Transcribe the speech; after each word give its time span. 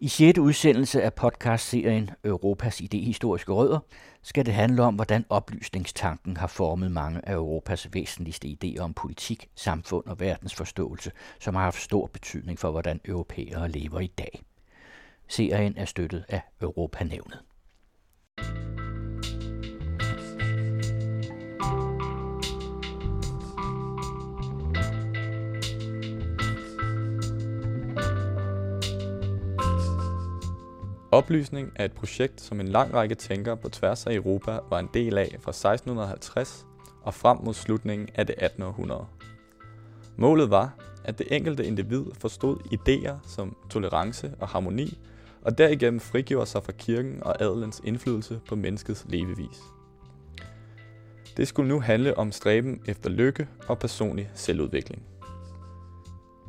I 0.00 0.08
6. 0.08 0.38
udsendelse 0.38 1.02
af 1.02 1.14
podcastserien 1.14 2.10
Europas 2.24 2.80
idehistoriske 2.80 3.52
rødder 3.52 3.78
skal 4.22 4.46
det 4.46 4.54
handle 4.54 4.82
om, 4.82 4.94
hvordan 4.94 5.24
oplysningstanken 5.28 6.36
har 6.36 6.46
formet 6.46 6.90
mange 6.90 7.28
af 7.28 7.32
Europas 7.32 7.88
væsentligste 7.92 8.48
idéer 8.48 8.80
om 8.80 8.94
politik, 8.94 9.48
samfund 9.54 10.06
og 10.06 10.20
verdensforståelse, 10.20 11.10
som 11.40 11.54
har 11.54 11.62
haft 11.62 11.82
stor 11.82 12.06
betydning 12.06 12.58
for, 12.58 12.70
hvordan 12.70 13.00
europæere 13.04 13.68
lever 13.68 14.00
i 14.00 14.12
dag. 14.18 14.42
Serien 15.28 15.74
er 15.76 15.84
støttet 15.84 16.24
af 16.28 16.40
Europanævnet. 16.60 17.42
Oplysning 31.12 31.72
er 31.76 31.84
et 31.84 31.92
projekt, 31.92 32.40
som 32.40 32.60
en 32.60 32.68
lang 32.68 32.94
række 32.94 33.14
tænkere 33.14 33.56
på 33.56 33.68
tværs 33.68 34.06
af 34.06 34.14
Europa 34.14 34.58
var 34.70 34.78
en 34.78 34.88
del 34.94 35.18
af 35.18 35.36
fra 35.40 35.50
1650 35.50 36.66
og 37.02 37.14
frem 37.14 37.38
mod 37.44 37.54
slutningen 37.54 38.08
af 38.14 38.26
det 38.26 38.34
18. 38.38 38.62
århundrede. 38.62 39.06
Målet 40.16 40.50
var, 40.50 40.74
at 41.04 41.18
det 41.18 41.26
enkelte 41.30 41.66
individ 41.66 42.04
forstod 42.20 42.56
idéer 42.56 43.28
som 43.28 43.56
tolerance 43.70 44.32
og 44.40 44.48
harmoni, 44.48 44.98
og 45.42 45.58
derigennem 45.58 46.00
frigjorde 46.00 46.46
sig 46.46 46.62
fra 46.62 46.72
kirken 46.72 47.22
og 47.22 47.42
adelens 47.42 47.80
indflydelse 47.84 48.40
på 48.48 48.56
menneskets 48.56 49.04
levevis. 49.08 49.60
Det 51.36 51.48
skulle 51.48 51.68
nu 51.68 51.80
handle 51.80 52.18
om 52.18 52.32
stræben 52.32 52.80
efter 52.86 53.10
lykke 53.10 53.48
og 53.68 53.78
personlig 53.78 54.30
selvudvikling. 54.34 55.02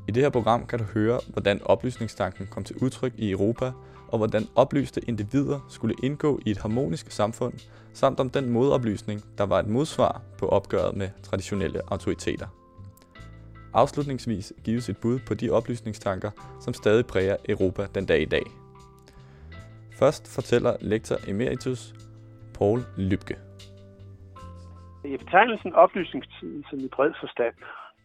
I 0.07 0.11
det 0.11 0.23
her 0.23 0.29
program 0.29 0.67
kan 0.67 0.79
du 0.79 0.85
høre, 0.85 1.19
hvordan 1.27 1.61
oplysningstanken 1.63 2.47
kom 2.47 2.63
til 2.63 2.75
udtryk 2.81 3.13
i 3.17 3.31
Europa 3.31 3.71
og 4.11 4.17
hvordan 4.17 4.43
oplyste 4.55 5.01
individer 5.07 5.59
skulle 5.69 5.95
indgå 6.03 6.39
i 6.45 6.51
et 6.51 6.57
harmonisk 6.57 7.11
samfund, 7.11 7.53
samt 7.93 8.19
om 8.19 8.29
den 8.29 8.49
modoplysning, 8.49 9.21
der 9.37 9.45
var 9.45 9.59
et 9.59 9.67
modsvar 9.67 10.21
på 10.39 10.49
opgøret 10.49 10.97
med 10.97 11.09
traditionelle 11.23 11.81
autoriteter. 11.91 12.47
Afslutningsvis 13.73 14.53
gives 14.63 14.89
et 14.89 14.97
bud 14.97 15.19
på 15.27 15.33
de 15.33 15.49
oplysningstanker, 15.49 16.31
som 16.59 16.73
stadig 16.73 17.05
præger 17.05 17.37
Europa 17.49 17.87
den 17.95 18.05
dag 18.05 18.21
i 18.21 18.25
dag. 18.25 18.43
Først 19.99 20.35
fortæller 20.35 20.77
lektor 20.81 21.17
emeritus 21.27 21.93
Paul 22.57 22.79
Lybke. 22.97 23.37
I 25.05 25.17
betegnelsen 25.17 25.73
oplysningstiden 25.73 26.65
som 26.69 26.79
i 26.79 26.87
bred 26.87 27.11
forstand, 27.19 27.55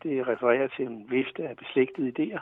det 0.02 0.28
refererer 0.28 0.68
til 0.76 0.84
en 0.86 1.06
vifte 1.10 1.42
af 1.48 1.56
beslægtede 1.56 2.12
idéer, 2.14 2.40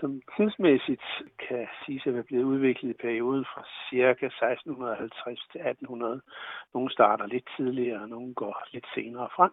som 0.00 0.22
tidsmæssigt 0.36 1.02
kan 1.48 1.68
siges 1.84 2.06
at 2.06 2.14
være 2.14 2.22
blevet 2.22 2.44
udviklet 2.44 2.90
i 2.90 3.02
perioden 3.02 3.44
fra 3.44 3.62
ca. 3.90 4.26
1650 4.26 5.40
til 5.52 5.60
1800. 5.60 6.20
Nogle 6.74 6.90
starter 6.92 7.26
lidt 7.26 7.48
tidligere, 7.56 8.02
og 8.02 8.08
nogle 8.08 8.34
går 8.34 8.62
lidt 8.72 8.86
senere 8.94 9.28
frem. 9.36 9.52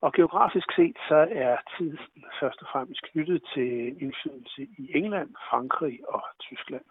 Og 0.00 0.12
geografisk 0.12 0.72
set 0.76 0.96
så 1.08 1.28
er 1.30 1.56
tiden 1.76 1.98
først 2.40 2.62
og 2.62 2.68
fremmest 2.72 3.02
knyttet 3.02 3.42
til 3.54 4.02
indflydelse 4.02 4.62
i 4.62 4.90
England, 4.94 5.30
Frankrig 5.50 5.98
og 6.08 6.22
Tyskland. 6.40 6.84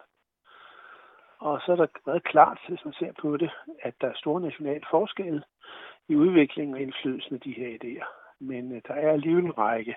Og 1.40 1.62
så 1.62 1.72
er 1.72 1.76
der 1.76 1.88
været 2.06 2.24
klart, 2.24 2.60
hvis 2.68 2.86
man 2.86 2.94
ser 2.94 3.12
på 3.22 3.38
det, 3.38 3.52
at 3.82 3.94
der 4.02 4.08
er 4.08 4.16
store 4.16 4.42
nationale 4.42 4.86
forskelle 4.90 5.44
i 6.08 6.16
udviklingen 6.16 6.76
og 6.76 6.82
indflydelsen 6.82 7.36
af 7.36 7.42
de 7.42 7.54
her 7.54 7.78
idéer. 7.78 8.08
Men 8.40 8.72
øh, 8.72 8.82
der 8.88 8.94
er 8.94 9.12
alligevel 9.12 9.46
en 9.46 9.58
række 9.58 9.96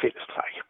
fællestræk. 0.00 0.69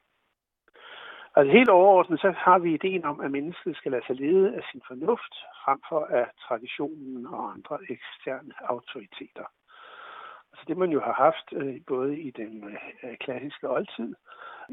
Altså 1.40 1.52
helt 1.52 1.70
overordnet, 1.70 2.20
så 2.20 2.30
har 2.36 2.58
vi 2.58 2.74
ideen 2.74 3.04
om, 3.04 3.20
at 3.20 3.30
mennesket 3.30 3.76
skal 3.76 3.92
lade 3.92 4.06
sig 4.06 4.16
lede 4.16 4.56
af 4.56 4.62
sin 4.70 4.82
fornuft, 4.86 5.34
frem 5.64 5.80
for 5.88 6.04
af 6.10 6.26
traditionen 6.46 7.26
og 7.26 7.52
andre 7.52 7.78
eksterne 7.94 8.54
autoriteter. 8.74 9.46
Altså 10.50 10.64
det 10.68 10.76
man 10.76 10.90
jo 10.90 11.00
har 11.00 11.12
haft 11.12 11.46
øh, 11.52 11.76
både 11.86 12.20
i 12.20 12.30
den 12.30 12.64
øh, 13.04 13.16
klassiske 13.20 13.70
oldtid, 13.70 14.14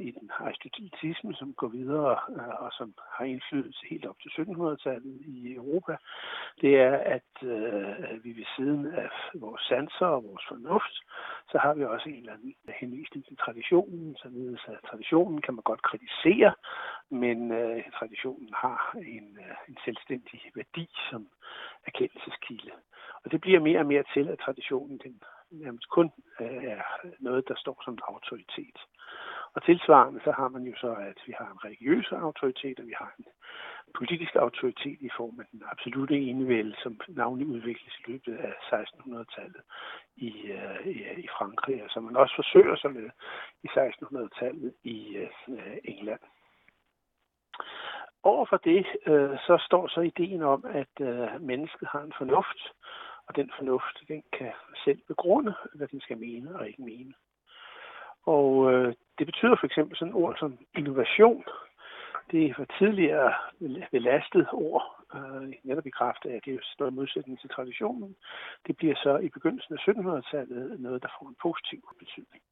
i 0.01 0.11
den 0.11 0.31
aristotelitisme, 0.39 1.33
som 1.33 1.53
går 1.53 1.67
videre 1.67 2.17
øh, 2.29 2.63
og 2.63 2.71
som 2.71 2.93
har 3.17 3.25
indflydelse 3.25 3.87
helt 3.89 4.05
op 4.05 4.19
til 4.19 4.29
1700-tallet 4.29 5.21
i 5.25 5.53
Europa, 5.53 5.95
det 6.61 6.79
er, 6.79 6.95
at 7.15 7.31
øh, 7.43 8.23
vi 8.23 8.31
ved 8.39 8.45
siden 8.55 8.85
af 8.85 9.09
vores 9.35 9.61
sanser 9.61 10.05
og 10.05 10.23
vores 10.23 10.45
fornuft, 10.47 10.95
så 11.51 11.57
har 11.57 11.73
vi 11.73 11.83
også 11.83 12.09
en 12.09 12.15
eller 12.15 12.33
anden 12.33 12.55
henvisning 12.81 13.25
til 13.25 13.37
traditionen, 13.37 14.15
således 14.15 14.61
at 14.67 14.79
traditionen 14.89 15.41
kan 15.41 15.53
man 15.53 15.63
godt 15.63 15.81
kritisere, 15.81 16.53
men 17.09 17.51
øh, 17.51 17.83
traditionen 17.99 18.49
har 18.53 18.95
en, 18.97 19.37
øh, 19.45 19.55
en 19.69 19.77
selvstændig 19.85 20.39
værdi 20.55 20.87
som 21.09 21.27
erkendelseskilde. 21.87 22.71
Og 23.23 23.31
det 23.31 23.41
bliver 23.41 23.59
mere 23.59 23.79
og 23.79 23.85
mere 23.85 24.03
til, 24.13 24.27
at 24.27 24.39
traditionen 24.39 24.97
den 25.03 25.21
nærmest 25.51 25.89
kun 25.89 26.11
øh, 26.41 26.63
er 26.63 26.81
noget, 27.19 27.47
der 27.47 27.55
står 27.57 27.81
som 27.85 27.93
en 27.93 27.99
autoritet. 28.07 28.77
Og 29.57 29.63
tilsvarende 29.63 30.19
så 30.23 30.31
har 30.31 30.47
man 30.47 30.63
jo 30.63 30.73
så, 30.77 30.91
at 30.93 31.19
vi 31.27 31.33
har 31.37 31.49
en 31.51 31.63
religiøs 31.65 32.11
autoritet, 32.11 32.79
og 32.79 32.87
vi 32.87 32.93
har 32.97 33.13
en 33.19 33.25
politisk 33.97 34.35
autoritet 34.35 34.99
i 35.01 35.09
form 35.17 35.39
af 35.39 35.45
den 35.51 35.63
absolute 35.71 36.17
enevælde, 36.19 36.75
som 36.83 36.99
navnlig 37.07 37.47
udvikles 37.47 37.93
i 37.99 38.11
løbet 38.11 38.37
af 38.37 38.53
1600-tallet 38.73 39.61
i, 40.15 40.31
uh, 40.57 40.87
i, 40.87 41.03
øh, 41.03 41.19
i 41.19 41.27
Frankrig, 41.37 41.83
og 41.83 41.89
som 41.89 42.03
man 42.03 42.15
også 42.15 42.35
forsøger 42.35 42.75
sig 42.75 42.91
med 42.91 43.09
i 43.63 43.67
1600-tallet 43.67 44.73
i 44.83 45.17
uh, 45.47 45.59
England. 45.83 46.19
Overfor 48.23 48.57
det, 48.57 48.85
uh, 49.07 49.37
så 49.47 49.63
står 49.67 49.87
så 49.87 50.01
ideen 50.01 50.41
om, 50.41 50.65
at 50.65 50.95
uh, 50.99 51.41
mennesket 51.41 51.87
har 51.87 52.01
en 52.01 52.13
fornuft, 52.17 52.61
og 53.27 53.35
den 53.35 53.51
fornuft, 53.57 53.95
den 54.07 54.23
kan 54.37 54.51
selv 54.83 55.01
begrunde, 55.07 55.53
hvad 55.73 55.87
den 55.87 56.01
skal 56.01 56.17
mene 56.17 56.59
og 56.59 56.67
ikke 56.67 56.81
mene. 56.81 57.13
Og 58.25 58.73
øh, 58.73 58.93
det 59.17 59.25
betyder 59.25 59.55
for 59.59 59.65
eksempel 59.65 59.97
sådan 59.97 60.13
et 60.13 60.21
ord 60.23 60.35
som 60.37 60.57
innovation. 60.77 61.43
Det 62.31 62.55
var 62.57 62.67
tidligere 62.79 63.33
belastet 63.91 64.47
ord, 64.53 64.83
øh, 65.15 65.53
netop 65.63 65.85
i 65.87 65.97
kraft 65.99 66.25
af, 66.25 66.35
at 66.35 66.45
det 66.45 66.59
står 66.63 66.87
i 66.87 66.97
modsætning 66.99 67.39
til 67.39 67.49
traditionen. 67.49 68.15
Det 68.67 68.77
bliver 68.77 68.95
så 68.95 69.17
i 69.17 69.29
begyndelsen 69.29 69.73
af 69.73 69.87
1700-tallet 69.87 70.79
noget, 70.79 71.03
der 71.03 71.09
får 71.19 71.27
en 71.27 71.35
positiv 71.41 71.81
betydning. 71.99 72.43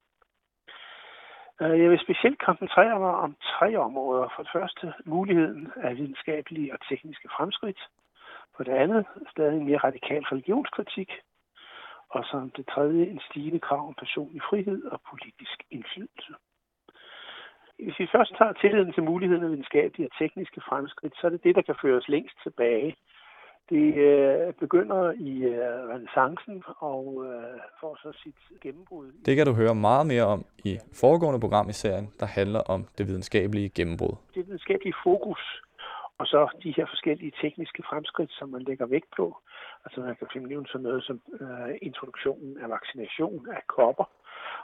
Øh, 1.62 1.82
jeg 1.82 1.90
vil 1.90 2.00
specielt 2.00 2.40
koncentrere 2.40 3.00
mig 3.00 3.16
om 3.26 3.36
tre 3.42 3.78
områder. 3.78 4.28
For 4.36 4.44
det 4.44 4.52
første 4.52 4.94
muligheden 5.06 5.72
af 5.76 5.98
videnskabelige 5.98 6.74
og 6.74 6.80
tekniske 6.90 7.30
fremskridt. 7.38 7.82
For 8.56 8.64
det 8.64 8.72
andet 8.72 9.06
stadig 9.32 9.58
en 9.58 9.66
mere 9.66 9.78
radikal 9.78 10.24
religionskritik 10.24 11.12
og 12.10 12.26
som 12.32 12.52
det 12.58 12.66
tredje 12.68 13.06
en 13.06 13.22
stigende 13.30 13.60
krav 13.60 13.88
om 13.88 13.94
personlig 13.94 14.42
frihed 14.50 14.84
og 14.84 15.02
politisk 15.10 15.58
indflydelse. 15.72 16.34
Hvis 17.84 18.00
vi 18.00 18.08
først 18.16 18.34
tager 18.38 18.54
tilliden 18.54 18.94
til 18.94 19.04
muligheden 19.04 19.44
af 19.44 19.50
videnskabelige 19.50 20.08
og 20.08 20.18
tekniske 20.18 20.62
fremskridt, 20.70 21.14
så 21.16 21.28
er 21.28 21.32
det 21.32 21.44
det, 21.44 21.56
der 21.56 21.62
kan 21.62 21.76
føre 21.82 21.98
os 21.98 22.08
længst 22.08 22.38
tilbage. 22.44 22.96
Det 23.70 23.96
øh, 23.96 24.54
begynder 24.54 25.12
i 25.12 25.44
øh, 25.44 25.90
renaissancen 25.92 26.64
og 26.78 27.26
øh, 27.28 27.60
får 27.82 27.98
så 28.04 28.20
sit 28.24 28.62
gennembrud. 28.62 29.12
Det 29.26 29.36
kan 29.36 29.46
du 29.46 29.54
høre 29.54 29.76
meget 29.76 30.08
mere 30.08 30.24
om 30.24 30.46
i 30.66 30.78
foregående 31.02 31.40
program 31.40 31.70
i 31.70 31.74
serien, 31.74 32.08
der 32.20 32.26
handler 32.26 32.60
om 32.60 32.86
det 32.98 33.08
videnskabelige 33.08 33.70
gennembrud. 33.70 34.16
Det 34.36 34.48
videnskabelige 34.48 34.94
fokus 35.04 35.62
og 36.18 36.26
så 36.28 36.42
de 36.64 36.74
her 36.78 36.86
forskellige 36.86 37.34
tekniske 37.42 37.84
fremskridt, 37.90 38.32
som 38.32 38.50
man 38.50 38.62
lægger 38.62 38.86
vægt 38.86 39.12
på. 39.18 39.38
Altså 39.86 40.02
man 40.02 40.16
kan 40.16 40.28
finde 40.34 40.68
sådan 40.68 40.84
noget 40.84 41.04
som 41.04 41.22
øh, 41.42 41.76
introduktionen 41.82 42.58
af 42.64 42.70
vaccination 42.70 43.48
af 43.58 43.62
kopper, 43.68 44.08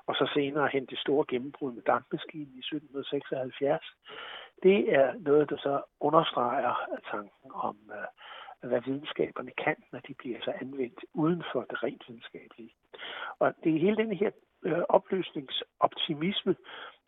og 0.07 0.15
så 0.15 0.31
senere 0.33 0.69
hen 0.73 0.85
det 0.85 0.99
store 0.99 1.25
gennembrud 1.27 1.71
med 1.73 1.81
dampmaskinen 1.81 2.53
i 2.55 2.59
1776. 2.59 3.85
Det 4.63 4.93
er 4.93 5.13
noget, 5.19 5.49
der 5.49 5.57
så 5.57 5.81
understreger 5.99 6.73
tanken 7.11 7.51
om, 7.53 7.77
øh, 7.91 8.69
hvad 8.69 8.81
videnskaberne 8.81 9.51
kan, 9.51 9.75
når 9.91 9.99
de 9.99 10.13
bliver 10.13 10.39
så 10.41 10.53
anvendt 10.61 10.99
uden 11.13 11.43
for 11.51 11.61
det 11.69 11.83
rent 11.83 12.03
videnskabelige. 12.07 12.73
Og 13.39 13.53
det 13.63 13.75
er 13.75 13.79
hele 13.79 13.95
den 13.95 14.13
her 14.13 14.31
øh, 14.63 14.83
opløsningsoptimisme, 14.89 16.55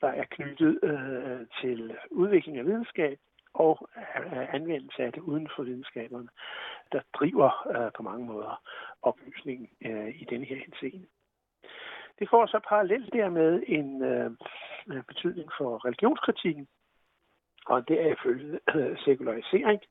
der 0.01 0.07
er 0.07 0.25
knyttet 0.30 0.80
øh, 0.84 1.48
til 1.62 1.98
udvikling 2.12 2.57
af 2.57 2.66
videnskab, 2.66 3.19
og 3.54 3.89
øh, 3.98 4.56
anvendelse 4.56 5.04
af 5.04 5.13
det 5.13 5.22
uden 5.22 5.50
for 5.56 5.63
videnskaberne, 5.63 6.30
der 6.92 7.01
driver 7.13 7.68
øh, 7.75 7.92
på 7.96 8.04
mange 8.04 8.25
måder 8.25 8.62
oplysningen 9.01 9.69
øh, 9.86 10.22
i 10.22 10.25
denne 10.30 10.46
her 10.46 10.56
henseende. 10.56 11.07
Det 12.19 12.30
får 12.30 12.45
så 12.45 12.60
parallelt 12.69 13.13
dermed 13.13 13.63
en 13.68 14.04
øh, 14.04 14.31
betydning 15.07 15.50
for 15.57 15.86
religionskritikken, 15.86 16.68
og 17.65 17.88
det 17.88 18.01
er 18.01 18.07
ifølge 18.07 18.60
øh, 18.75 18.98
sekularisering 19.06 19.81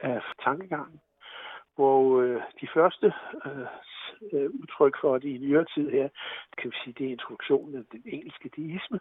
af 0.00 0.22
tankegangen, 0.44 1.00
hvor 1.74 2.20
øh, 2.20 2.42
de 2.60 2.68
første 2.74 3.12
øh, 3.46 3.66
øh, 4.32 4.50
udtryk 4.60 4.96
for 5.00 5.18
det 5.18 5.28
i 5.28 5.38
nyere 5.38 5.64
tid 5.74 5.90
her, 5.90 6.08
kan 6.58 6.70
vi 6.70 6.76
sige, 6.84 6.94
det 6.98 7.06
er 7.06 7.10
introduktionen 7.10 7.74
af 7.74 7.84
den 7.92 8.02
engelske 8.06 8.50
deisme, 8.56 9.00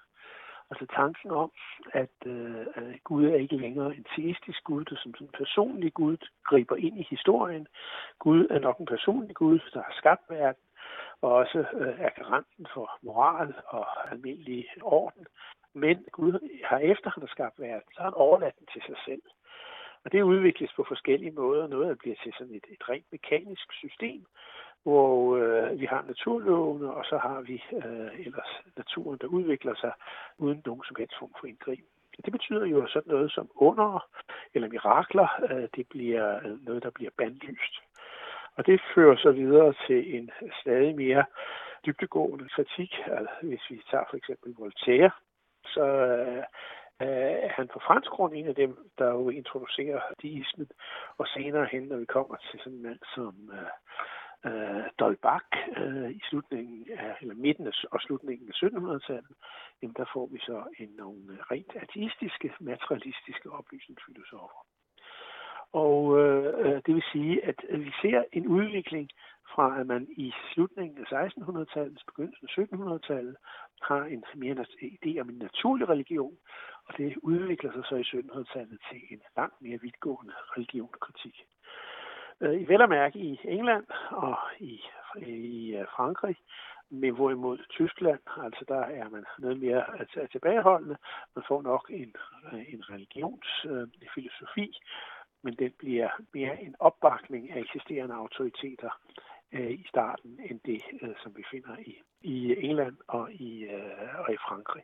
Altså 0.71 0.85
tanken 0.95 1.31
om, 1.31 1.51
at, 1.93 2.15
øh, 2.25 2.65
at 2.75 3.03
Gud 3.03 3.25
er 3.25 3.35
ikke 3.35 3.57
længere 3.57 3.95
en 3.95 4.05
teistisk 4.15 4.63
Gud, 4.63 4.85
der 4.85 4.95
som 4.95 5.13
en 5.21 5.29
personlig 5.37 5.93
Gud 5.93 6.17
griber 6.43 6.75
ind 6.75 6.99
i 6.99 7.07
historien. 7.09 7.67
Gud 8.19 8.47
er 8.49 8.59
nok 8.59 8.77
en 8.77 8.85
personlig 8.85 9.35
Gud, 9.35 9.59
der 9.73 9.81
har 9.83 9.93
skabt 9.97 10.21
verden, 10.29 10.63
og 11.21 11.33
også 11.33 11.59
øh, 11.73 11.99
er 11.99 12.09
garanten 12.09 12.67
for 12.73 12.97
moral 13.01 13.53
og 13.67 14.11
almindelig 14.11 14.67
orden. 14.81 15.25
Men 15.73 16.05
Gud 16.11 16.63
har 16.65 16.77
efter 16.77 17.09
han 17.09 17.23
har 17.23 17.27
skabt 17.27 17.59
verden, 17.59 17.91
så 17.93 17.97
har 17.97 18.09
han 18.09 18.13
overladt 18.13 18.59
den 18.59 18.67
til 18.73 18.81
sig 18.81 18.95
selv. 19.05 19.21
Og 20.03 20.11
det 20.11 20.21
udvikles 20.21 20.71
på 20.75 20.83
forskellige 20.87 21.31
måder. 21.31 21.67
Noget 21.67 21.87
der 21.87 21.95
bliver 21.95 22.15
til 22.23 22.33
sådan 22.37 22.55
et, 22.55 22.65
et 22.69 22.89
rent 22.89 23.05
mekanisk 23.11 23.73
system, 23.73 24.25
hvor 24.83 25.37
øh, 25.37 25.79
vi 25.79 25.85
har 25.85 26.03
naturlovene, 26.07 26.93
og 26.93 27.05
så 27.05 27.17
har 27.17 27.41
vi 27.41 27.63
øh, 27.73 28.25
ellers 28.25 28.51
naturen, 28.77 29.17
der 29.21 29.27
udvikler 29.27 29.75
sig 29.75 29.93
uden 30.37 30.61
nogen 30.65 30.83
som 30.87 30.95
helst 30.99 31.15
form 31.19 31.33
for 31.39 31.47
indgriben. 31.47 31.85
Det 32.25 32.31
betyder 32.31 32.65
jo 32.65 32.87
sådan 32.87 33.11
noget 33.13 33.31
som 33.31 33.49
under 33.55 34.07
eller 34.53 34.69
mirakler, 34.69 35.27
øh, 35.51 35.67
det 35.75 35.87
bliver 35.89 36.57
noget, 36.61 36.83
der 36.83 36.89
bliver 36.89 37.11
bandlyst. 37.17 37.75
Og 38.57 38.65
det 38.65 38.81
fører 38.95 39.15
så 39.17 39.31
videre 39.31 39.73
til 39.87 40.15
en 40.15 40.29
stadig 40.61 40.95
mere 40.95 41.25
dybtegående 41.85 42.49
kritik. 42.49 42.91
Altså, 43.07 43.35
hvis 43.41 43.69
vi 43.69 43.81
tager 43.91 44.03
for 44.09 44.17
eksempel 44.17 44.55
Voltaire, 44.57 45.11
så 45.65 45.85
øh, 46.21 46.43
er 46.99 47.49
han 47.49 47.67
på 47.67 47.79
fransk 47.79 48.09
grund 48.09 48.33
en 48.33 48.47
af 48.47 48.55
dem, 48.55 48.77
der 48.97 49.09
jo 49.09 49.29
introducerer 49.29 50.01
deismen. 50.21 50.69
Og 51.17 51.27
senere 51.27 51.67
hen, 51.71 51.83
når 51.83 51.97
vi 51.97 52.05
kommer 52.05 52.35
til 52.35 52.59
sådan 52.59 52.73
en 52.73 52.83
mand 52.83 52.99
som 53.15 53.51
øh, 53.53 53.71
øh, 54.45 54.83
Dolbach 54.99 55.45
øh, 55.77 56.11
i 56.11 56.21
slutningen 56.29 56.87
af, 56.97 57.15
eller 57.21 57.35
midten 57.35 57.67
af, 57.67 57.73
og 57.91 57.99
slutningen 58.01 58.49
af 58.49 58.53
1700-tallet, 58.63 59.35
jamen 59.81 59.95
der 59.97 60.05
får 60.13 60.25
vi 60.31 60.39
så 60.39 60.63
en, 60.79 60.89
nogle 60.97 61.37
rent 61.51 61.75
ateistiske, 61.75 62.53
materialistiske 62.59 63.51
oplysningsfilosofer. 63.51 64.65
Og 65.73 66.19
øh, 66.19 66.53
øh, 66.65 66.81
det 66.85 66.95
vil 66.95 67.03
sige, 67.11 67.45
at 67.45 67.55
vi 67.69 67.91
ser 68.01 68.23
en 68.31 68.47
udvikling 68.47 69.09
fra, 69.55 69.79
at 69.79 69.87
man 69.87 70.07
i 70.09 70.33
slutningen 70.53 71.05
af 71.11 71.27
1600-tallet, 71.27 72.03
begyndelsen 72.05 72.47
af 72.47 72.51
1700-tallet, 72.63 73.35
har 73.81 74.03
en 74.03 74.23
mere 74.35 74.65
idé 74.83 75.19
om 75.21 75.29
en 75.29 75.37
naturlig 75.37 75.89
religion, 75.89 76.37
og 76.85 76.97
det 76.97 77.17
udvikler 77.23 77.71
sig 77.71 77.83
så 77.85 77.95
i 77.95 78.01
1700-tallet 78.01 78.79
til 78.89 79.01
en 79.09 79.21
langt 79.37 79.61
mere 79.61 79.79
vidtgående 79.81 80.33
religionskritik. 80.57 81.45
Øh, 82.41 82.61
I 82.61 82.65
vel 82.67 82.81
at 82.81 82.89
mærke 82.89 83.19
i 83.19 83.39
England 83.43 83.85
og 84.09 84.37
i, 84.59 84.81
i 85.17 85.75
øh, 85.75 85.85
Frankrig, 85.95 86.35
men 86.89 87.15
hvorimod 87.15 87.57
Tyskland, 87.69 88.19
altså 88.43 88.65
der 88.67 88.79
er 88.79 89.09
man 89.09 89.25
noget 89.39 89.59
mere 89.59 89.83
tilbageholdende. 90.31 90.97
Man 91.35 91.43
får 91.47 91.61
nok 91.61 91.91
en, 91.93 92.15
en 92.67 92.83
religionsfilosofi, 92.89 94.77
men 95.43 95.53
den 95.53 95.71
bliver 95.79 96.09
mere 96.33 96.61
en 96.61 96.75
opbakning 96.79 97.51
af 97.51 97.59
eksisterende 97.59 98.15
autoriteter 98.15 98.89
øh, 99.51 99.71
i 99.71 99.85
starten, 99.89 100.39
end 100.49 100.59
det, 100.65 100.81
øh, 101.01 101.15
som 101.23 101.37
vi 101.37 101.43
finder 101.51 101.77
i, 101.79 102.01
i 102.21 102.55
England 102.65 102.97
og 103.07 103.31
i, 103.31 103.63
øh, 103.63 104.19
og 104.19 104.33
i 104.33 104.37
Frankrig. 104.37 104.83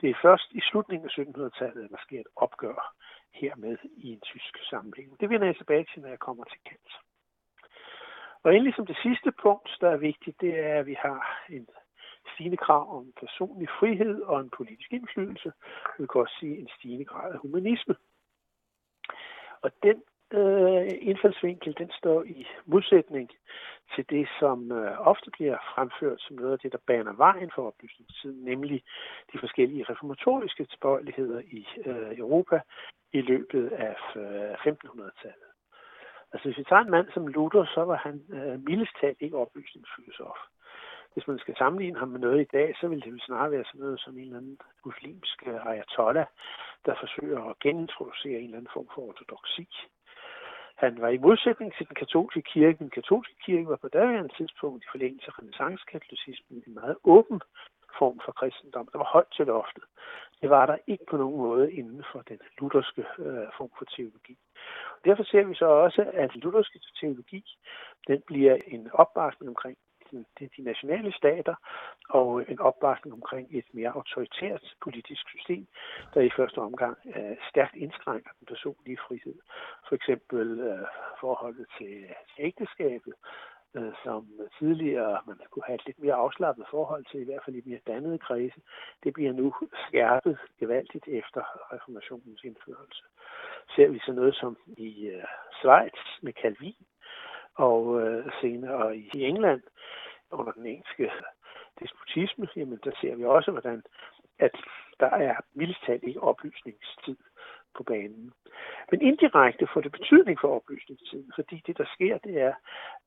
Det 0.00 0.10
er 0.10 0.22
først 0.22 0.48
i 0.52 0.60
slutningen 0.60 1.08
af 1.08 1.18
1700-tallet, 1.18 1.84
at 1.84 1.90
der 1.90 2.02
sker 2.06 2.20
et 2.20 2.32
opgør 2.36 2.94
hermed 3.32 3.78
i 3.96 4.12
en 4.12 4.20
tysk 4.20 4.58
sammenhæng. 4.70 5.20
Det 5.20 5.30
vender 5.30 5.46
jeg 5.46 5.56
tilbage 5.56 5.86
til, 5.92 6.02
når 6.02 6.08
jeg 6.08 6.18
kommer 6.18 6.44
til 6.44 6.60
Kant. 6.66 6.92
Og 8.44 8.54
endelig 8.54 8.74
som 8.74 8.86
det 8.86 8.98
sidste 9.02 9.32
punkt, 9.42 9.76
der 9.80 9.90
er 9.90 9.96
vigtigt, 9.96 10.40
det 10.40 10.58
er, 10.58 10.78
at 10.80 10.86
vi 10.86 10.96
har 10.98 11.44
en 11.48 11.68
stigende 12.34 12.56
krav 12.56 12.96
om 12.98 13.12
personlig 13.20 13.68
frihed 13.80 14.20
og 14.20 14.40
en 14.40 14.50
politisk 14.50 14.92
indflydelse. 14.92 15.52
Vi 15.98 16.06
kan 16.06 16.20
også 16.20 16.36
sige 16.40 16.58
en 16.58 16.68
stigende 16.78 17.04
grad 17.04 17.32
af 17.32 17.38
humanisme. 17.38 17.94
Og 19.62 19.70
den 19.82 20.02
øh, 20.32 20.88
indfaldsvinkel, 21.00 21.74
den 21.78 21.90
står 21.98 22.22
i 22.22 22.46
modsætning 22.66 23.30
til 23.94 24.04
det, 24.10 24.28
som 24.40 24.72
øh, 24.72 25.08
ofte 25.08 25.30
bliver 25.30 25.58
fremført 25.74 26.20
som 26.20 26.36
noget 26.36 26.52
af 26.52 26.58
det, 26.58 26.72
der 26.72 26.78
baner 26.86 27.12
vejen 27.12 27.50
for 27.54 27.66
oplysningstiden, 27.66 28.44
nemlig 28.44 28.82
de 29.32 29.38
forskellige 29.38 29.86
reformatoriske 29.90 30.64
tilbøjeligheder 30.64 31.40
i 31.40 31.66
øh, 31.86 32.18
Europa 32.18 32.60
i 33.12 33.20
løbet 33.20 33.68
af 33.68 33.96
øh, 34.16 34.52
1500-tallet. 34.52 35.50
Altså 36.32 36.48
hvis 36.48 36.58
vi 36.58 36.64
tager 36.64 36.82
en 36.82 36.90
mand 36.90 37.08
som 37.14 37.26
Luther, 37.26 37.64
så 37.74 37.84
var 37.84 37.96
han 37.96 38.22
øh, 38.30 38.64
mildest 38.64 38.92
talt 39.00 39.16
ikke 39.20 39.36
oplysningsfilosof. 39.36 40.38
Hvis 41.14 41.28
man 41.28 41.38
skal 41.38 41.56
sammenligne 41.56 41.98
ham 41.98 42.08
med 42.08 42.20
noget 42.20 42.40
i 42.40 42.50
dag, 42.52 42.74
så 42.80 42.88
vil 42.88 43.04
det 43.04 43.22
snarere 43.22 43.50
være 43.50 43.64
sådan 43.64 43.80
noget 43.80 44.00
som 44.00 44.18
en 44.18 44.24
eller 44.24 44.38
anden 44.38 44.58
muslimsk 44.84 45.42
øh, 45.46 45.66
ayatollah, 45.66 46.26
der 46.86 46.94
forsøger 47.00 47.40
at 47.50 47.58
genintroducere 47.58 48.38
en 48.38 48.44
eller 48.44 48.58
anden 48.58 48.74
form 48.74 48.88
for 48.94 49.02
ortodoksi. 49.02 49.68
Han 50.76 51.00
var 51.00 51.08
i 51.08 51.18
modsætning 51.18 51.74
til 51.74 51.86
den 51.88 51.94
katolske 51.94 52.42
kirke. 52.42 52.78
Den 52.78 52.90
katolske 52.90 53.34
kirke 53.44 53.68
var 53.68 53.76
på 53.76 53.88
daværende 53.88 54.34
tidspunkt 54.38 54.84
i 54.84 54.88
forlængelse 54.92 55.26
af 55.28 55.38
renaissancekatolicismen 55.38 56.62
en 56.66 56.74
meget 56.74 56.96
åben 57.04 57.40
form 57.98 58.20
for 58.24 58.32
kristendom. 58.32 58.88
Der 58.92 58.98
var 58.98 59.10
højt 59.16 59.32
til 59.36 59.46
loftet. 59.46 59.84
Det 60.40 60.50
var 60.50 60.66
der 60.66 60.76
ikke 60.86 61.04
på 61.10 61.16
nogen 61.16 61.36
måde 61.36 61.72
inden 61.72 62.04
for 62.12 62.20
den 62.30 62.38
lutherske 62.58 63.04
øh, 63.18 63.46
form 63.56 63.72
for 63.78 63.84
teologi. 63.84 64.36
Derfor 65.04 65.24
ser 65.24 65.44
vi 65.44 65.54
så 65.54 65.66
også, 65.66 66.10
at 66.12 66.36
lutherske 66.36 66.80
teologi 67.00 67.44
den 68.08 68.20
bliver 68.26 68.56
en 68.66 68.90
opbakning 68.92 69.48
omkring 69.48 69.76
det 70.38 70.50
de 70.56 70.62
nationale 70.62 71.12
stater 71.12 71.54
og 72.08 72.50
en 72.50 72.60
opbakning 72.60 73.12
omkring 73.14 73.48
et 73.50 73.64
mere 73.72 73.90
autoritært 73.90 74.64
politisk 74.82 75.28
system, 75.28 75.66
der 76.14 76.20
i 76.20 76.30
første 76.36 76.58
omgang 76.58 76.96
øh, 77.16 77.36
stærkt 77.50 77.76
indskrænker 77.76 78.30
den 78.38 78.46
personlige 78.46 78.98
frihed. 79.06 79.34
For 79.88 79.94
eksempel 79.94 80.60
øh, 80.60 80.86
forholdet 81.20 81.66
til, 81.78 81.94
til 82.34 82.44
ægteskabet, 82.48 83.14
øh, 83.76 83.92
som 84.04 84.26
tidligere 84.58 85.20
man 85.26 85.36
kunne 85.50 85.66
have 85.66 85.74
et 85.74 85.86
lidt 85.86 85.98
mere 85.98 86.14
afslappet 86.14 86.64
forhold 86.70 87.04
til, 87.10 87.20
i 87.20 87.24
hvert 87.24 87.44
fald 87.44 87.56
i 87.56 87.62
mere 87.64 87.86
dannede 87.86 88.18
kredse, 88.18 88.60
det 89.04 89.12
bliver 89.14 89.32
nu 89.32 89.54
skærpet 89.88 90.38
gevaldigt 90.60 91.08
efter 91.08 91.42
reformationens 91.74 92.44
indførelse. 92.44 93.02
Ser 93.76 93.88
vi 93.88 93.98
så 93.98 94.12
noget 94.12 94.34
som 94.34 94.56
i 94.66 95.06
øh, 95.06 95.24
Schweiz 95.58 96.00
med 96.22 96.32
Calvin, 96.32 96.76
og 97.54 98.00
øh, 98.00 98.32
senere 98.40 98.96
i 98.96 99.10
England 99.14 99.62
under 100.32 100.52
den 100.52 100.66
engelske 100.66 101.10
despotisme, 101.80 102.48
jamen 102.56 102.78
der 102.84 102.92
ser 103.00 103.14
vi 103.16 103.24
også, 103.24 103.50
hvordan 103.50 103.82
at 104.38 104.56
der 105.00 105.06
er 105.06 105.36
mildest 105.54 105.88
ikke 106.02 106.22
oplysningstid 106.22 107.16
på 107.76 107.82
banen. 107.82 108.32
Men 108.90 109.02
indirekte 109.02 109.66
får 109.72 109.80
det 109.80 109.92
betydning 109.92 110.40
for 110.40 110.56
oplysningstiden, 110.56 111.32
fordi 111.34 111.62
det, 111.66 111.78
der 111.78 111.84
sker, 111.94 112.18
det 112.18 112.40
er, 112.40 112.54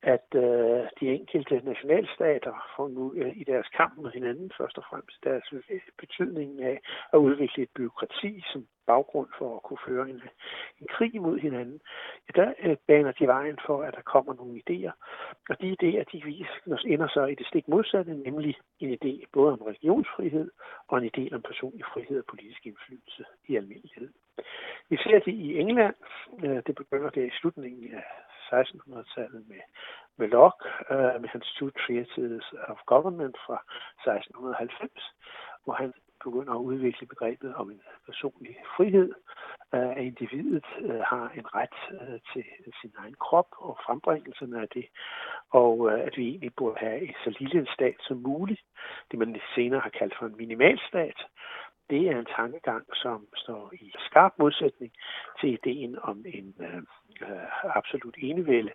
at 0.02 0.28
øh, 0.34 0.82
de 1.00 1.14
enkelte 1.18 1.60
nationalstater 1.64 2.54
får 2.76 2.88
nu 2.88 3.14
øh, 3.14 3.36
i 3.36 3.44
deres 3.44 3.68
kamp 3.68 3.98
med 3.98 4.10
hinanden 4.10 4.52
først 4.58 4.78
og 4.78 4.84
fremmest 4.90 5.24
deres 5.24 5.52
øh, 5.52 5.80
betydning 5.98 6.62
af 6.62 6.80
at 7.12 7.18
udvikle 7.18 7.62
et 7.62 7.70
byråkrati 7.76 8.44
som 8.52 8.66
baggrund 8.86 9.28
for 9.38 9.56
at 9.56 9.62
kunne 9.62 9.84
føre 9.88 10.10
en, 10.10 10.22
en 10.80 10.86
krig 10.94 11.14
imod 11.14 11.38
hinanden. 11.38 11.80
Ja, 12.26 12.42
der 12.42 12.52
øh, 12.62 12.76
baner 12.86 13.12
de 13.12 13.26
vejen 13.26 13.58
for, 13.66 13.82
at 13.82 13.94
der 13.94 14.02
kommer 14.02 14.34
nogle 14.34 14.60
idéer, 14.62 14.92
og 15.50 15.60
de 15.60 15.76
idéer, 15.76 16.04
de 16.12 16.24
viser, 16.24 16.76
ender 16.86 17.08
så 17.08 17.24
i 17.24 17.34
det 17.34 17.46
stik 17.46 17.68
modsatte, 17.68 18.14
nemlig 18.14 18.54
en 18.80 18.98
idé 18.98 19.24
både 19.32 19.52
om 19.52 19.62
religionsfrihed 19.62 20.50
og 20.88 20.98
en 20.98 21.10
idé 21.14 21.34
om 21.34 21.42
personlig 21.42 21.84
frihed 21.92 22.18
og 22.18 22.24
politisk 22.28 22.66
indflydelse 22.66 23.24
i 23.48 23.56
almindelighed. 23.56 24.08
Vi 24.90 24.96
ser 24.96 25.18
det 25.18 25.32
i 25.32 25.58
England. 25.68 25.94
Øh, 26.44 26.62
det 26.66 26.74
begynder 26.74 27.10
det 27.10 27.26
i 27.26 27.36
slutningen 27.40 27.94
af 27.94 28.04
1600-tallet 28.52 29.48
med, 29.48 29.62
med 30.16 30.28
Locke, 30.28 30.68
øh, 30.90 31.20
med 31.22 31.28
hans 31.28 31.54
Two 31.56 31.70
Treatises 31.70 32.44
of 32.68 32.78
Government 32.86 33.36
fra 33.46 33.58
1690, 34.06 35.14
hvor 35.64 35.74
han 35.74 35.92
begynder 36.24 36.52
at 36.54 36.66
udvikle 36.70 37.06
begrebet 37.06 37.54
om 37.54 37.70
en 37.70 37.80
personlig 38.06 38.56
frihed, 38.76 39.10
uh, 39.72 39.90
at 39.98 40.04
individet 40.10 40.68
øh, 40.88 41.00
har 41.12 41.26
en 41.38 41.46
ret 41.58 41.78
øh, 42.00 42.18
til 42.32 42.44
sin 42.80 42.92
egen 42.98 43.16
krop 43.26 43.50
og 43.66 43.78
frembringelsen 43.84 44.54
af 44.54 44.68
det, 44.68 44.86
og 45.50 45.90
øh, 45.90 46.00
at 46.06 46.14
vi 46.16 46.24
egentlig 46.28 46.54
burde 46.54 46.78
have 46.78 47.00
et 47.10 47.16
så 47.24 47.36
lille 47.40 47.60
en 47.60 47.74
stat 47.76 47.98
som 48.00 48.16
muligt, 48.16 48.62
det 49.10 49.18
man 49.18 49.40
senere 49.54 49.80
har 49.80 49.90
kaldt 49.90 50.14
for 50.18 50.26
en 50.26 50.36
minimalstat, 50.36 51.18
det 51.90 52.08
er 52.08 52.18
en 52.18 52.32
tankegang, 52.36 52.84
som 52.94 53.26
står 53.34 53.72
i 53.72 53.94
skarp 53.98 54.32
modsætning 54.38 54.92
til 55.40 55.52
ideen 55.52 55.98
om 56.02 56.24
en 56.26 56.54
øh, 56.60 56.76
øh 57.22 57.76
absolut 57.76 58.16
enevælde 58.18 58.72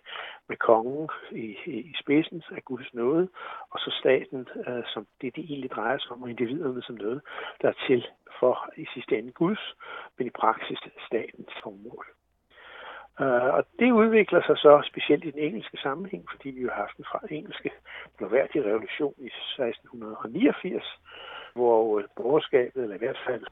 med 0.48 0.56
kongen 0.56 1.08
i, 1.30 1.56
i 1.66 1.94
spidsen 2.02 2.42
af 2.56 2.64
Guds 2.64 2.94
nåde, 2.94 3.28
og 3.70 3.78
så 3.78 3.90
staten, 4.00 4.48
øh, 4.66 4.84
som 4.86 5.06
det, 5.20 5.36
det 5.36 5.44
egentlig 5.44 5.70
drejer 5.70 5.98
sig 5.98 6.12
om, 6.12 6.22
og 6.22 6.30
individerne 6.30 6.82
som 6.82 6.94
noget, 6.94 7.22
der 7.62 7.68
er 7.68 7.78
til 7.86 8.06
for 8.40 8.70
i 8.76 8.86
sidste 8.94 9.18
ende 9.18 9.32
Guds, 9.32 9.74
men 10.18 10.26
i 10.26 10.30
praksis 10.30 10.78
statens 11.06 11.52
formål. 11.62 12.06
Uh, 13.20 13.50
og 13.56 13.62
det 13.78 13.90
udvikler 13.92 14.42
sig 14.46 14.56
så 14.58 14.82
specielt 14.90 15.24
i 15.24 15.30
den 15.30 15.38
engelske 15.38 15.76
sammenhæng, 15.76 16.24
fordi 16.30 16.48
vi 16.50 16.60
jo 16.60 16.68
har 16.68 16.80
haft 16.84 16.96
en 16.96 17.04
fra 17.04 17.20
engelske 17.30 17.70
blåværdige 18.16 18.64
revolution 18.64 19.14
i 19.18 19.26
1689, 19.26 20.98
hvor 21.54 21.98
øh, 21.98 22.04
borgerskabet, 22.16 22.82
eller 22.82 22.96
i 22.96 22.98
hvert 22.98 23.20
fald 23.26 23.44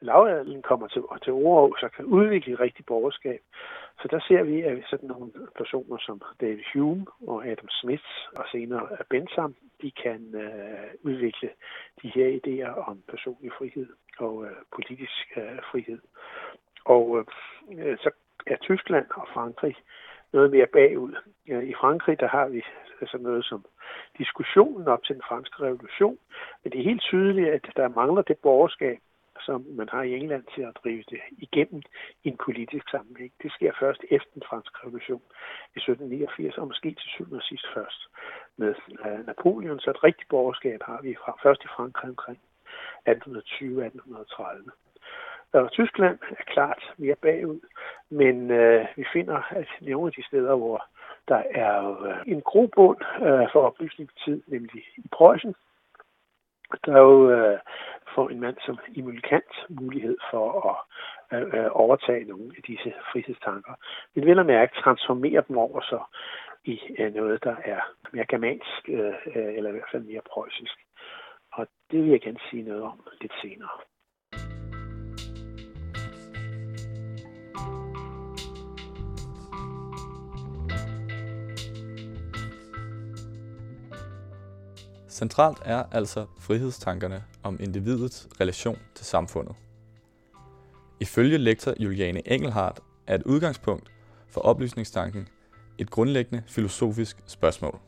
lavadelen 0.00 0.62
kommer 0.62 0.88
til, 0.88 1.02
til 1.24 1.32
ord, 1.32 1.76
så 1.80 1.88
kan 1.96 2.04
udvikle 2.04 2.60
rigtig 2.60 2.86
borgerskab. 2.86 3.40
Så 4.02 4.08
der 4.10 4.20
ser 4.28 4.42
vi, 4.42 4.62
at 4.62 4.78
sådan 4.90 5.08
nogle 5.08 5.32
personer 5.56 5.98
som 5.98 6.22
David 6.40 6.64
Hume 6.72 7.06
og 7.26 7.46
Adam 7.46 7.68
Smith 7.68 8.08
og 8.36 8.44
senere 8.52 8.88
Bentham, 9.10 9.54
de 9.82 9.90
kan 9.90 10.34
øh, 10.34 10.90
udvikle 11.02 11.50
de 12.02 12.08
her 12.08 12.38
idéer 12.38 12.88
om 12.90 13.02
personlig 13.08 13.52
frihed 13.58 13.88
og 14.18 14.44
øh, 14.44 14.56
politisk 14.74 15.36
øh, 15.36 15.58
frihed. 15.70 16.00
Og 16.84 17.18
øh, 17.18 17.24
øh 17.86 17.98
så 17.98 18.10
er 18.46 18.56
Tyskland 18.56 19.06
og 19.10 19.28
Frankrig 19.34 19.76
noget 20.32 20.50
mere 20.50 20.66
bagud. 20.66 21.14
I 21.46 21.74
Frankrig, 21.80 22.20
der 22.20 22.28
har 22.28 22.48
vi 22.48 22.62
sådan 23.08 23.26
noget 23.26 23.44
som 23.44 23.64
diskussionen 24.18 24.88
op 24.88 25.04
til 25.04 25.14
den 25.14 25.22
franske 25.28 25.62
revolution, 25.62 26.18
men 26.62 26.72
det 26.72 26.78
er 26.78 26.90
helt 26.90 27.02
tydeligt, 27.02 27.48
at 27.48 27.66
der 27.76 27.88
mangler 27.88 28.22
det 28.22 28.38
borgerskab, 28.38 28.98
som 29.46 29.66
man 29.68 29.88
har 29.88 30.02
i 30.02 30.16
England 30.16 30.44
til 30.54 30.62
at 30.62 30.76
drive 30.84 31.04
det 31.10 31.20
igennem 31.38 31.82
i 32.24 32.28
en 32.28 32.38
politisk 32.44 32.90
sammenhæng. 32.90 33.32
Det 33.42 33.52
sker 33.52 33.72
først 33.80 34.04
efter 34.10 34.30
den 34.34 34.42
franske 34.48 34.78
revolution 34.82 35.22
i 35.76 35.78
1789, 35.78 36.58
og 36.58 36.66
måske 36.66 36.88
til 36.90 37.08
syvende 37.08 37.36
og 37.36 37.42
sidst 37.42 37.66
først 37.74 38.00
med 38.56 38.74
øh, 39.06 39.26
Napoleon. 39.26 39.80
Så 39.80 39.90
et 39.90 40.04
rigtigt 40.04 40.28
borgerskab 40.28 40.82
har 40.82 41.00
vi 41.02 41.16
fra, 41.24 41.38
først 41.42 41.64
i 41.64 41.68
Frankrig 41.76 42.10
omkring 42.10 42.38
1820-1830. 43.08 44.70
Og 45.52 45.72
Tyskland 45.72 46.18
er 46.30 46.44
klart 46.46 46.94
mere 46.96 47.16
bagud, 47.16 47.60
men 48.10 48.50
øh, 48.50 48.86
vi 48.96 49.04
finder, 49.12 49.42
at 49.50 49.68
nogle 49.80 50.06
af 50.06 50.12
de 50.12 50.26
steder, 50.26 50.54
hvor 50.56 50.84
der 51.30 51.42
er 51.64 52.02
øh, 52.02 52.18
en 52.26 52.42
grobund 52.42 53.00
øh, 53.26 53.46
for 53.52 53.60
oplysningstid, 53.68 54.42
nemlig 54.46 54.82
i 54.96 55.08
Preussen, 55.12 55.54
der 56.84 56.92
er 56.92 57.00
jo 57.00 57.30
øh, 57.30 57.58
for 58.14 58.28
en 58.28 58.40
mand 58.40 58.56
som 58.66 58.78
Emil 58.96 59.22
Kant 59.22 59.54
mulighed 59.68 60.16
for 60.30 60.46
at 60.70 60.76
øh, 61.54 61.68
overtage 61.70 62.24
nogle 62.24 62.52
af 62.56 62.62
disse 62.62 62.94
frihedstanker. 63.12 63.74
Men 64.14 64.26
vel 64.26 64.38
at 64.38 64.46
mærke 64.46 64.80
transformere 64.82 65.42
dem 65.48 65.58
over 65.58 65.80
så 65.80 66.00
i 66.64 66.80
noget, 67.14 67.44
der 67.44 67.56
er 67.64 67.80
mere 68.12 68.26
germansk, 68.26 68.88
eller 69.34 69.68
i 69.68 69.72
hvert 69.72 69.90
fald 69.92 70.02
mere 70.02 70.20
preussisk. 70.32 70.78
Og 71.52 71.66
det 71.90 72.02
vil 72.02 72.10
jeg 72.10 72.20
gerne 72.20 72.40
sige 72.50 72.62
noget 72.62 72.82
om 72.82 73.00
lidt 73.20 73.32
senere. 73.42 73.68
Centralt 85.10 85.58
er 85.64 85.82
altså 85.92 86.26
frihedstankerne 86.38 87.22
om 87.42 87.56
individets 87.60 88.28
relation 88.40 88.78
til 88.94 89.06
samfundet. 89.06 89.54
Ifølge 91.00 91.38
lektor 91.38 91.74
Juliane 91.78 92.32
Engelhardt 92.32 92.80
er 93.06 93.14
et 93.14 93.22
udgangspunkt 93.22 93.90
for 94.28 94.40
oplysningstanken 94.40 95.28
et 95.78 95.90
grundlæggende 95.90 96.42
filosofisk 96.46 97.22
spørgsmål. 97.26 97.78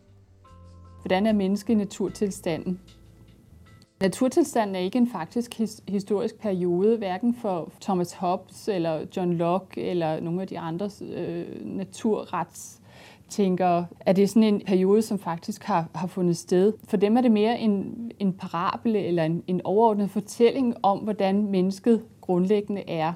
Hvordan 1.02 1.26
er 1.26 1.32
menneske 1.32 1.72
i 1.72 1.76
naturtilstanden? 1.76 2.80
Naturtilstanden 4.00 4.76
er 4.76 4.80
ikke 4.80 4.98
en 4.98 5.10
faktisk 5.12 5.60
historisk 5.88 6.38
periode, 6.38 6.96
hverken 6.96 7.34
for 7.34 7.72
Thomas 7.80 8.12
Hobbes 8.12 8.68
eller 8.68 9.06
John 9.16 9.32
Locke 9.32 9.82
eller 9.82 10.20
nogle 10.20 10.42
af 10.42 10.48
de 10.48 10.58
andre 10.58 10.90
øh, 11.02 11.66
naturrets 11.66 12.81
tænker, 13.32 13.84
at 14.00 14.16
det 14.16 14.22
er 14.22 14.26
sådan 14.28 14.42
en 14.42 14.62
periode, 14.66 15.02
som 15.02 15.18
faktisk 15.18 15.64
har, 15.64 15.88
har 15.94 16.06
fundet 16.06 16.36
sted. 16.36 16.72
For 16.88 16.96
dem 16.96 17.16
er 17.16 17.20
det 17.20 17.32
mere 17.32 17.58
en, 17.58 17.94
en 18.18 18.32
parabel 18.32 18.96
eller 18.96 19.24
en, 19.24 19.42
en 19.46 19.60
overordnet 19.64 20.10
fortælling 20.10 20.74
om, 20.82 20.98
hvordan 20.98 21.46
mennesket 21.46 22.02
grundlæggende 22.20 22.90
er. 22.90 23.12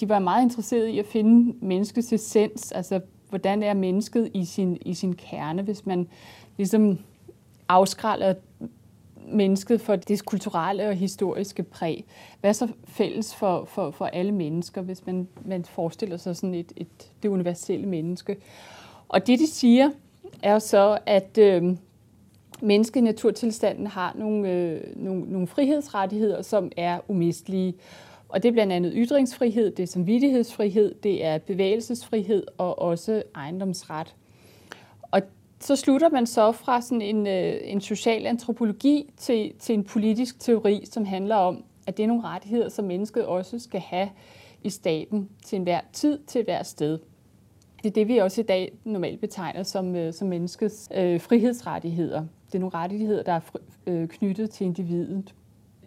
De 0.00 0.08
var 0.08 0.18
meget 0.18 0.42
interesserede 0.42 0.92
i 0.92 0.98
at 0.98 1.06
finde 1.06 1.54
menneskets 1.60 2.12
essens, 2.12 2.72
altså 2.72 3.00
hvordan 3.28 3.62
er 3.62 3.74
mennesket 3.74 4.30
i 4.34 4.44
sin, 4.44 4.78
i 4.80 4.94
sin 4.94 5.14
kerne, 5.14 5.62
hvis 5.62 5.86
man 5.86 6.08
ligesom 6.56 6.98
afskræller 7.68 8.34
mennesket 9.28 9.80
for 9.80 9.96
det 9.96 10.24
kulturelle 10.24 10.88
og 10.88 10.94
historiske 10.94 11.62
præg. 11.62 12.04
Hvad 12.40 12.50
er 12.50 12.54
så 12.54 12.68
fælles 12.84 13.34
for, 13.34 13.64
for, 13.64 13.90
for 13.90 14.06
alle 14.06 14.32
mennesker, 14.32 14.82
hvis 14.82 15.06
man, 15.06 15.28
man 15.44 15.64
forestiller 15.64 16.16
sig 16.16 16.36
sådan 16.36 16.54
et, 16.54 16.72
et, 16.76 17.10
det 17.22 17.28
universelle 17.28 17.86
menneske? 17.86 18.36
Og 19.08 19.26
det, 19.26 19.38
de 19.38 19.46
siger, 19.46 19.90
er 20.42 20.58
så, 20.58 20.98
at 21.06 21.38
øh, 21.38 21.76
menneske 22.62 22.98
i 22.98 23.02
naturtilstanden 23.02 23.86
har 23.86 24.14
nogle, 24.18 24.50
øh, 24.50 24.80
nogle, 24.96 25.20
nogle 25.20 25.46
frihedsrettigheder, 25.46 26.42
som 26.42 26.72
er 26.76 26.98
umistelige. 27.08 27.74
Og 28.28 28.42
det 28.42 28.48
er 28.48 28.52
blandt 28.52 28.72
andet 28.72 28.92
ytringsfrihed, 28.96 29.70
det 29.70 29.82
er 29.82 29.86
samvittighedsfrihed, 29.86 30.94
det 30.94 31.24
er 31.24 31.38
bevægelsesfrihed 31.38 32.46
og 32.58 32.78
også 32.78 33.22
ejendomsret. 33.34 34.14
Og 35.10 35.22
så 35.60 35.76
slutter 35.76 36.08
man 36.08 36.26
så 36.26 36.52
fra 36.52 36.80
sådan 36.80 37.02
en, 37.02 37.26
øh, 37.26 37.54
en 37.62 37.80
social 37.80 38.26
antropologi 38.26 39.12
til, 39.16 39.52
til 39.58 39.74
en 39.74 39.84
politisk 39.84 40.40
teori, 40.40 40.84
som 40.84 41.04
handler 41.04 41.36
om, 41.36 41.64
at 41.86 41.96
det 41.96 42.02
er 42.02 42.06
nogle 42.06 42.24
rettigheder, 42.24 42.68
som 42.68 42.84
mennesket 42.84 43.26
også 43.26 43.58
skal 43.58 43.80
have 43.80 44.08
i 44.62 44.70
staten 44.70 45.28
til 45.44 45.56
enhver 45.56 45.80
tid, 45.92 46.18
til 46.26 46.44
hver 46.44 46.62
sted. 46.62 46.98
Det 47.84 47.90
er 47.90 47.94
det, 47.94 48.08
vi 48.08 48.18
også 48.18 48.40
i 48.40 48.44
dag 48.44 48.72
normalt 48.84 49.20
betegner 49.20 49.62
som, 49.62 49.96
øh, 49.96 50.12
som 50.12 50.28
menneskets 50.28 50.88
øh, 50.94 51.20
frihedsrettigheder. 51.20 52.24
Det 52.46 52.54
er 52.54 52.58
nogle 52.58 52.74
rettigheder, 52.74 53.22
der 53.22 53.32
er 53.32 53.40
fri, 53.40 53.58
øh, 53.86 54.08
knyttet 54.08 54.50
til 54.50 54.66
individet. 54.66 55.34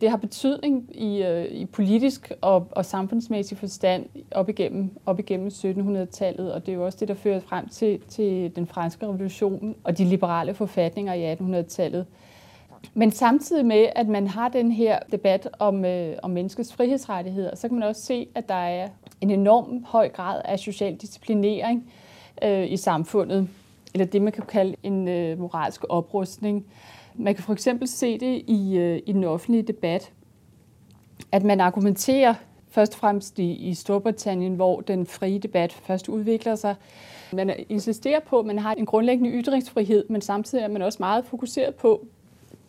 Det 0.01 0.09
har 0.09 0.17
betydning 0.17 0.89
i, 0.95 1.23
øh, 1.23 1.45
i 1.45 1.65
politisk 1.65 2.31
og, 2.41 2.67
og 2.71 2.85
samfundsmæssig 2.85 3.57
forstand 3.57 4.05
op 4.31 4.49
igennem, 4.49 4.89
op 5.05 5.19
igennem 5.19 5.47
1700-tallet, 5.47 6.53
og 6.53 6.65
det 6.65 6.71
er 6.71 6.75
jo 6.75 6.85
også 6.85 6.97
det, 6.99 7.07
der 7.07 7.13
fører 7.13 7.39
frem 7.39 7.69
til, 7.69 7.99
til 8.07 8.55
den 8.55 8.67
franske 8.67 9.07
revolution 9.07 9.75
og 9.83 9.97
de 9.97 10.05
liberale 10.05 10.53
forfatninger 10.53 11.13
i 11.13 11.33
1800-tallet. 11.33 12.05
Men 12.93 13.11
samtidig 13.11 13.65
med, 13.65 13.89
at 13.95 14.07
man 14.07 14.27
har 14.27 14.49
den 14.49 14.71
her 14.71 14.99
debat 15.11 15.49
om, 15.59 15.85
øh, 15.85 16.15
om 16.23 16.31
menneskets 16.31 16.73
frihedsrettigheder, 16.73 17.55
så 17.55 17.67
kan 17.67 17.79
man 17.79 17.87
også 17.87 18.01
se, 18.01 18.27
at 18.35 18.49
der 18.49 18.55
er 18.55 18.89
en 19.21 19.31
enorm 19.31 19.83
høj 19.87 20.09
grad 20.09 20.41
af 20.45 20.59
social 20.59 20.95
disciplinering 20.95 21.91
øh, 22.43 22.71
i 22.71 22.77
samfundet, 22.77 23.49
eller 23.93 24.05
det, 24.05 24.21
man 24.21 24.33
kan 24.33 24.43
kalde 24.47 24.75
en 24.83 25.07
øh, 25.07 25.39
moralsk 25.39 25.83
oprustning. 25.89 26.65
Man 27.15 27.35
kan 27.35 27.43
for 27.43 27.53
eksempel 27.53 27.87
se 27.87 28.19
det 28.19 28.43
i, 28.47 28.77
øh, 28.77 29.01
i 29.05 29.11
den 29.13 29.23
offentlige 29.23 29.63
debat, 29.63 30.11
at 31.31 31.43
man 31.43 31.61
argumenterer 31.61 32.33
først 32.69 32.93
og 32.93 32.99
fremmest 32.99 33.39
i, 33.39 33.53
i 33.53 33.73
Storbritannien, 33.73 34.55
hvor 34.55 34.81
den 34.81 35.05
frie 35.05 35.39
debat 35.39 35.73
først 35.73 36.09
udvikler 36.09 36.55
sig. 36.55 36.75
Man 37.33 37.53
insisterer 37.69 38.19
på, 38.19 38.39
at 38.39 38.45
man 38.45 38.59
har 38.59 38.73
en 38.73 38.85
grundlæggende 38.85 39.31
ytringsfrihed, 39.31 40.05
men 40.09 40.21
samtidig 40.21 40.63
er 40.63 40.67
man 40.67 40.81
også 40.81 40.97
meget 40.99 41.25
fokuseret 41.25 41.75
på, 41.75 42.07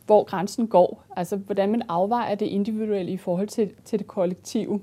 hvor 0.09 0.25
grænsen 0.25 0.67
går. 0.67 1.05
Altså, 1.17 1.37
hvordan 1.37 1.71
man 1.71 1.83
afvejer 1.89 2.35
det 2.35 2.47
individuelle 2.47 3.13
i 3.13 3.17
forhold 3.17 3.49
til, 3.49 3.71
til 3.85 3.99
det 3.99 4.07
kollektive. 4.07 4.81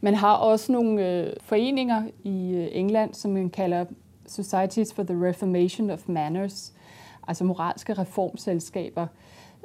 Man 0.00 0.14
har 0.14 0.34
også 0.34 0.72
nogle 0.72 1.08
øh, 1.08 1.32
foreninger 1.40 2.02
i 2.24 2.54
øh, 2.54 2.68
England, 2.72 3.14
som 3.14 3.30
man 3.30 3.50
kalder 3.50 3.84
Societies 4.26 4.94
for 4.94 5.02
the 5.02 5.28
Reformation 5.28 5.90
of 5.90 6.08
Manners, 6.08 6.72
altså 7.28 7.44
moralske 7.44 7.92
reformselskaber. 7.92 9.06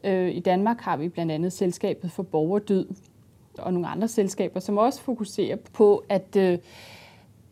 Øh, 0.03 0.35
I 0.35 0.39
Danmark 0.39 0.81
har 0.81 0.97
vi 0.97 1.09
blandt 1.09 1.31
andet 1.31 1.53
Selskabet 1.53 2.11
for 2.11 2.23
Borgerdyd 2.23 2.85
og 3.57 3.73
nogle 3.73 3.87
andre 3.87 4.07
selskaber, 4.07 4.59
som 4.59 4.77
også 4.77 5.01
fokuserer 5.01 5.57
på, 5.73 6.03
at 6.09 6.35
øh, 6.35 6.57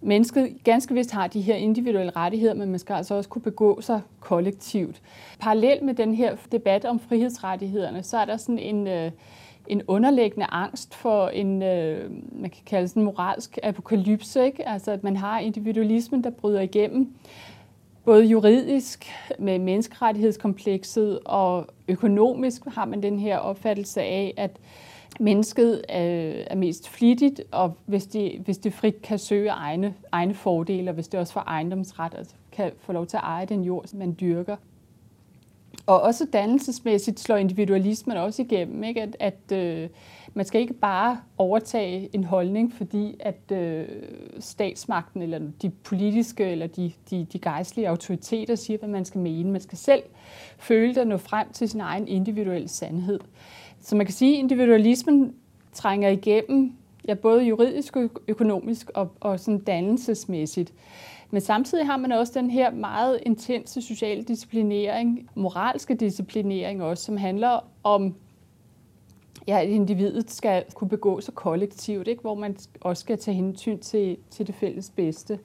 mennesket 0.02 0.58
ganske 0.64 0.94
vist 0.94 1.12
har 1.12 1.28
de 1.28 1.42
her 1.42 1.56
individuelle 1.56 2.12
rettigheder, 2.16 2.54
men 2.54 2.70
man 2.70 2.80
skal 2.80 2.94
altså 2.94 3.16
også 3.16 3.30
kunne 3.30 3.42
begå 3.42 3.82
sig 3.82 4.02
kollektivt. 4.20 5.02
Parallelt 5.40 5.84
med 5.84 5.94
den 5.94 6.16
her 6.16 6.36
debat 6.52 6.86
om 6.86 7.00
frihedsrettighederne, 7.00 8.04
så 8.04 8.18
er 8.18 8.26
der 8.26 8.38
sådan 8.38 8.60
en, 8.60 8.88
øh, 8.88 9.12
en 9.68 9.82
underliggende 9.88 10.46
angst 10.46 10.96
for 10.96 11.28
en, 11.28 11.64
øh, 11.64 12.12
man 12.32 12.50
kan 12.50 12.62
kalde 12.66 12.88
sådan 12.88 13.02
en 13.02 13.06
moralsk 13.06 13.58
apokalypse, 13.64 14.46
ikke? 14.46 14.68
altså 14.68 14.92
at 14.92 15.04
man 15.04 15.18
har 15.18 15.40
individualismen, 15.40 16.24
der 16.24 16.30
bryder 16.30 16.62
igennem, 16.62 17.14
både 18.06 18.26
juridisk 18.26 19.06
med 19.40 19.60
menneskerettighedskomplekset 19.60 21.20
og 21.26 21.68
økonomisk 21.88 22.62
har 22.66 22.86
man 22.86 23.04
den 23.04 23.20
her 23.20 23.38
opfattelse 23.38 24.02
af, 24.02 24.34
at 24.38 24.52
mennesket 25.20 25.74
øh, 25.74 26.46
er 26.48 26.56
mest 26.56 26.90
flittigt, 26.90 27.42
og 27.52 27.78
hvis 27.86 28.06
det, 28.06 28.42
hvis 28.46 28.58
det 28.58 28.74
frit 28.74 29.02
kan 29.02 29.20
søge 29.20 29.50
egne, 29.50 29.94
egne 30.12 30.34
fordele, 30.34 30.92
og 30.92 30.94
hvis 30.94 31.08
det 31.08 31.20
også 31.20 31.34
får 31.34 31.42
ejendomsret, 31.42 32.14
altså 32.18 32.34
kan 32.52 32.72
få 32.80 32.92
lov 32.92 33.06
til 33.06 33.18
at 33.18 33.24
eje 33.24 33.46
den 33.46 33.64
jord, 33.64 33.94
man 33.94 34.18
dyrker. 34.20 34.56
Og 35.86 36.02
også 36.02 36.28
dannelsesmæssigt 36.34 37.20
slår 37.20 37.36
individualismen 37.36 38.18
også 38.18 38.42
igennem, 38.42 38.84
ikke? 38.84 39.02
at, 39.02 39.18
at 39.20 39.58
øh, 39.58 39.90
man 40.34 40.46
skal 40.46 40.62
ikke 40.62 40.74
bare 40.74 41.20
overtage 41.38 42.10
en 42.14 42.24
holdning, 42.24 42.74
fordi 42.74 43.16
at 43.20 43.52
øh, 43.52 43.88
statsmagten 44.40 45.22
eller 45.22 45.40
de 45.62 45.70
politiske 45.70 46.46
eller 46.46 46.68
de, 46.68 46.92
de, 47.10 47.28
de 47.34 47.40
gejstlige 47.40 47.90
autoriteter 47.90 48.56
siger, 48.56 48.78
hvad 48.78 48.90
man 48.90 49.06
skal 49.06 49.22
mene. 49.22 49.52
Man 49.52 49.62
skal 49.62 49.78
selv 49.78 50.04
føle 50.58 50.90
det 50.90 50.98
og 50.98 51.08
nå 51.08 51.18
frem 51.18 51.52
til 51.54 51.70
sin 51.70 51.82
egen 51.82 52.08
individuelle 52.08 52.68
sandhed. 52.68 53.20
Så 53.88 53.96
man 53.96 54.06
kan 54.06 54.14
sige, 54.14 54.34
at 54.34 54.40
individualismen 54.40 55.36
trænger 55.74 56.10
igennem 56.10 56.74
ja, 57.08 57.14
både 57.14 57.44
juridisk, 57.44 57.98
økonomisk 58.28 58.90
og, 58.94 59.12
og 59.20 59.40
sådan 59.40 59.60
dannelsesmæssigt. 59.60 60.74
Men 61.32 61.42
samtidig 61.42 61.86
har 61.86 61.98
man 61.98 62.12
også 62.12 62.34
den 62.36 62.50
her 62.50 62.72
meget 62.72 63.20
intense 63.26 63.82
sociale 63.82 64.24
disciplinering, 64.24 65.30
moralske 65.36 65.96
disciplinering 65.96 66.84
også, 66.84 67.04
som 67.04 67.18
handler 67.18 67.60
om, 67.84 68.16
ja, 69.48 69.62
at 69.62 69.70
individet 69.70 70.32
skal 70.32 70.64
kunne 70.74 70.90
begå 70.90 71.22
sig 71.22 71.34
kollektivt, 71.34 72.08
ikke? 72.08 72.22
hvor 72.22 72.36
man 72.36 72.58
også 72.82 73.02
skal 73.02 73.18
tage 73.18 73.36
hensyn 73.36 73.80
til, 73.80 74.18
til 74.30 74.48
det 74.48 74.56
fælles 74.56 74.90
bedste. 74.90 75.40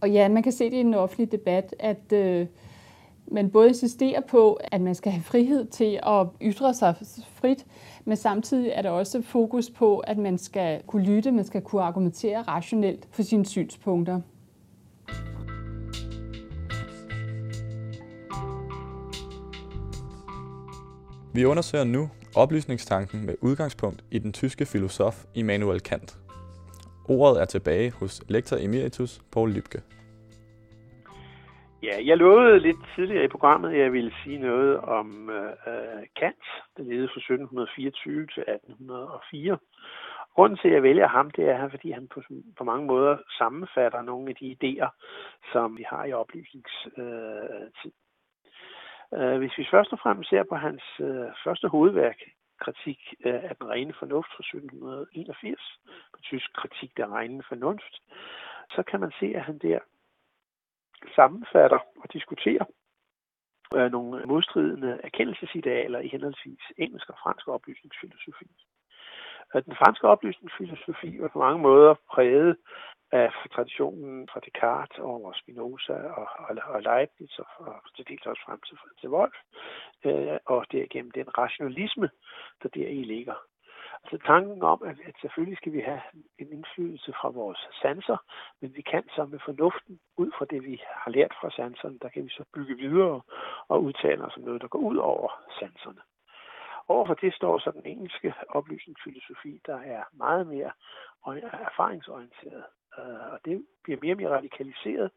Og 0.00 0.10
ja, 0.10 0.28
man 0.28 0.42
kan 0.42 0.52
se 0.52 0.64
det 0.64 0.76
i 0.76 0.78
den 0.82 0.94
offentlige 0.94 1.32
debat, 1.32 1.74
at 1.78 2.12
øh, 2.12 2.46
man 3.32 3.50
både 3.50 3.68
insisterer 3.68 4.20
på, 4.20 4.52
at 4.52 4.80
man 4.80 4.94
skal 4.94 5.12
have 5.12 5.22
frihed 5.22 5.66
til 5.66 6.00
at 6.06 6.26
ytre 6.42 6.74
sig 6.74 6.94
frit, 7.34 7.66
men 8.04 8.16
samtidig 8.16 8.70
er 8.74 8.82
der 8.82 8.90
også 8.90 9.22
fokus 9.22 9.70
på, 9.70 9.98
at 9.98 10.18
man 10.18 10.38
skal 10.38 10.82
kunne 10.86 11.04
lytte, 11.04 11.32
man 11.32 11.44
skal 11.44 11.62
kunne 11.62 11.82
argumentere 11.82 12.42
rationelt 12.42 13.08
for 13.10 13.22
sine 13.22 13.46
synspunkter. 13.46 14.20
Vi 21.34 21.44
undersøger 21.44 21.84
nu 21.84 22.10
oplysningstanken 22.34 23.26
med 23.26 23.34
udgangspunkt 23.40 24.04
i 24.10 24.18
den 24.18 24.32
tyske 24.32 24.66
filosof 24.66 25.24
Immanuel 25.34 25.80
Kant. 25.80 26.18
Ordet 27.08 27.40
er 27.40 27.44
tilbage 27.44 27.90
hos 27.90 28.22
lektor 28.28 28.56
emeritus 28.56 29.22
Paul 29.32 29.50
Lybke. 29.50 29.82
Ja, 31.82 31.96
jeg 32.04 32.16
lovede 32.16 32.58
lidt 32.58 32.76
tidligere 32.94 33.24
i 33.24 33.28
programmet, 33.28 33.72
at 33.72 33.78
jeg 33.78 33.92
ville 33.92 34.12
sige 34.24 34.38
noget 34.38 34.76
om 34.80 35.30
øh, 35.30 35.52
øh 35.66 36.02
Kant, 36.16 36.44
der 36.76 36.82
levede 36.82 37.08
fra 37.08 37.20
1724 37.20 38.26
til 38.26 38.40
1804. 38.40 39.58
Grunden 40.34 40.58
til, 40.58 40.68
at 40.68 40.74
jeg 40.74 40.82
vælger 40.82 41.08
ham, 41.08 41.30
det 41.30 41.44
er, 41.48 41.68
fordi 41.68 41.90
han 41.90 42.08
på, 42.08 42.22
på 42.58 42.64
mange 42.64 42.86
måder 42.86 43.16
sammenfatter 43.38 44.02
nogle 44.02 44.28
af 44.28 44.36
de 44.36 44.56
idéer, 44.56 44.90
som 45.52 45.78
vi 45.78 45.84
har 45.88 46.04
i 46.04 46.12
oplysningstid. 46.12 47.92
Øh, 49.14 49.38
hvis 49.38 49.58
vi 49.58 49.66
først 49.70 49.92
og 49.92 49.98
fremmest 49.98 50.30
ser 50.30 50.44
på 50.50 50.56
hans 50.56 50.82
øh, 51.00 51.28
første 51.44 51.68
hovedværk, 51.68 52.18
kritik 52.60 53.00
af 53.24 53.56
den 53.60 53.68
rene 53.70 53.94
fornuft 53.98 54.30
fra 54.36 54.42
1781, 54.42 55.80
på 56.12 56.18
tysk 56.22 56.52
kritik 56.52 56.96
der 56.96 57.16
rene 57.16 57.42
fornuft, 57.48 57.94
så 58.70 58.82
kan 58.82 59.00
man 59.00 59.12
se, 59.20 59.26
at 59.36 59.42
han 59.42 59.58
der 59.58 59.78
sammenfatter 61.14 61.78
og 62.02 62.12
diskuterer 62.12 62.64
øh, 63.74 63.90
nogle 63.90 64.26
modstridende 64.26 65.00
erkendelsesidealer 65.04 65.98
i 65.98 66.08
henholdsvis 66.08 66.64
engelsk 66.78 67.08
og 67.08 67.16
fransk 67.22 67.48
oplysningsfilosofi. 67.48 68.46
Øh, 69.54 69.64
den 69.64 69.76
franske 69.76 70.08
oplysningsfilosofi 70.08 71.20
var 71.20 71.28
på 71.28 71.38
mange 71.38 71.62
måder 71.62 71.94
præget 72.12 72.56
af 73.12 73.30
traditionen 73.54 74.28
fra 74.32 74.40
Descartes 74.40 74.98
og 74.98 75.34
Spinoza 75.40 75.92
og, 75.92 76.28
og, 76.38 76.56
og 76.66 76.82
Leibniz 76.82 77.38
og, 77.38 77.46
og 77.58 77.94
til 77.96 78.08
dels 78.08 78.26
også 78.26 78.42
frem 78.46 78.60
til, 78.66 78.76
til 79.00 79.08
Wolf, 79.08 79.36
øh, 80.04 80.38
og 80.46 80.66
derigennem 80.72 81.10
den 81.10 81.38
rationalisme, 81.38 82.08
der 82.62 82.68
deri 82.68 83.02
ligger. 83.02 83.34
Altså 84.02 84.26
tanken 84.26 84.62
om, 84.62 84.82
at, 84.82 84.96
at 85.08 85.14
selvfølgelig 85.20 85.58
skal 85.58 85.72
vi 85.72 85.80
have 85.80 86.00
en 86.38 86.52
indflydelse 86.52 87.12
fra 87.20 87.28
vores 87.28 87.68
sanser, 87.82 88.16
men 88.60 88.76
vi 88.76 88.82
kan 88.82 89.04
så 89.16 89.24
med 89.24 89.38
fornuften, 89.44 90.00
ud 90.16 90.30
fra 90.38 90.44
det 90.44 90.64
vi 90.64 90.82
har 90.84 91.10
lært 91.10 91.34
fra 91.40 91.50
sanserne, 91.50 91.98
der 92.02 92.08
kan 92.08 92.24
vi 92.24 92.28
så 92.28 92.44
bygge 92.54 92.76
videre 92.76 93.20
og 93.68 93.82
udtale 93.82 94.24
os 94.24 94.36
om 94.36 94.42
noget, 94.42 94.62
der 94.62 94.68
går 94.68 94.78
ud 94.78 94.96
over 94.96 95.28
sanserne. 95.60 96.00
Overfor 96.88 97.14
det 97.14 97.34
står 97.34 97.58
så 97.58 97.70
den 97.70 97.86
engelske 97.86 98.34
oplysningsfilosofi, 98.48 99.60
der 99.66 99.78
er 99.80 100.02
meget 100.12 100.46
mere 100.46 100.70
erfaringsorienteret. 101.70 102.64
Øh, 102.98 103.32
og 103.32 103.38
det 103.44 103.66
bliver 103.82 103.98
mere 104.02 104.14
og 104.14 104.16
mere 104.16 104.36
radikaliseret. 104.36 105.10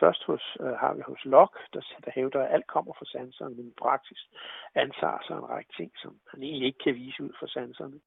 Først 0.00 0.24
hos, 0.24 0.56
uh, 0.60 0.66
har 0.66 0.94
vi 0.94 1.02
hos 1.06 1.24
Locke, 1.24 1.58
der, 1.72 1.80
der 2.04 2.10
hævder, 2.10 2.42
at 2.42 2.52
alt 2.54 2.66
kommer 2.66 2.92
fra 2.98 3.04
sanserne, 3.04 3.54
men 3.54 3.68
i 3.68 3.74
praksis 3.78 4.28
antager 4.74 5.18
sig 5.26 5.34
en 5.34 5.48
række 5.48 5.72
ting, 5.76 5.92
som 6.02 6.18
han 6.30 6.42
egentlig 6.42 6.66
ikke 6.66 6.84
kan 6.84 6.94
vise 6.94 7.22
ud 7.22 7.32
fra 7.40 7.46
sanserne. 7.46 8.00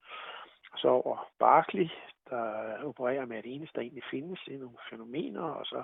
Så 0.77 0.87
over 0.87 1.29
Barclay, 1.39 1.89
der 2.29 2.83
opererer 2.83 3.25
med, 3.25 3.37
at 3.37 3.43
det 3.43 3.55
eneste, 3.55 3.75
der 3.75 3.81
egentlig 3.81 4.03
findes, 4.11 4.39
det 4.45 4.55
er 4.55 4.59
nogle 4.59 4.77
fænomener, 4.89 5.41
og 5.41 5.65
så 5.65 5.83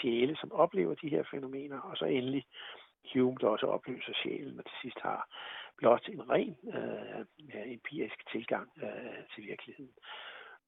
sjæle, 0.00 0.36
som 0.36 0.52
oplever 0.52 0.94
de 0.94 1.08
her 1.08 1.24
fænomener, 1.30 1.80
og 1.80 1.96
så 1.96 2.04
endelig 2.04 2.46
Hume, 3.12 3.36
der 3.40 3.48
også 3.48 3.66
opløser 3.66 4.12
sjælen, 4.22 4.58
og 4.58 4.64
til 4.64 4.76
sidst 4.82 4.98
har 5.00 5.28
blot 5.76 6.08
en 6.08 6.30
ren 6.30 6.56
øh, 6.74 7.72
empirisk 7.72 8.30
tilgang 8.32 8.68
øh, 8.82 9.22
til 9.34 9.44
virkeligheden. 9.44 9.94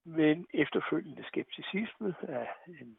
Men 0.08 0.46
efterfølgende 0.54 1.24
skepticisme, 1.24 2.14
at 2.22 2.48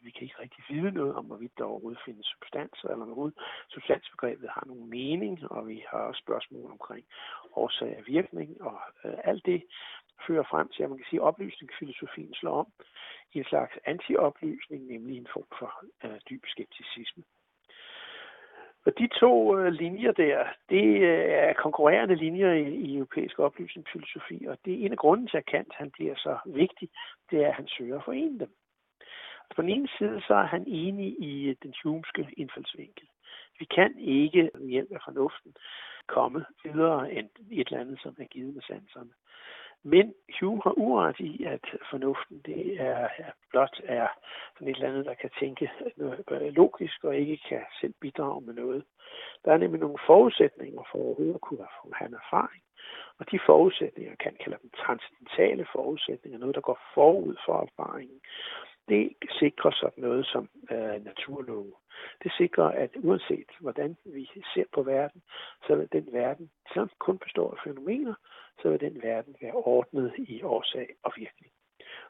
vi 0.01 0.09
kan 0.11 0.23
ikke 0.23 0.39
rigtig 0.39 0.63
vide 0.69 0.91
noget 0.91 1.15
om, 1.15 1.25
hvorvidt 1.25 1.57
der 1.57 1.63
overhovedet 1.63 2.01
findes 2.05 2.25
substanser, 2.25 2.87
eller 2.89 3.05
overhovedet 3.05 3.39
substansbegrebet 3.69 4.49
har 4.49 4.63
nogen 4.67 4.89
mening, 4.89 5.51
og 5.51 5.67
vi 5.67 5.85
har 5.89 5.97
også 5.97 6.21
spørgsmål 6.25 6.71
omkring 6.71 7.05
årsag 7.55 7.95
og 7.99 8.03
virkning, 8.07 8.61
og 8.61 8.79
øh, 9.05 9.13
alt 9.23 9.45
det 9.45 9.63
fører 10.27 10.43
frem 10.43 10.67
til, 10.69 10.83
at 10.83 10.89
man 10.89 10.97
kan 10.97 11.07
sige, 11.09 11.19
at 11.19 11.27
oplysningsfilosofien 11.27 12.33
slår 12.33 12.59
om 12.59 12.67
i 13.33 13.37
en 13.37 13.45
slags 13.45 13.73
antioplysning, 13.85 14.87
nemlig 14.87 15.17
en 15.17 15.27
form 15.33 15.47
for 15.59 15.71
øh, 16.03 16.19
dyb 16.29 16.43
skepticisme. 16.47 17.23
Og 18.87 18.93
de 18.99 19.07
to 19.19 19.57
øh, 19.57 19.71
linjer 19.71 20.11
der, 20.11 20.47
det 20.69 20.85
øh, 21.01 21.25
er 21.29 21.53
konkurrerende 21.53 22.15
linjer 22.15 22.51
i, 22.51 22.67
i 22.75 22.95
europæisk 22.95 23.39
oplysningsfilosofi, 23.39 24.45
og 24.49 24.57
det 24.65 24.73
er 24.73 24.85
en 24.85 24.91
af 24.91 24.97
grunden 24.97 25.27
til, 25.27 25.37
at 25.37 25.45
Kant 25.45 25.73
han 25.73 25.91
bliver 25.91 26.15
så 26.15 26.37
vigtig, 26.45 26.89
det 27.31 27.43
er, 27.43 27.47
at 27.47 27.53
han 27.53 27.67
søger 27.67 27.97
at 27.97 28.05
forene 28.05 28.39
dem. 28.39 28.51
Og 29.49 29.55
på 29.55 29.61
den 29.61 29.69
ene 29.69 29.89
side, 29.97 30.21
så 30.27 30.33
er 30.33 30.47
han 30.55 30.63
enig 30.67 31.19
i 31.19 31.49
øh, 31.49 31.55
den 31.63 31.73
humske 31.83 32.27
indfaldsvinkel. 32.37 33.07
Vi 33.59 33.65
kan 33.65 33.97
ikke 33.97 34.49
ved 34.55 34.67
hjælp 34.67 34.91
af 34.91 35.01
fornuften 35.05 35.55
komme 36.07 36.45
videre 36.63 37.13
end 37.13 37.29
et 37.51 37.67
eller 37.67 37.81
andet, 37.81 37.99
som 38.03 38.15
er 38.19 38.25
givet 38.25 38.53
med 38.53 38.61
sanserne. 38.61 39.13
Men 39.83 40.13
Hume 40.39 40.61
har 40.63 40.77
uret 40.77 41.19
i, 41.19 41.43
at 41.43 41.65
fornuften 41.89 42.41
det 42.45 42.81
er, 42.81 43.09
er 43.17 43.31
blot 43.49 43.81
er 43.83 44.07
sådan 44.53 44.67
et 44.67 44.75
eller 44.75 44.89
andet, 44.89 45.05
der 45.05 45.13
kan 45.13 45.29
tænke 45.39 45.71
logisk 46.51 47.03
og 47.03 47.15
ikke 47.15 47.39
kan 47.49 47.61
selv 47.81 47.93
bidrage 48.01 48.41
med 48.41 48.53
noget. 48.53 48.83
Der 49.45 49.53
er 49.53 49.57
nemlig 49.57 49.79
nogle 49.79 49.97
forudsætninger 50.07 50.81
for 50.91 50.97
overhovedet 50.99 51.35
at 51.35 51.41
kunne 51.41 51.67
have 51.93 52.07
en 52.07 52.21
erfaring. 52.23 52.63
Og 53.19 53.31
de 53.31 53.39
forudsætninger, 53.45 54.15
kan 54.15 54.35
kalde 54.43 54.57
dem 54.61 54.69
transcendentale 54.69 55.67
forudsætninger, 55.75 56.39
noget 56.39 56.55
der 56.55 56.61
går 56.61 56.79
forud 56.93 57.35
for 57.45 57.61
erfaringen, 57.61 58.19
det 58.89 59.13
sikrer 59.39 59.71
sådan 59.71 60.03
noget 60.03 60.25
som 60.25 60.49
øh, 60.71 61.05
naturlove. 61.05 61.73
Det 62.23 62.31
sikrer, 62.37 62.63
at 62.63 62.91
uanset 62.95 63.49
hvordan 63.59 63.97
vi 64.05 64.29
ser 64.53 64.63
på 64.73 64.81
verden, 64.83 65.21
så 65.67 65.75
vil 65.75 65.87
den 65.91 66.07
verden, 66.11 66.49
som 66.73 66.89
kun 66.99 67.17
består 67.17 67.51
af 67.51 67.57
fænomener, 67.63 68.13
så 68.61 68.69
vil 68.69 68.79
den 68.79 69.01
verden 69.03 69.35
være 69.41 69.53
ordnet 69.53 70.13
i 70.17 70.43
årsag 70.43 70.87
og 71.03 71.13
virkning. 71.15 71.51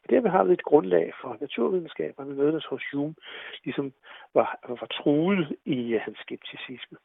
Og 0.04 0.10
derved 0.10 0.30
har 0.30 0.44
vi 0.44 0.54
et 0.54 0.63
grundlag 0.63 1.13
for 1.22 1.38
naturvidenskaberne, 1.42 2.36
noget 2.36 2.54
der 2.54 2.68
hos 2.70 2.84
Hume 2.94 3.16
ligesom 3.63 3.94
var, 4.34 4.60
var 4.68 4.88
truet 4.92 5.58
i 5.66 5.96
uh, 5.96 6.02
hans 6.02 6.18
skepticisme. 6.20 6.98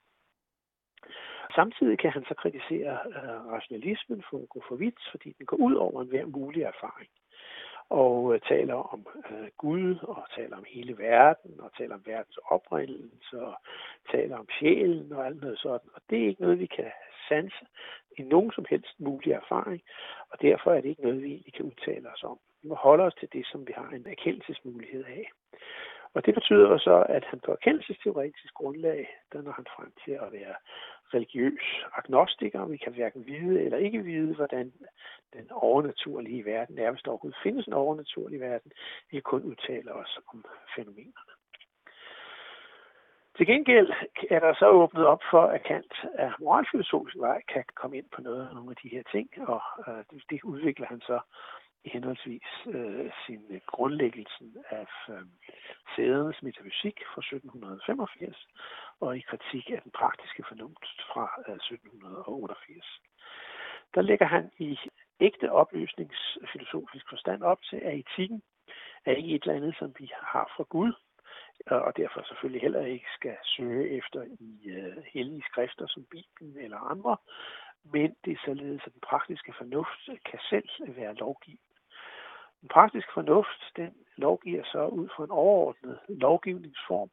Samtidig 1.54 1.98
kan 1.98 2.10
han 2.10 2.24
så 2.24 2.34
kritisere 2.34 2.98
uh, 3.06 3.52
rationalismen 3.52 4.24
for 4.30 4.38
at 4.42 4.48
gå 4.48 4.62
for 4.68 4.76
vidt, 4.76 5.00
fordi 5.10 5.34
den 5.38 5.46
går 5.46 5.56
ud 5.56 5.74
over 5.74 6.02
enhver 6.02 6.26
mulig 6.26 6.62
erfaring 6.62 7.10
og 7.88 8.34
øh, 8.34 8.40
taler 8.40 8.74
om 8.74 9.06
øh, 9.30 9.48
Gud, 9.58 9.96
og 10.02 10.24
taler 10.36 10.56
om 10.56 10.64
hele 10.68 10.98
verden, 10.98 11.60
og 11.60 11.70
taler 11.78 11.94
om 11.94 12.02
verdens 12.06 12.38
oprindelse, 12.44 13.40
og 13.40 13.56
taler 14.10 14.36
om 14.38 14.48
sjælen 14.58 15.12
og 15.12 15.26
alt 15.26 15.40
noget 15.40 15.58
sådan. 15.58 15.88
Og 15.94 16.00
det 16.10 16.22
er 16.22 16.28
ikke 16.28 16.42
noget, 16.42 16.58
vi 16.58 16.66
kan 16.66 16.90
sanse 17.28 17.64
i 18.18 18.22
nogen 18.22 18.52
som 18.52 18.64
helst 18.70 19.00
mulig 19.00 19.32
erfaring, 19.32 19.82
og 20.30 20.42
derfor 20.42 20.72
er 20.72 20.80
det 20.80 20.88
ikke 20.88 21.02
noget, 21.02 21.22
vi 21.22 21.28
egentlig 21.28 21.54
kan 21.54 21.64
udtale 21.64 22.12
os 22.14 22.22
om. 22.22 22.38
Vi 22.62 22.68
må 22.68 22.74
holde 22.74 23.04
os 23.04 23.14
til 23.14 23.28
det, 23.32 23.46
som 23.46 23.66
vi 23.66 23.72
har 23.76 23.88
en 23.88 24.06
erkendelsesmulighed 24.06 25.04
af. 25.04 25.30
Og 26.14 26.26
det 26.26 26.34
betyder 26.34 26.78
så, 26.78 27.06
at 27.08 27.24
han 27.24 27.40
på 27.40 27.52
erkendelsesteoretisk 27.52 28.54
grundlag, 28.54 29.16
der 29.32 29.42
når 29.42 29.52
han 29.52 29.66
frem 29.76 29.92
til 30.04 30.12
at 30.12 30.32
være 30.32 30.54
religiøs 31.14 31.84
agnostiker. 31.94 32.64
Vi 32.64 32.76
kan 32.76 32.92
hverken 32.92 33.26
vide 33.26 33.62
eller 33.62 33.78
ikke 33.78 34.02
vide, 34.02 34.34
hvordan 34.34 34.72
den 35.32 35.50
overnaturlige 35.50 36.44
verden 36.44 36.78
er, 36.78 36.90
hvis 36.90 37.02
der 37.02 37.10
overhovedet 37.10 37.40
findes 37.42 37.66
en 37.66 37.72
overnaturlig 37.72 38.40
verden. 38.40 38.72
Vi 39.10 39.16
kan 39.16 39.22
kun 39.22 39.42
udtale 39.42 39.92
os 39.92 40.18
om 40.28 40.44
fænomenerne. 40.76 41.32
Til 43.36 43.46
gengæld 43.46 43.90
er 44.30 44.40
der 44.40 44.54
så 44.54 44.68
åbnet 44.68 45.06
op 45.06 45.22
for, 45.30 45.42
at 45.42 45.62
Kant 45.62 45.94
af 46.14 46.32
moralfilosofisk 46.40 47.16
vej 47.18 47.42
kan 47.52 47.64
komme 47.74 47.96
ind 47.96 48.08
på 48.14 48.20
noget 48.22 48.48
af 48.48 48.54
nogle 48.54 48.70
af 48.70 48.76
de 48.82 48.88
her 48.88 49.02
ting, 49.12 49.28
og 49.48 49.62
øh, 49.88 50.04
det, 50.30 50.44
udvikler 50.44 50.86
han 50.86 51.00
så 51.00 51.20
henholdsvis 51.84 52.48
øh, 52.66 53.10
sin 53.26 53.60
grundlæggelsen 53.66 54.56
af 54.70 54.86
øh, 55.08 55.26
sædernes 55.96 56.42
metafysik 56.42 56.96
fra 57.14 57.20
1785 57.20 58.46
og 59.00 59.18
i 59.18 59.20
kritik 59.20 59.70
af 59.70 59.82
den 59.82 59.92
praktiske 59.92 60.44
fornuft 60.48 61.00
fra 61.12 61.24
øh, 61.48 61.54
1788. 61.54 63.00
Der 63.94 64.02
lægger 64.02 64.26
han 64.26 64.50
i 64.58 64.78
ægte 65.20 65.52
oplysningsfilosofisk 65.52 67.08
forstand 67.08 67.42
op 67.42 67.62
til, 67.62 67.76
at 67.76 67.94
etikken 67.98 68.42
er 69.04 69.12
ikke 69.12 69.34
et 69.34 69.42
eller 69.42 69.56
andet, 69.56 69.76
som 69.78 69.94
vi 69.98 70.10
har 70.22 70.52
fra 70.56 70.64
Gud, 70.68 70.92
og 71.66 71.96
derfor 71.96 72.22
selvfølgelig 72.22 72.62
heller 72.62 72.84
ikke 72.86 73.06
skal 73.14 73.36
søge 73.44 73.90
efter 73.90 74.22
i 74.40 74.70
øh, 74.70 74.96
hellige 75.14 75.44
skrifter 75.50 75.86
som 75.86 76.04
Bibelen 76.10 76.56
eller 76.64 76.78
andre, 76.78 77.16
men 77.84 78.16
det 78.24 78.32
er 78.32 78.42
således, 78.44 78.82
at 78.86 78.92
den 78.92 79.00
praktiske 79.00 79.52
fornuft 79.58 80.08
kan 80.24 80.38
selv 80.50 80.68
være 80.80 81.14
lovgivende 81.14 81.71
den 82.62 82.68
praktiske 82.68 83.12
fornuft, 83.14 83.62
den 83.76 83.92
lovgiver 84.16 84.64
så 84.64 84.86
ud 84.86 85.08
fra 85.16 85.24
en 85.24 85.30
overordnet 85.30 85.98
lovgivningsform, 86.08 87.10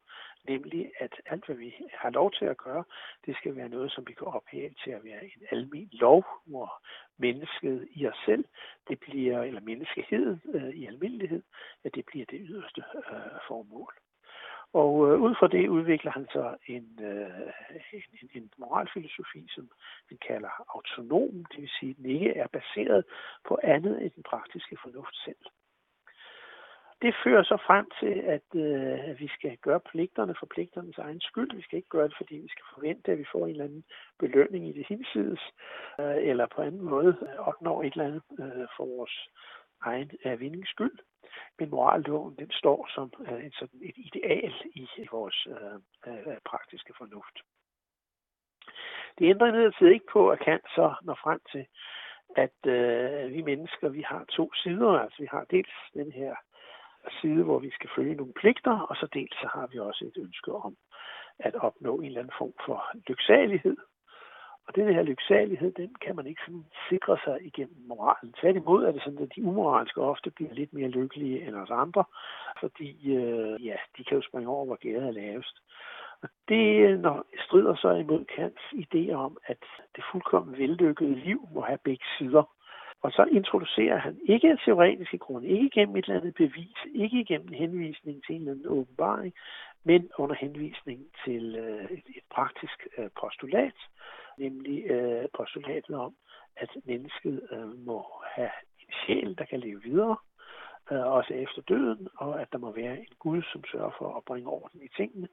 nemlig 0.48 0.92
at 0.98 1.12
alt, 1.26 1.46
hvad 1.46 1.56
vi 1.56 1.74
har 1.94 2.10
lov 2.10 2.32
til 2.32 2.44
at 2.44 2.56
gøre, 2.56 2.84
det 3.26 3.36
skal 3.36 3.56
være 3.56 3.68
noget, 3.68 3.92
som 3.92 4.06
vi 4.06 4.12
kan 4.12 4.26
ophæve 4.26 4.74
til 4.84 4.90
at 4.90 5.04
være 5.04 5.24
en 5.24 5.42
almen 5.50 5.88
lov, 5.92 6.24
hvor 6.46 6.82
mennesket 7.18 7.88
i 7.90 8.06
os 8.06 8.22
selv, 8.26 8.44
det 8.88 9.00
bliver, 9.00 9.42
eller 9.42 9.60
menneskeheden 9.60 10.42
øh, 10.54 10.70
i 10.70 10.86
almindelighed, 10.86 11.42
at 11.84 11.94
det 11.94 12.04
bliver 12.06 12.26
det 12.30 12.40
yderste 12.48 12.82
øh, 13.12 13.38
formål. 13.48 13.94
Og 14.72 15.08
øh, 15.08 15.20
ud 15.20 15.34
fra 15.38 15.48
det 15.48 15.68
udvikler 15.68 16.10
han 16.10 16.26
så 16.32 16.56
en, 16.66 16.98
øh, 17.02 17.52
en, 17.92 18.30
en 18.34 18.50
moralfilosofi, 18.58 19.46
som 19.54 19.70
han 20.08 20.18
kalder 20.28 20.74
autonom, 20.74 21.44
det 21.44 21.60
vil 21.60 21.70
sige, 21.80 21.90
at 21.90 21.96
den 21.96 22.06
ikke 22.06 22.30
er 22.30 22.46
baseret 22.46 23.04
på 23.48 23.58
andet 23.62 24.02
end 24.02 24.10
den 24.10 24.22
praktiske 24.22 24.76
fornuft 24.82 25.16
selv. 25.24 25.44
Det 27.02 27.14
fører 27.24 27.42
så 27.42 27.56
frem 27.66 27.86
til, 28.00 28.14
at, 28.36 28.48
øh, 28.54 29.10
at 29.10 29.20
vi 29.20 29.28
skal 29.28 29.56
gøre 29.56 29.80
pligterne 29.80 30.34
for 30.38 30.46
pligternes 30.46 30.98
egen 30.98 31.20
skyld. 31.20 31.56
Vi 31.56 31.62
skal 31.62 31.76
ikke 31.76 31.88
gøre 31.88 32.08
det, 32.08 32.16
fordi 32.16 32.34
vi 32.34 32.48
skal 32.48 32.64
forvente, 32.74 33.12
at 33.12 33.18
vi 33.18 33.24
får 33.32 33.44
en 33.44 33.50
eller 33.50 33.64
anden 33.64 33.84
belønning 34.18 34.68
i 34.68 34.72
det 34.72 34.86
hinsides, 34.86 35.40
øh, 36.00 36.16
eller 36.16 36.46
på 36.46 36.62
anden 36.62 36.82
måde 36.82 37.16
opnår 37.38 37.82
et 37.82 37.92
eller 37.92 38.06
andet 38.06 38.22
øh, 38.40 38.66
for 38.76 38.84
vores 38.96 39.28
egen 39.82 40.10
øh, 40.24 40.40
vindings 40.40 40.70
skyld. 40.70 40.98
Men 41.58 41.70
moralloven, 41.70 42.36
den 42.36 42.50
står 42.50 42.88
som 42.94 43.12
øh, 43.28 43.44
en 43.44 43.52
sådan 43.52 43.80
et 43.82 43.94
ideal 43.96 44.54
i, 44.74 44.88
i 44.96 45.06
vores 45.12 45.46
øh, 45.46 45.78
øh, 46.06 46.36
praktiske 46.44 46.92
fornuft. 46.98 47.38
Det 49.18 49.30
ændrer 49.30 49.48
imidlertid 49.48 49.86
ikke 49.86 50.06
på, 50.12 50.30
at 50.30 50.38
Kant 50.40 50.64
så 50.74 50.94
når 51.02 51.14
frem 51.22 51.40
til, 51.52 51.66
at 52.36 52.58
øh, 52.66 53.32
vi 53.34 53.42
mennesker, 53.42 53.88
vi 53.88 54.02
har 54.02 54.24
to 54.24 54.54
sider. 54.54 54.90
Altså 54.90 55.16
vi 55.22 55.28
har 55.30 55.44
dels 55.44 55.74
den 55.94 56.12
her 56.12 56.34
side, 57.20 57.42
hvor 57.44 57.58
vi 57.58 57.70
skal 57.70 57.90
følge 57.96 58.14
nogle 58.14 58.32
pligter, 58.32 58.78
og 58.78 58.96
så 58.96 59.06
dels 59.14 59.36
så 59.40 59.48
har 59.54 59.66
vi 59.66 59.78
også 59.78 60.04
et 60.04 60.22
ønske 60.22 60.52
om 60.52 60.76
at 61.38 61.54
opnå 61.54 61.96
en 61.96 62.04
eller 62.04 62.20
anden 62.20 62.34
form 62.38 62.52
for 62.66 62.84
lyksalighed. 63.08 63.76
Og 64.70 64.76
den 64.76 64.94
her 64.94 65.02
lyksalighed, 65.02 65.72
den 65.72 65.94
kan 66.04 66.16
man 66.16 66.26
ikke 66.26 66.40
sådan 66.46 66.64
sikre 66.88 67.18
sig 67.24 67.38
igennem 67.42 67.76
moralen. 67.86 68.32
Tværtimod 68.40 68.84
er 68.84 68.92
det 68.92 69.02
sådan, 69.02 69.22
at 69.22 69.34
de 69.36 69.44
umoralske 69.44 70.00
ofte 70.00 70.30
bliver 70.30 70.54
lidt 70.54 70.72
mere 70.72 70.88
lykkelige 70.88 71.46
end 71.46 71.56
os 71.56 71.70
andre, 71.70 72.04
fordi 72.60 73.16
øh, 73.16 73.66
ja, 73.66 73.76
de 73.96 74.04
kan 74.04 74.16
jo 74.16 74.22
springe 74.28 74.48
over, 74.48 74.66
hvor 74.66 74.76
gæret 74.76 75.06
er 75.06 75.10
lavest. 75.10 75.56
Og 76.22 76.28
det 76.48 77.00
når, 77.00 77.24
strider 77.46 77.74
så 77.74 77.90
imod 77.90 78.24
Kants 78.24 78.62
idé 78.84 79.12
om, 79.12 79.36
at 79.44 79.62
det 79.96 80.04
fuldkommen 80.12 80.58
vellykkede 80.58 81.14
liv 81.14 81.48
må 81.54 81.60
have 81.60 81.78
begge 81.84 82.04
sider. 82.18 82.42
Og 83.02 83.12
så 83.12 83.24
introducerer 83.30 83.98
han 83.98 84.20
ikke 84.24 84.58
teoretiske 84.64 85.18
grunde, 85.18 85.48
ikke 85.48 85.70
gennem 85.70 85.96
et 85.96 86.04
eller 86.04 86.20
andet 86.20 86.34
bevis, 86.34 86.78
ikke 86.94 87.24
gennem 87.24 87.52
henvisning 87.52 88.24
til 88.24 88.34
en 88.34 88.40
eller 88.40 88.52
anden 88.52 88.68
åbenbaring, 88.68 89.34
men 89.84 90.10
under 90.18 90.34
henvisning 90.34 91.00
til 91.24 91.56
øh, 91.56 91.90
et, 91.90 92.04
praktisk 92.30 92.86
øh, 92.98 93.08
postulat, 93.20 93.74
nemlig 94.38 94.84
øh, 94.84 95.28
postulatet 95.36 95.96
om, 95.96 96.14
at 96.56 96.70
mennesket 96.84 97.48
øh, 97.50 97.86
må 97.86 98.06
have 98.24 98.50
en 98.78 98.92
sjæl, 99.00 99.38
der 99.38 99.44
kan 99.44 99.60
leve 99.60 99.82
videre, 99.82 100.16
øh, 100.90 101.06
også 101.06 101.34
efter 101.34 101.62
døden, 101.62 102.08
og 102.16 102.40
at 102.40 102.48
der 102.52 102.58
må 102.58 102.72
være 102.72 102.98
en 102.98 103.14
Gud, 103.18 103.42
som 103.52 103.64
sørger 103.72 103.90
for 103.98 104.16
at 104.16 104.24
bringe 104.24 104.50
orden 104.50 104.82
i 104.82 104.88
tingene. 104.96 105.28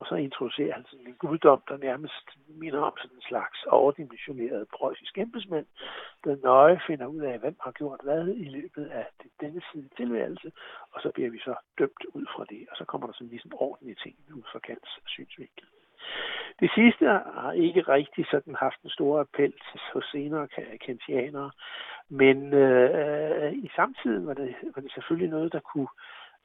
Og 0.00 0.06
så 0.06 0.14
introducerer 0.14 0.74
han 0.74 0.84
sådan 0.84 1.06
en 1.06 1.14
guddom, 1.14 1.62
der 1.68 1.76
nærmest 1.76 2.26
minder 2.48 2.80
om 2.80 2.96
sådan 2.96 3.16
en 3.16 3.22
slags 3.22 3.64
overdimensioneret 3.66 4.68
preussisk 4.68 5.18
embedsmand, 5.18 5.66
der 6.24 6.36
nøje 6.42 6.80
finder 6.86 7.06
ud 7.06 7.20
af, 7.20 7.38
hvem 7.38 7.56
har 7.60 7.72
gjort 7.72 8.00
hvad 8.02 8.28
i 8.28 8.48
løbet 8.48 8.86
af 8.86 9.06
denne 9.40 9.62
side 9.72 9.88
tilværelse, 9.96 10.52
og 10.92 11.00
så 11.02 11.10
bliver 11.14 11.30
vi 11.30 11.38
så 11.38 11.54
dømt 11.78 12.04
ud 12.14 12.26
fra 12.36 12.44
det, 12.44 12.66
og 12.70 12.76
så 12.76 12.84
kommer 12.84 13.06
der 13.06 13.14
sådan 13.14 13.28
ligesom 13.28 13.52
orden 13.54 13.88
i 13.88 13.94
tingene 13.94 14.36
ud 14.36 14.42
fra 14.52 14.58
Kants 14.58 14.98
synsvinkel. 15.06 15.66
Det 16.60 16.70
sidste 16.74 17.06
har 17.06 17.52
ikke 17.52 17.80
rigtig 17.80 18.26
sådan 18.30 18.54
haft 18.54 18.82
en 18.84 18.90
stor 18.90 19.20
appel 19.20 19.52
hos 19.92 20.04
senere 20.12 20.48
kantianere, 20.86 21.50
men 22.08 22.54
øh, 22.54 23.52
i 23.52 23.70
samtiden 23.76 24.26
var 24.26 24.34
det, 24.34 24.54
var 24.74 24.82
det 24.82 24.92
selvfølgelig 24.92 25.30
noget, 25.30 25.52
der 25.52 25.60
kunne 25.60 25.88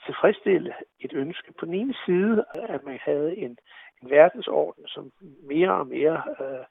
tilfredsstille 0.05 0.73
et 0.99 1.13
ønske. 1.13 1.53
På 1.59 1.65
den 1.65 1.73
ene 1.73 1.95
side, 2.05 2.45
at 2.55 2.83
man 2.83 2.99
havde 3.01 3.37
en, 3.37 3.57
en 4.01 4.09
verdensorden, 4.09 4.87
som 4.87 5.11
mere 5.43 5.71
og 5.71 5.87
mere 5.87 6.23
øh, 6.41 6.65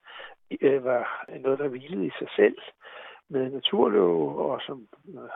øh 0.60 0.84
var 0.84 1.24
noget, 1.40 1.58
der 1.58 1.68
hvilede 1.68 2.06
i 2.06 2.10
sig 2.18 2.28
selv 2.36 2.58
med 3.28 3.50
naturlov, 3.50 4.36
og 4.36 4.60
som 4.66 4.88
øh, 5.08 5.30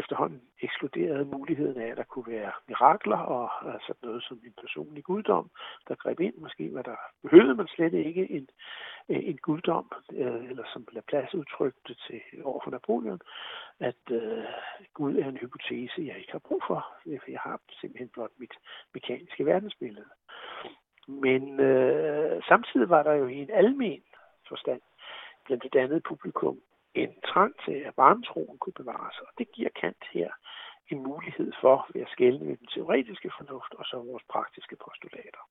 efterhånden 0.00 0.42
ekskluderede 0.62 1.24
muligheden 1.24 1.80
af, 1.82 1.86
at 1.90 1.96
der 1.96 2.02
kunne 2.12 2.32
være 2.36 2.52
mirakler 2.68 3.16
og 3.16 3.72
altså 3.74 3.92
noget 4.02 4.22
som 4.22 4.40
en 4.44 4.54
personlig 4.60 5.04
guddom, 5.04 5.50
der 5.88 5.94
greb 5.94 6.20
ind. 6.20 6.34
Måske 6.36 6.74
var 6.74 6.82
der, 6.82 6.96
behøvede 7.22 7.54
man 7.54 7.66
slet 7.66 7.94
ikke 7.94 8.30
en, 8.30 8.48
øh, 9.08 9.22
en 9.30 9.38
guddom, 9.46 9.92
øh, 10.12 10.44
eller 10.50 10.64
som 10.72 10.86
Laplace 10.92 11.38
udtrykte 11.38 11.94
til 12.06 12.20
over 12.44 12.60
for 12.64 12.70
Napoleon, 12.70 13.20
at 13.80 14.02
øh, 14.10 14.44
Gud 14.94 15.16
er 15.16 15.28
en 15.28 15.36
hypotese, 15.36 16.06
jeg 16.08 16.18
ikke 16.18 16.32
har 16.32 16.44
brug 16.48 16.62
for, 16.66 16.80
for 17.04 17.30
jeg 17.30 17.40
har 17.40 17.60
simpelthen 17.80 18.08
blot 18.08 18.34
mit 18.38 18.54
mekaniske 18.94 19.46
verdensbillede. 19.46 20.10
Men 21.08 21.60
øh, 21.60 22.42
samtidig 22.48 22.88
var 22.88 23.02
der 23.02 23.12
jo 23.12 23.26
i 23.26 23.36
en 23.36 23.50
almen 23.50 24.02
forstand 24.48 24.80
blandt 25.44 25.62
det 25.72 25.78
andet 25.78 26.02
publikum 26.02 26.60
en 27.02 27.14
trang 27.30 27.54
til, 27.64 27.72
at 27.88 27.96
varmetroen 27.96 28.58
kunne 28.58 28.80
bevares. 28.82 29.18
Og 29.20 29.28
det 29.38 29.52
giver 29.52 29.70
Kant 29.80 30.04
her 30.12 30.30
en 30.90 31.02
mulighed 31.02 31.52
for 31.60 31.86
ved 31.94 32.02
at 32.02 32.12
skælne 32.14 32.44
med 32.44 32.56
den 32.56 32.66
teoretiske 32.66 33.30
fornuft 33.38 33.74
og 33.74 33.84
så 33.84 33.96
vores 33.96 34.24
praktiske 34.28 34.76
postulater. 34.84 35.42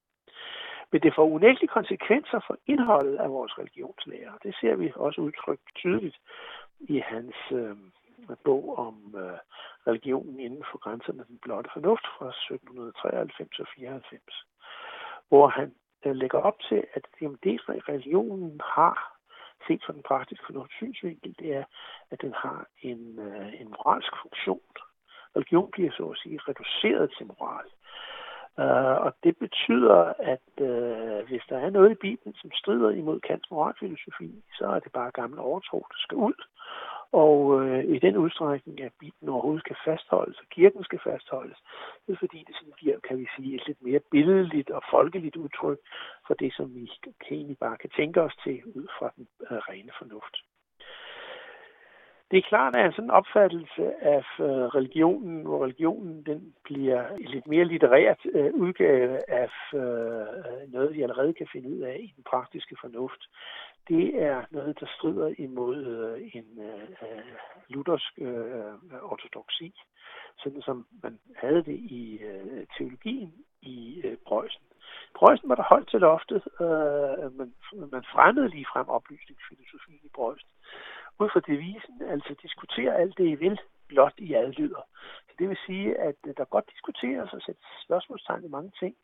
Men 0.92 1.02
det 1.02 1.16
får 1.16 1.26
unægtelige 1.36 1.76
konsekvenser 1.78 2.40
for 2.48 2.58
indholdet 2.66 3.18
af 3.18 3.30
vores 3.30 3.58
religionslærer. 3.60 4.34
Det 4.44 4.56
ser 4.62 4.76
vi 4.76 4.92
også 4.96 5.22
udtrykt 5.22 5.68
tydeligt 5.76 6.18
i 6.80 7.00
hans 7.00 7.36
øh, 7.52 7.78
bog 8.44 8.78
om 8.78 9.16
øh, 9.18 9.38
religionen 9.88 10.40
inden 10.40 10.64
for 10.72 10.78
grænserne 10.78 11.20
af 11.20 11.26
den 11.26 11.40
blotte 11.42 11.70
fornuft 11.74 12.08
fra 12.18 12.28
1793 12.28 13.60
og 13.60 13.68
94, 13.76 14.46
hvor 15.30 15.48
han 15.48 15.76
øh, 16.06 16.16
lægger 16.16 16.40
op 16.40 16.60
til, 16.70 16.84
at 16.94 17.04
jamen, 17.22 17.40
det 17.44 17.60
religionen 17.70 18.62
har 18.64 19.17
set 19.68 19.82
fra 19.86 19.94
den 19.94 20.04
praktiske 20.04 20.46
fornuftssynsvinkel, 20.46 21.36
det 21.40 21.56
er, 21.56 21.64
at 22.12 22.22
den 22.22 22.34
har 22.34 22.68
en, 22.82 23.20
øh, 23.20 23.62
en 23.62 23.70
moralsk 23.70 24.14
funktion. 24.22 24.62
Religion 25.36 25.72
bliver 25.72 25.92
så 25.92 26.06
at 26.10 26.18
sige 26.18 26.40
reduceret 26.48 27.14
til 27.18 27.26
moral. 27.26 27.70
Uh, 28.64 28.98
og 29.06 29.12
det 29.24 29.38
betyder, 29.38 30.14
at 30.34 30.50
uh, 30.62 31.28
hvis 31.28 31.46
der 31.50 31.58
er 31.58 31.70
noget 31.70 31.92
i 31.92 32.02
Bibelen, 32.06 32.36
som 32.36 32.52
strider 32.54 32.90
imod 32.90 33.20
Kants 33.20 33.52
moralfilosofi, 33.52 34.44
så 34.58 34.66
er 34.68 34.80
det 34.80 34.92
bare 34.92 35.12
gammel 35.12 35.40
overtro, 35.40 35.80
der 35.92 35.98
skal 35.98 36.18
ud. 36.18 36.38
Og 37.12 37.62
øh, 37.62 37.84
i 37.96 38.00
den 38.00 38.18
udstrækning, 38.18 38.82
at 38.82 38.92
Bibelen 39.00 39.30
overhovedet 39.30 39.64
skal 39.64 39.76
fastholdes, 39.86 40.40
og 40.40 40.46
kirken 40.50 40.84
skal 40.84 41.00
fastholdes, 41.04 41.58
det 42.08 42.14
er 42.14 42.18
fordi, 42.20 42.44
det 42.48 42.56
sådan 42.56 42.74
giver, 42.80 43.00
kan 43.00 43.18
vi 43.20 43.28
sige, 43.36 43.56
et 43.56 43.68
lidt 43.68 43.82
mere 43.82 44.00
billedligt 44.12 44.70
og 44.70 44.84
folkeligt 44.92 45.36
udtryk 45.36 45.80
for 46.28 46.34
det, 46.34 46.54
som 46.54 46.76
vi 46.76 46.92
kan 47.04 47.38
egentlig 47.38 47.58
bare 47.58 47.78
kan 47.78 47.90
tænke 47.90 48.22
os 48.22 48.36
til 48.44 48.66
ud 48.66 48.88
fra 49.00 49.12
den 49.16 49.28
øh, 49.52 49.58
rene 49.58 49.92
fornuft. 50.00 50.38
Det 52.32 52.38
er 52.38 52.50
klart, 52.50 52.76
at 52.76 53.00
en 53.00 53.12
opfattelse 53.12 54.04
af 54.04 54.26
øh, 54.40 54.66
religionen, 54.78 55.42
hvor 55.42 55.64
religionen 55.64 56.26
den 56.26 56.54
bliver 56.64 57.08
en 57.08 57.26
lidt 57.26 57.48
mere 57.48 57.66
litterært 57.66 58.20
øh, 58.34 58.54
udgave 58.54 59.30
af 59.30 59.52
øh, 59.74 60.72
noget, 60.74 60.94
vi 60.94 61.02
allerede 61.02 61.34
kan 61.34 61.48
finde 61.52 61.70
ud 61.70 61.80
af 61.80 61.98
i 62.00 62.14
den 62.16 62.24
praktiske 62.24 62.76
fornuft, 62.82 63.22
det 63.90 64.22
er 64.24 64.44
noget, 64.52 64.80
der 64.80 64.86
strider 64.98 65.34
imod 65.38 65.86
øh, 65.86 66.32
en 66.34 66.60
øh, 66.62 67.24
luthersk 67.70 68.14
øh, 68.18 69.04
ortodoksi, 69.04 69.74
sådan 70.38 70.62
som 70.62 70.86
man 71.04 71.20
havde 71.36 71.64
det 71.64 71.80
i 71.80 72.20
øh, 72.24 72.68
teologien 72.78 73.34
i 73.62 74.02
øh, 74.04 74.18
Preussen. 74.28 74.64
Preussen 75.16 75.50
var 75.50 75.56
der 75.56 75.64
holdt 75.64 75.90
til 75.90 76.00
loftet. 76.00 76.42
Øh, 76.62 77.38
man, 77.38 77.54
man 77.92 78.04
fremmede 78.14 78.50
lige 78.50 78.68
frem 78.74 78.90
oplysningsfilosofien 78.90 80.00
i 80.04 80.10
Preussen. 80.16 80.50
Ud 81.20 81.30
fra 81.34 81.40
devisen, 81.48 82.02
altså 82.10 82.36
diskutere 82.42 82.96
alt 82.96 83.18
det, 83.18 83.28
I 83.28 83.36
vil, 83.36 83.60
blot 83.88 84.14
i 84.18 84.34
adlyder. 84.34 84.84
Så 85.28 85.34
det 85.40 85.50
vil 85.50 85.58
sige, 85.66 85.98
at 85.98 86.16
øh, 86.28 86.34
der 86.38 86.46
godt 86.46 86.70
diskuteres 86.74 87.34
og 87.34 87.42
sættes 87.42 87.66
spørgsmålstegn 87.86 88.46
i 88.46 88.48
mange 88.48 88.72
ting, 88.80 88.96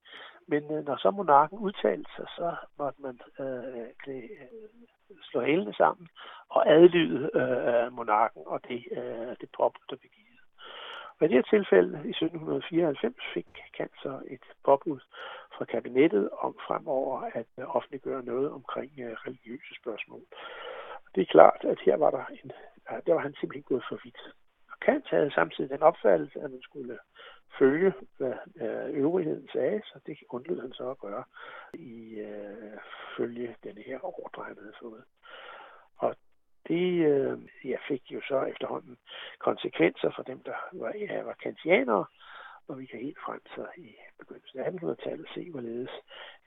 men 0.47 0.63
øh, 0.71 0.85
når 0.85 0.95
så 0.97 1.11
monarken 1.11 1.57
udtalte 1.57 2.09
sig, 2.15 2.25
så 2.37 2.55
måtte 2.79 3.01
man 3.01 3.19
øh, 3.39 3.87
klæ, 4.03 4.17
øh, 4.17 5.17
slå 5.21 5.41
hælene 5.41 5.73
sammen 5.73 6.07
og 6.49 6.69
adlyde 6.69 7.29
øh, 7.41 7.93
monarken 7.93 8.41
og 8.45 8.59
det, 8.67 8.85
øh, 8.91 9.33
det 9.41 9.49
påbud, 9.57 9.85
der 9.89 9.95
blev 9.95 10.11
givet. 10.11 10.39
Og 11.19 11.25
i 11.25 11.27
det 11.27 11.35
her 11.35 11.57
tilfælde, 11.57 12.01
i 12.05 12.09
1794, 12.09 13.15
fik 13.33 13.47
Kanser 13.77 14.19
et 14.27 14.45
påbud 14.65 14.99
fra 15.57 15.65
kabinettet 15.65 16.29
om 16.29 16.55
fremover 16.67 17.21
at 17.21 17.47
øh, 17.59 17.75
offentliggøre 17.75 18.23
noget 18.23 18.51
omkring 18.51 18.91
religiøse 18.97 19.75
spørgsmål. 19.81 20.21
Det 21.15 21.21
er 21.21 21.25
klart, 21.25 21.61
at 21.63 21.79
her 21.85 21.97
var 21.97 22.11
der 22.11 22.25
en, 22.25 22.51
der 23.05 23.13
var 23.13 23.21
han 23.21 23.35
simpelthen 23.39 23.63
gået 23.63 23.83
for 23.89 23.99
vidt. 24.03 24.21
Og 24.71 24.79
Kant 24.79 25.05
havde 25.09 25.31
samtidig 25.31 25.69
den 25.69 25.81
opfattelse, 25.81 26.39
at 26.39 26.51
man 26.51 26.61
skulle 26.61 26.99
følge, 27.59 27.93
hvad 28.17 28.33
øh, 28.61 28.89
øvrigheden 28.89 29.49
sagde, 29.53 29.81
så 29.85 29.99
det 30.05 30.17
undlod 30.29 30.61
han 30.61 30.73
så 30.73 30.89
at 30.89 30.99
gøre 30.99 31.23
i 31.73 32.19
øh, 32.19 32.77
følge 33.17 33.55
den 33.63 33.77
her 33.77 33.99
ordre, 34.03 34.43
han 34.43 34.57
havde 34.57 34.73
fået. 34.81 35.03
Og 35.97 36.15
det 36.67 37.05
øh, 37.11 37.39
jeg 37.63 37.79
fik 37.87 38.03
jo 38.11 38.21
så 38.27 38.41
efterhånden 38.41 38.97
konsekvenser 39.39 40.11
for 40.15 40.23
dem, 40.23 40.39
der 40.43 40.55
var, 40.73 40.93
ja, 40.95 41.21
var 41.21 41.35
kantianere, 41.43 42.05
og 42.67 42.79
vi 42.79 42.85
kan 42.85 42.99
helt 42.99 43.19
frem 43.25 43.41
så 43.55 43.65
i 43.77 43.95
begyndelsen 44.19 44.59
af 44.59 44.69
1800-tallet 44.69 45.27
se, 45.35 45.51
hvorledes 45.51 45.93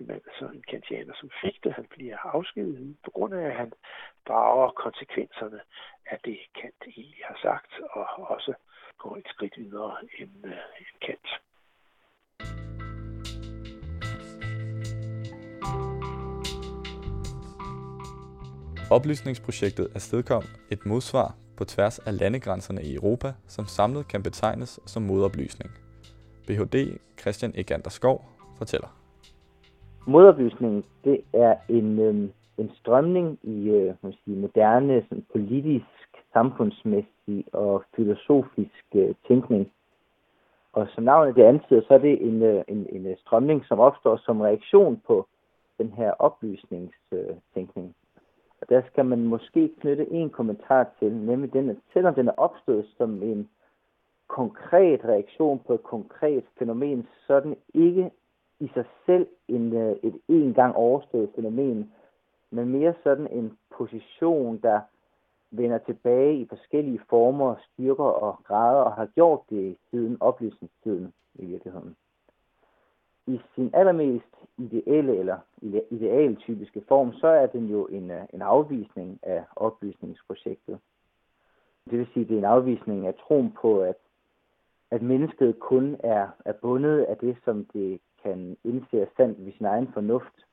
en 0.00 0.06
mand, 0.06 0.22
så 0.38 0.44
en 0.44 0.64
kantianer, 0.70 1.14
som 1.20 1.30
fik 1.42 1.64
det, 1.64 1.72
han 1.72 1.86
bliver 1.90 2.18
afskediget 2.18 2.96
på 3.04 3.10
grund 3.10 3.34
af, 3.34 3.46
at 3.46 3.56
han 3.56 3.72
drager 4.28 4.70
konsekvenserne 4.70 5.60
af 6.06 6.18
det, 6.24 6.38
Kant 6.54 6.82
egentlig 6.86 7.22
har 7.24 7.38
sagt, 7.42 7.72
og 7.90 8.04
også 8.34 8.54
går 8.98 9.16
et 9.16 9.28
skridt 9.28 9.56
videre 9.56 9.96
end, 10.18 10.46
øh, 10.46 10.52
end 10.80 10.96
Kant. 11.06 11.28
Oplysningsprojektet 18.90 19.88
afstedkom 19.94 20.42
et 20.70 20.86
modsvar 20.86 21.34
på 21.56 21.64
tværs 21.64 21.98
af 21.98 22.18
landegrænserne 22.18 22.82
i 22.82 22.94
Europa, 22.94 23.32
som 23.46 23.66
samlet 23.66 24.08
kan 24.08 24.22
betegnes 24.22 24.80
som 24.86 25.02
modoplysning. 25.02 25.85
BHD 26.46 26.98
Christian 27.20 27.52
Egander 27.54 27.90
Skov 27.90 28.24
fortæller. 28.58 28.88
Modoplysningen, 30.06 30.84
det 31.04 31.20
er 31.32 31.54
en, 31.68 31.98
øh, 31.98 32.28
en 32.58 32.70
strømning 32.80 33.38
i 33.42 33.68
øh, 33.70 33.94
sige, 34.24 34.36
moderne 34.36 35.02
sådan, 35.08 35.24
politisk, 35.32 35.86
samfundsmæssig 36.32 37.44
og 37.52 37.84
filosofisk 37.96 38.84
øh, 38.94 39.14
tænkning. 39.28 39.72
Og 40.72 40.86
som 40.94 41.04
navnet 41.04 41.36
det 41.36 41.42
antyder, 41.42 41.82
så 41.88 41.94
er 41.94 41.98
det 41.98 42.26
en, 42.28 42.42
øh, 42.42 42.64
en, 42.68 42.86
en 42.92 43.06
øh, 43.06 43.16
strømning, 43.16 43.64
som 43.64 43.78
opstår 43.78 44.16
som 44.16 44.40
reaktion 44.40 45.02
på 45.06 45.26
den 45.78 45.92
her 45.92 46.10
oplysningstænkning. 46.10 47.94
Og 48.60 48.68
der 48.68 48.82
skal 48.90 49.04
man 49.04 49.24
måske 49.24 49.70
knytte 49.80 50.12
en 50.12 50.30
kommentar 50.30 50.86
til, 50.98 51.12
nemlig 51.12 51.52
den, 51.52 51.70
at 51.70 51.76
selvom 51.92 52.14
den 52.14 52.28
er 52.28 52.36
opstået 52.36 52.86
som 52.98 53.22
en 53.22 53.48
konkret 54.28 55.04
reaktion 55.04 55.60
på 55.66 55.74
et 55.74 55.82
konkret 55.82 56.44
fænomen, 56.58 57.08
så 57.26 57.34
er 57.34 57.40
den 57.40 57.56
ikke 57.74 58.10
i 58.60 58.68
sig 58.74 58.84
selv 59.06 59.26
en, 59.48 59.72
øh, 59.72 59.96
et 60.02 60.20
en 60.28 60.54
gang 60.54 60.76
overstået 60.76 61.30
fænomen, 61.34 61.92
men 62.50 62.68
mere 62.68 62.94
sådan 63.02 63.26
en 63.26 63.58
position, 63.76 64.58
der 64.62 64.80
vender 65.50 65.78
tilbage 65.78 66.40
i 66.40 66.46
forskellige 66.48 67.00
former, 67.10 67.54
styrker 67.72 68.04
og 68.04 68.38
grader, 68.44 68.80
og 68.80 68.92
har 68.92 69.06
gjort 69.06 69.40
det 69.50 69.76
siden 69.90 70.16
oplysningstiden 70.20 71.12
i 71.34 71.44
virkeligheden. 71.44 71.96
I 73.26 73.40
sin 73.54 73.70
allermest 73.74 74.36
ideelle 74.58 75.16
eller 75.16 75.38
idealtypiske 75.90 76.82
form, 76.88 77.12
så 77.12 77.26
er 77.26 77.46
den 77.46 77.66
jo 77.66 77.86
en, 77.86 78.10
øh, 78.10 78.22
en 78.34 78.42
afvisning 78.42 79.18
af 79.22 79.44
oplysningsprojektet. 79.56 80.78
Det 81.90 81.98
vil 81.98 82.08
sige, 82.12 82.22
at 82.22 82.28
det 82.28 82.34
er 82.34 82.38
en 82.38 82.44
afvisning 82.44 83.06
af 83.06 83.14
troen 83.14 83.52
på, 83.60 83.80
at, 83.80 83.96
at 84.90 85.02
mennesket 85.02 85.58
kun 85.58 85.96
er, 85.98 86.28
er 86.44 86.52
bundet 86.52 87.02
af 87.02 87.16
det, 87.16 87.36
som 87.44 87.64
det 87.64 88.00
kan 88.22 88.56
indse 88.64 89.00
er 89.00 89.06
sandt 89.16 89.46
ved 89.46 89.52
sin 89.52 89.66
egen 89.66 89.92
fornuft. 89.92 90.46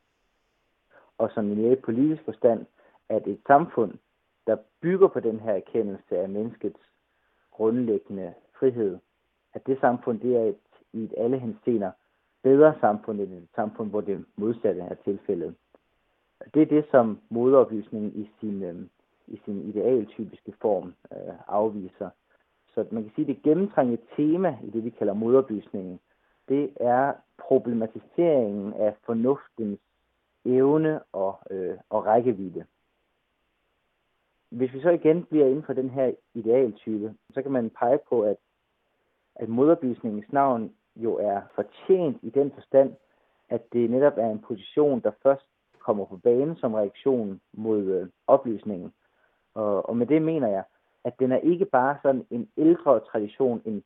Og 1.17 1.31
som 1.33 1.51
i 1.51 1.55
mere 1.55 1.75
politisk 1.75 2.23
forstand, 2.25 2.65
at 3.09 3.27
et 3.27 3.39
samfund, 3.47 3.93
der 4.47 4.57
bygger 4.81 5.07
på 5.07 5.19
den 5.19 5.39
her 5.39 5.53
erkendelse 5.53 6.17
af 6.17 6.29
menneskets 6.29 6.79
grundlæggende 7.51 8.33
frihed, 8.59 8.99
at 9.53 9.67
det 9.67 9.79
samfund, 9.79 10.19
det 10.19 10.35
er 10.35 10.43
et, 10.43 10.57
i 10.93 11.03
et 11.03 11.13
alle 11.17 11.39
hensener 11.39 11.91
bedre 12.43 12.75
samfund 12.79 13.19
end 13.19 13.33
et 13.33 13.47
samfund, 13.55 13.89
hvor 13.89 14.01
det 14.01 14.25
modsatte 14.35 14.81
er 14.81 14.95
tilfældet. 14.95 15.55
Det 16.53 16.61
er 16.61 16.65
det, 16.65 16.85
som 16.91 17.19
modoplysningen 17.29 18.11
i 18.15 18.29
sin, 18.39 18.63
øhm, 18.63 18.89
i 19.27 19.41
sin 19.45 19.69
idealtypiske 19.69 20.53
form 20.61 20.93
øh, 21.11 21.33
afviser. 21.47 22.09
Så 22.73 22.85
man 22.91 23.03
kan 23.03 23.11
sige, 23.15 23.29
at 23.29 23.35
det 23.35 23.43
gennemtrængende 23.43 24.01
tema 24.15 24.57
i 24.63 24.69
det, 24.69 24.83
vi 24.83 24.89
kalder 24.89 25.13
modoplysningen, 25.13 25.99
det 26.49 26.69
er 26.79 27.13
problematiseringen 27.37 28.73
af 28.73 28.95
fornuftens 29.05 29.79
evne 30.45 31.01
og, 31.11 31.39
øh, 31.51 31.77
og 31.89 32.05
rækkevidde. 32.05 32.65
Hvis 34.49 34.73
vi 34.73 34.81
så 34.81 34.89
igen 34.89 35.23
bliver 35.23 35.45
inden 35.45 35.63
for 35.63 35.73
den 35.73 35.89
her 35.89 36.11
idealtype, 36.33 37.13
så 37.33 37.41
kan 37.41 37.51
man 37.51 37.69
pege 37.69 37.99
på, 38.09 38.21
at, 38.21 38.37
at 39.35 39.49
modoplysningens 39.49 40.31
navn 40.31 40.73
jo 40.95 41.17
er 41.17 41.41
fortjent 41.55 42.17
i 42.21 42.29
den 42.29 42.51
forstand, 42.51 42.95
at 43.49 43.73
det 43.73 43.89
netop 43.89 44.17
er 44.17 44.29
en 44.29 44.39
position, 44.39 44.99
der 44.99 45.11
først 45.23 45.45
kommer 45.79 46.05
på 46.05 46.17
banen 46.17 46.55
som 46.55 46.73
reaktion 46.73 47.41
mod 47.53 47.83
øh, 47.83 48.07
oplysningen. 48.27 48.93
Og, 49.53 49.89
og 49.89 49.97
med 49.97 50.07
det 50.07 50.21
mener 50.21 50.47
jeg, 50.47 50.63
at 51.03 51.19
den 51.19 51.31
er 51.31 51.37
ikke 51.37 51.65
bare 51.65 51.97
sådan 52.01 52.25
en 52.29 52.49
ældre 52.57 52.99
tradition, 52.99 53.61
en 53.65 53.83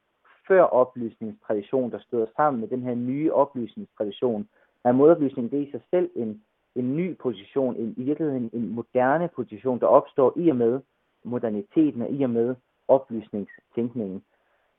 før 0.47 0.61
oplysningstradition, 0.61 1.91
der 1.91 1.99
støder 1.99 2.25
sammen 2.35 2.59
med 2.59 2.67
den 2.67 2.81
her 2.81 2.95
nye 2.95 3.33
oplysningstradition. 3.33 4.47
Er 4.83 4.91
modoplysning 4.91 5.51
det 5.51 5.59
er 5.59 5.67
i 5.67 5.71
sig 5.71 5.81
selv 5.91 6.09
en, 6.15 6.41
en 6.75 6.95
ny 6.95 7.17
position, 7.17 7.75
en, 7.75 7.93
i 7.97 8.03
virkeligheden 8.03 8.49
en 8.53 8.69
moderne 8.69 9.29
position, 9.35 9.79
der 9.79 9.87
opstår 9.87 10.33
i 10.35 10.49
og 10.49 10.55
med 10.55 10.79
moderniteten 11.23 12.01
og 12.01 12.11
i 12.11 12.23
og 12.23 12.29
med 12.29 12.55
oplysningstænkningen. 12.87 14.23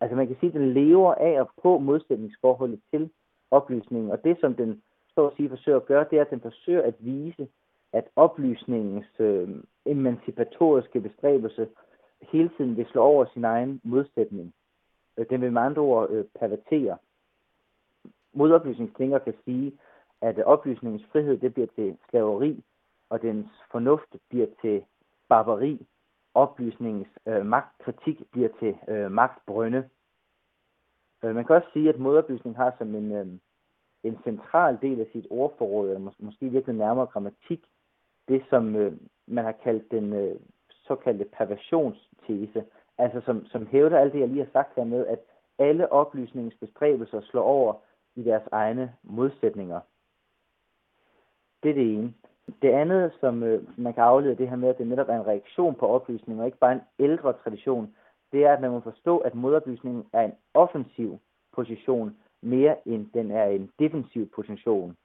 Altså 0.01 0.17
man 0.17 0.27
kan 0.27 0.37
sige, 0.41 0.49
at 0.49 0.55
den 0.55 0.73
lever 0.73 1.15
af 1.15 1.41
og 1.41 1.51
på 1.63 1.79
modsætningsforholdet 1.79 2.81
til 2.91 3.11
oplysningen, 3.51 4.11
og 4.11 4.25
det 4.25 4.37
som 4.41 4.55
den 4.55 4.83
så 5.15 5.27
at 5.27 5.33
sige 5.37 5.49
forsøger 5.49 5.77
at 5.77 5.87
gøre, 5.87 6.07
det 6.11 6.19
er, 6.19 6.23
at 6.23 6.31
den 6.31 6.41
forsøger 6.41 6.83
at 6.83 6.95
vise, 6.99 7.49
at 7.93 8.05
oplysningens 8.17 9.07
øh, 9.19 9.49
emancipatoriske 9.87 11.01
bestræbelse 11.01 11.69
hele 12.21 12.51
tiden 12.57 12.77
vil 12.77 12.87
slå 12.87 13.03
over 13.03 13.27
sin 13.33 13.45
egen 13.45 13.81
modsætning. 13.85 14.55
Øh, 15.17 15.27
den 15.31 15.41
vil 15.41 15.53
med 15.53 15.63
andre 15.63 15.83
ord 15.83 16.11
øh, 16.11 16.25
pervertere. 16.41 16.99
Modoplysningstænker 18.33 19.19
kan 19.19 19.35
sige, 19.45 19.79
at 20.21 20.39
øh, 20.39 20.45
oplysningens 20.45 21.07
frihed 21.13 21.39
det 21.39 21.55
bliver 21.55 21.69
til 21.75 21.97
slaveri, 22.11 22.65
og 23.11 23.23
dens 23.23 23.47
fornuft 23.71 24.17
bliver 24.29 24.47
til 24.63 24.85
barbari, 25.29 25.87
oplysningens 26.35 27.09
øh, 27.27 27.47
magtkritik 27.47 28.23
bliver 28.33 28.49
til 28.61 28.77
øh, 28.89 29.13
magtbrønde. 29.13 29.89
Øh, 31.25 31.35
man 31.35 31.45
kan 31.45 31.57
også 31.57 31.69
sige, 31.73 31.89
at 31.89 31.99
modoplysning 31.99 32.57
har 32.57 32.75
som 32.79 32.95
en, 32.95 33.13
øh, 33.13 33.27
en 34.03 34.19
central 34.25 34.79
del 34.83 35.01
af 35.01 35.07
sit 35.13 35.27
ordforråd, 35.31 35.89
eller 35.89 36.11
mås- 36.11 36.25
måske 36.25 36.49
virkelig 36.49 36.77
nærmere 36.77 37.07
grammatik, 37.07 37.65
det 38.29 38.43
som 38.51 38.77
øh, 38.77 38.93
man 39.27 39.45
har 39.45 39.53
kaldt 39.53 39.91
den 39.91 40.13
øh, 40.13 40.37
såkaldte 40.89 41.25
perversionstese, 41.25 42.65
altså 42.99 43.21
som, 43.21 43.47
som 43.47 43.67
hævder 43.67 43.99
alt 43.99 44.13
det, 44.13 44.21
jeg 44.21 44.29
lige 44.29 44.45
har 44.45 44.53
sagt 44.53 44.77
her 44.77 44.85
med, 44.85 45.07
at 45.07 45.19
alle 45.59 45.93
oplysningens 45.93 46.55
bestræbelser 46.61 47.21
slår 47.21 47.43
over 47.43 47.75
i 48.17 48.23
deres 48.23 48.49
egne 48.53 48.95
modsætninger. 49.03 49.81
Det 51.63 51.71
er 51.71 51.75
det 51.75 51.95
ene. 51.95 52.15
Det 52.63 52.69
andet, 52.69 53.13
som 53.21 53.43
øh, 53.43 53.63
man 53.79 53.95
kan 53.95 54.03
aflede 54.03 54.37
det 54.37 54.49
her 54.49 54.57
med, 54.57 54.69
at 54.69 54.79
det 54.79 54.87
netop 54.87 55.09
er 55.09 55.17
en 55.17 55.27
reaktion 55.27 55.75
på 55.75 55.87
oplysningen, 55.87 56.41
og 56.41 56.47
ikke 56.47 56.59
bare 56.59 56.73
en 56.73 56.81
ældre 56.99 57.33
tradition, 57.33 57.95
det 58.33 58.45
er, 58.45 58.53
at 58.53 58.61
man 58.61 58.71
må 58.71 58.81
forstå, 58.81 59.19
at 59.19 59.35
modoplysningen 59.35 60.05
er 60.13 60.23
en 60.23 60.33
offensiv 60.55 61.19
position, 61.53 62.17
mere 62.43 62.89
end 62.89 63.07
den 63.15 63.31
er 63.31 63.45
en 63.45 63.71
defensiv 63.79 64.31
position. 64.31 64.97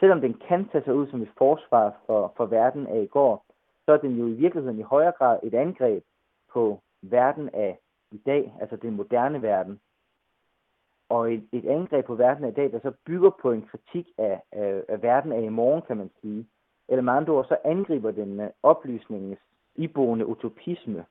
Selvom 0.00 0.20
den 0.20 0.34
kan 0.48 0.68
tage 0.68 0.84
sig 0.84 0.94
ud 0.94 1.06
som 1.06 1.22
et 1.22 1.30
forsvar 1.38 1.96
for, 2.06 2.32
for 2.36 2.46
verden 2.46 2.86
af 2.86 3.02
i 3.02 3.06
går, 3.06 3.45
så 3.86 3.92
er 3.92 3.96
den 3.96 4.16
jo 4.16 4.26
i 4.26 4.32
virkeligheden 4.32 4.78
i 4.78 4.82
højere 4.82 5.12
grad 5.12 5.38
et 5.42 5.54
angreb 5.54 6.04
på 6.52 6.80
verden 7.02 7.50
af 7.52 7.78
i 8.10 8.18
dag, 8.26 8.54
altså 8.60 8.76
den 8.76 8.96
moderne 8.96 9.42
verden. 9.42 9.80
og 11.08 11.34
et, 11.34 11.48
et 11.52 11.64
angreb 11.66 12.06
på 12.06 12.14
verden 12.14 12.44
af 12.44 12.48
i 12.48 12.54
dag, 12.54 12.72
der 12.72 12.80
så 12.80 12.92
bygger 13.06 13.30
på 13.42 13.52
en 13.52 13.62
kritik 13.62 14.08
af, 14.18 14.42
af, 14.52 14.84
af 14.88 15.02
verden 15.02 15.32
af 15.32 15.42
i 15.42 15.48
morgen, 15.48 15.82
kan 15.82 15.96
man 15.96 16.10
sige. 16.20 16.46
Eller 16.88 17.02
med 17.02 17.12
andre 17.12 17.32
ord, 17.32 17.44
så 17.44 17.56
angriber 17.64 18.10
den 18.10 18.40
uh, 18.40 18.46
oplysningens 18.62 19.38
iboende 19.74 20.26
utopisme. 20.26 21.04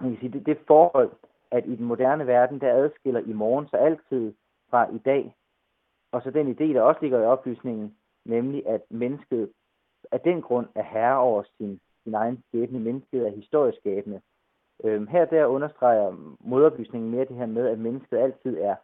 Man 0.00 0.10
kan 0.10 0.20
sige, 0.20 0.32
det, 0.32 0.46
det 0.46 0.58
forhold, 0.66 1.10
at 1.50 1.66
i 1.66 1.76
den 1.76 1.84
moderne 1.84 2.26
verden, 2.26 2.60
der 2.60 2.74
adskiller 2.74 3.20
i 3.20 3.32
morgen 3.32 3.68
så 3.68 3.76
altid 3.76 4.34
fra 4.70 4.94
i 4.94 4.98
dag. 4.98 5.34
Og 6.12 6.22
så 6.22 6.30
den 6.30 6.50
idé, 6.50 6.64
der 6.64 6.82
også 6.82 6.98
ligger 7.02 7.20
i 7.20 7.24
oplysningen, 7.24 7.96
nemlig 8.24 8.66
at 8.66 8.82
mennesket 8.90 9.52
af 10.12 10.20
den 10.20 10.42
grund 10.42 10.66
er 10.74 10.82
herre 10.82 11.18
over 11.18 11.42
sin, 11.56 11.80
sin 12.02 12.14
egen 12.14 12.42
skæbne. 12.48 12.80
Mennesket 12.80 13.26
er 13.26 13.30
historisk 13.30 13.78
skæbne. 13.78 14.20
Øhm, 14.84 15.06
her 15.06 15.24
der 15.24 15.46
understreger 15.46 16.36
modoplysningen 16.40 17.10
mere 17.10 17.24
det 17.24 17.36
her 17.36 17.46
med, 17.46 17.66
at 17.68 17.78
mennesket 17.78 18.18
altid 18.18 18.58
er, 18.58 18.76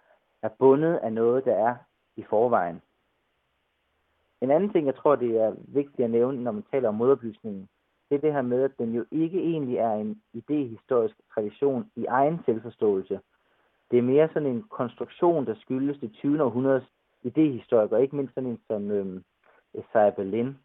er 0.43 0.49
bundet 0.59 0.97
af 0.97 1.13
noget, 1.13 1.45
der 1.45 1.55
er 1.55 1.75
i 2.17 2.25
forvejen. 2.31 2.83
En 4.41 4.51
anden 4.51 4.73
ting, 4.73 4.87
jeg 4.87 4.95
tror, 4.95 5.17
det 5.17 5.41
er 5.41 5.55
vigtigt 5.59 6.05
at 6.05 6.11
nævne, 6.11 6.43
når 6.45 6.53
man 6.53 6.65
taler 6.71 6.89
om 6.89 6.95
modoplysningen, 6.95 7.69
det 8.11 8.17
er 8.17 8.21
det 8.21 8.33
her 8.33 8.43
med, 8.43 8.63
at 8.63 8.79
den 8.79 8.95
jo 8.95 9.05
ikke 9.11 9.39
egentlig 9.39 9.77
er 9.77 9.93
en 9.93 10.23
idehistorisk 10.33 11.15
tradition 11.35 11.91
i 11.97 12.05
egen 12.05 12.41
selvforståelse. 12.45 13.21
Det 13.91 13.99
er 13.99 14.03
mere 14.03 14.29
sådan 14.29 14.49
en 14.49 14.63
konstruktion, 14.63 15.47
der 15.47 15.55
skyldes 15.55 15.99
det 16.01 16.13
20. 16.13 16.43
århundredes 16.43 16.85
idehistorikere, 17.23 18.03
ikke 18.03 18.17
mindst 18.17 18.35
sådan 18.35 18.51
en 18.51 18.61
som 18.67 18.91
øhm, 18.91 19.25
Isaiah 19.75 20.15
Berlin. 20.15 20.57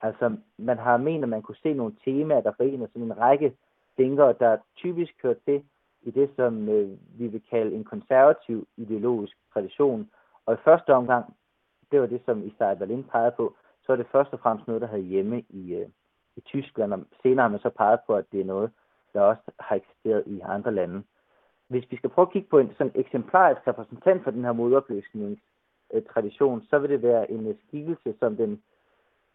Altså, 0.00 0.36
man 0.58 0.78
har 0.78 0.96
ment, 0.96 1.22
at 1.22 1.28
man 1.28 1.42
kunne 1.42 1.62
se 1.62 1.72
nogle 1.72 1.96
temaer, 2.04 2.40
der 2.40 2.52
forener 2.56 2.86
sådan 2.86 3.02
en 3.02 3.18
række 3.18 3.56
tænkere, 3.96 4.34
der 4.40 4.56
typisk 4.76 5.12
hører 5.22 5.34
til 5.44 5.62
i 6.02 6.10
det, 6.10 6.30
som 6.36 6.68
øh, 6.68 6.90
vi 7.18 7.26
vil 7.26 7.42
kalde 7.50 7.76
en 7.76 7.84
konservativ 7.84 8.68
ideologisk 8.76 9.36
tradition. 9.52 10.10
Og 10.46 10.54
i 10.54 10.64
første 10.64 10.94
omgang, 10.94 11.34
det 11.90 12.00
var 12.00 12.06
det, 12.06 12.22
som 12.24 12.46
Isaiah 12.46 12.78
Berlin 12.78 13.04
pegede 13.04 13.34
på, 13.36 13.54
så 13.82 13.92
er 13.92 13.96
det 13.96 14.06
først 14.12 14.32
og 14.32 14.40
fremmest 14.40 14.66
noget, 14.66 14.82
der 14.82 14.88
havde 14.88 15.02
hjemme 15.02 15.42
i, 15.48 15.74
øh, 15.74 15.88
i 16.36 16.40
Tyskland, 16.40 16.92
og 16.92 17.00
senere 17.22 17.42
har 17.42 17.48
man 17.48 17.60
så 17.60 17.70
peget 17.70 18.00
på, 18.06 18.14
at 18.14 18.24
det 18.32 18.40
er 18.40 18.44
noget, 18.44 18.70
der 19.12 19.20
også 19.20 19.42
har 19.60 19.76
eksisteret 19.76 20.22
i 20.26 20.40
andre 20.40 20.74
lande. 20.74 21.02
Hvis 21.68 21.90
vi 21.90 21.96
skal 21.96 22.10
prøve 22.10 22.26
at 22.26 22.32
kigge 22.32 22.48
på 22.48 22.58
en 22.58 22.72
sådan 22.78 22.92
eksemplarisk 22.94 23.66
repræsentant 23.66 24.24
for 24.24 24.30
den 24.30 24.44
her 24.44 24.52
modopløsningstradition, 24.52 26.62
så 26.70 26.78
vil 26.78 26.90
det 26.90 27.02
være 27.02 27.30
en 27.30 27.58
skikkelse 27.68 28.14
som 28.18 28.36
den 28.36 28.62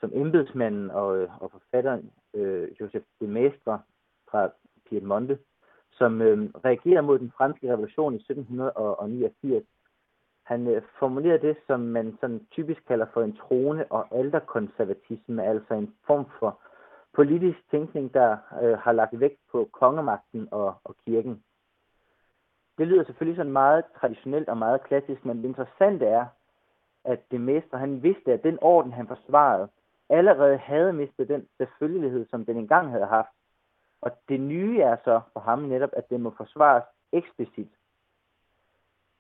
som 0.02 0.12
embedsmanden 0.14 0.92
og, 0.92 1.28
og 1.40 1.52
forfatteren 1.52 2.12
øh, 2.34 2.68
Joseph 2.80 3.06
de 3.22 3.28
Maistre 3.28 3.82
fra 4.32 4.50
Piemonte, 4.90 5.38
som 5.92 6.22
øh, 6.22 6.50
reagerer 6.66 7.02
mod 7.02 7.20
den 7.20 7.32
franske 7.38 7.72
revolution 7.74 8.14
i 8.14 8.18
1789. 8.18 9.64
Han 10.44 10.68
øh, 10.68 10.82
formulerer 11.00 11.38
det, 11.38 11.58
som 11.68 11.80
man 11.80 12.18
sådan 12.22 12.48
typisk 12.52 12.82
kalder 12.88 13.06
for 13.14 13.22
en 13.24 13.38
trone- 13.38 13.92
og 13.92 14.08
alderkonservatisme, 14.12 15.44
altså 15.44 15.74
en 15.74 15.94
form 16.08 16.26
for 16.40 16.60
politisk 17.14 17.60
tænkning, 17.72 18.14
der 18.14 18.38
øh, 18.62 18.78
har 18.78 18.92
lagt 18.92 19.20
vægt 19.20 19.40
på 19.52 19.70
kongemagten 19.72 20.48
og, 20.52 20.76
og 20.84 20.96
kirken. 21.06 21.44
Det 22.78 22.88
lyder 22.88 23.04
selvfølgelig 23.04 23.38
sådan 23.38 23.52
meget 23.52 23.84
traditionelt 24.00 24.50
og 24.50 24.58
meget 24.58 24.84
klassisk, 24.84 25.26
men 25.26 25.38
det 25.38 25.46
interessante 25.46 26.06
er, 26.06 26.26
at 27.04 27.20
det 27.32 27.42
mestre, 27.42 27.78
han 27.78 28.04
vidste, 28.04 28.34
at 28.34 28.44
den 28.44 28.58
orden, 28.62 28.92
han 28.92 29.08
forsvarede, 29.08 29.68
allerede 30.12 30.58
havde 30.58 30.94
mistet 30.94 31.28
den 31.28 31.48
selvfølgelighed, 31.58 32.26
som 32.30 32.46
den 32.46 32.58
engang 32.58 32.90
havde 32.90 33.06
haft. 33.06 33.30
Og 34.02 34.12
det 34.30 34.40
nye 34.40 34.80
er 34.80 34.98
så 35.04 35.22
for 35.34 35.40
ham 35.40 35.60
netop, 35.60 35.90
at 35.94 36.10
den 36.10 36.22
må 36.22 36.34
forsvares 36.38 36.84
eksplicit. 37.12 37.72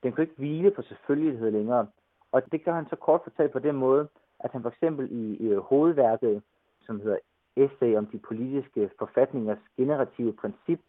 Den 0.03 0.11
kunne 0.11 0.23
ikke 0.23 0.35
hvile 0.37 0.71
på 0.71 0.81
selvfølgelighed 0.81 1.51
længere. 1.51 1.87
Og 2.31 2.51
det 2.51 2.63
gør 2.63 2.73
han 2.73 2.89
så 2.89 2.95
kort 2.95 3.21
fortalt 3.23 3.51
på 3.51 3.59
den 3.59 3.75
måde, 3.75 4.07
at 4.39 4.51
han 4.51 4.61
for 4.61 4.69
eksempel 4.69 5.07
i, 5.11 5.35
i 5.35 5.55
hovedværket, 5.55 6.43
som 6.81 6.99
hedder 6.99 7.17
essay 7.55 7.95
om 7.95 8.05
de 8.05 8.19
politiske 8.19 8.89
forfatningers 8.99 9.59
generative 9.77 10.33
princip, 10.33 10.79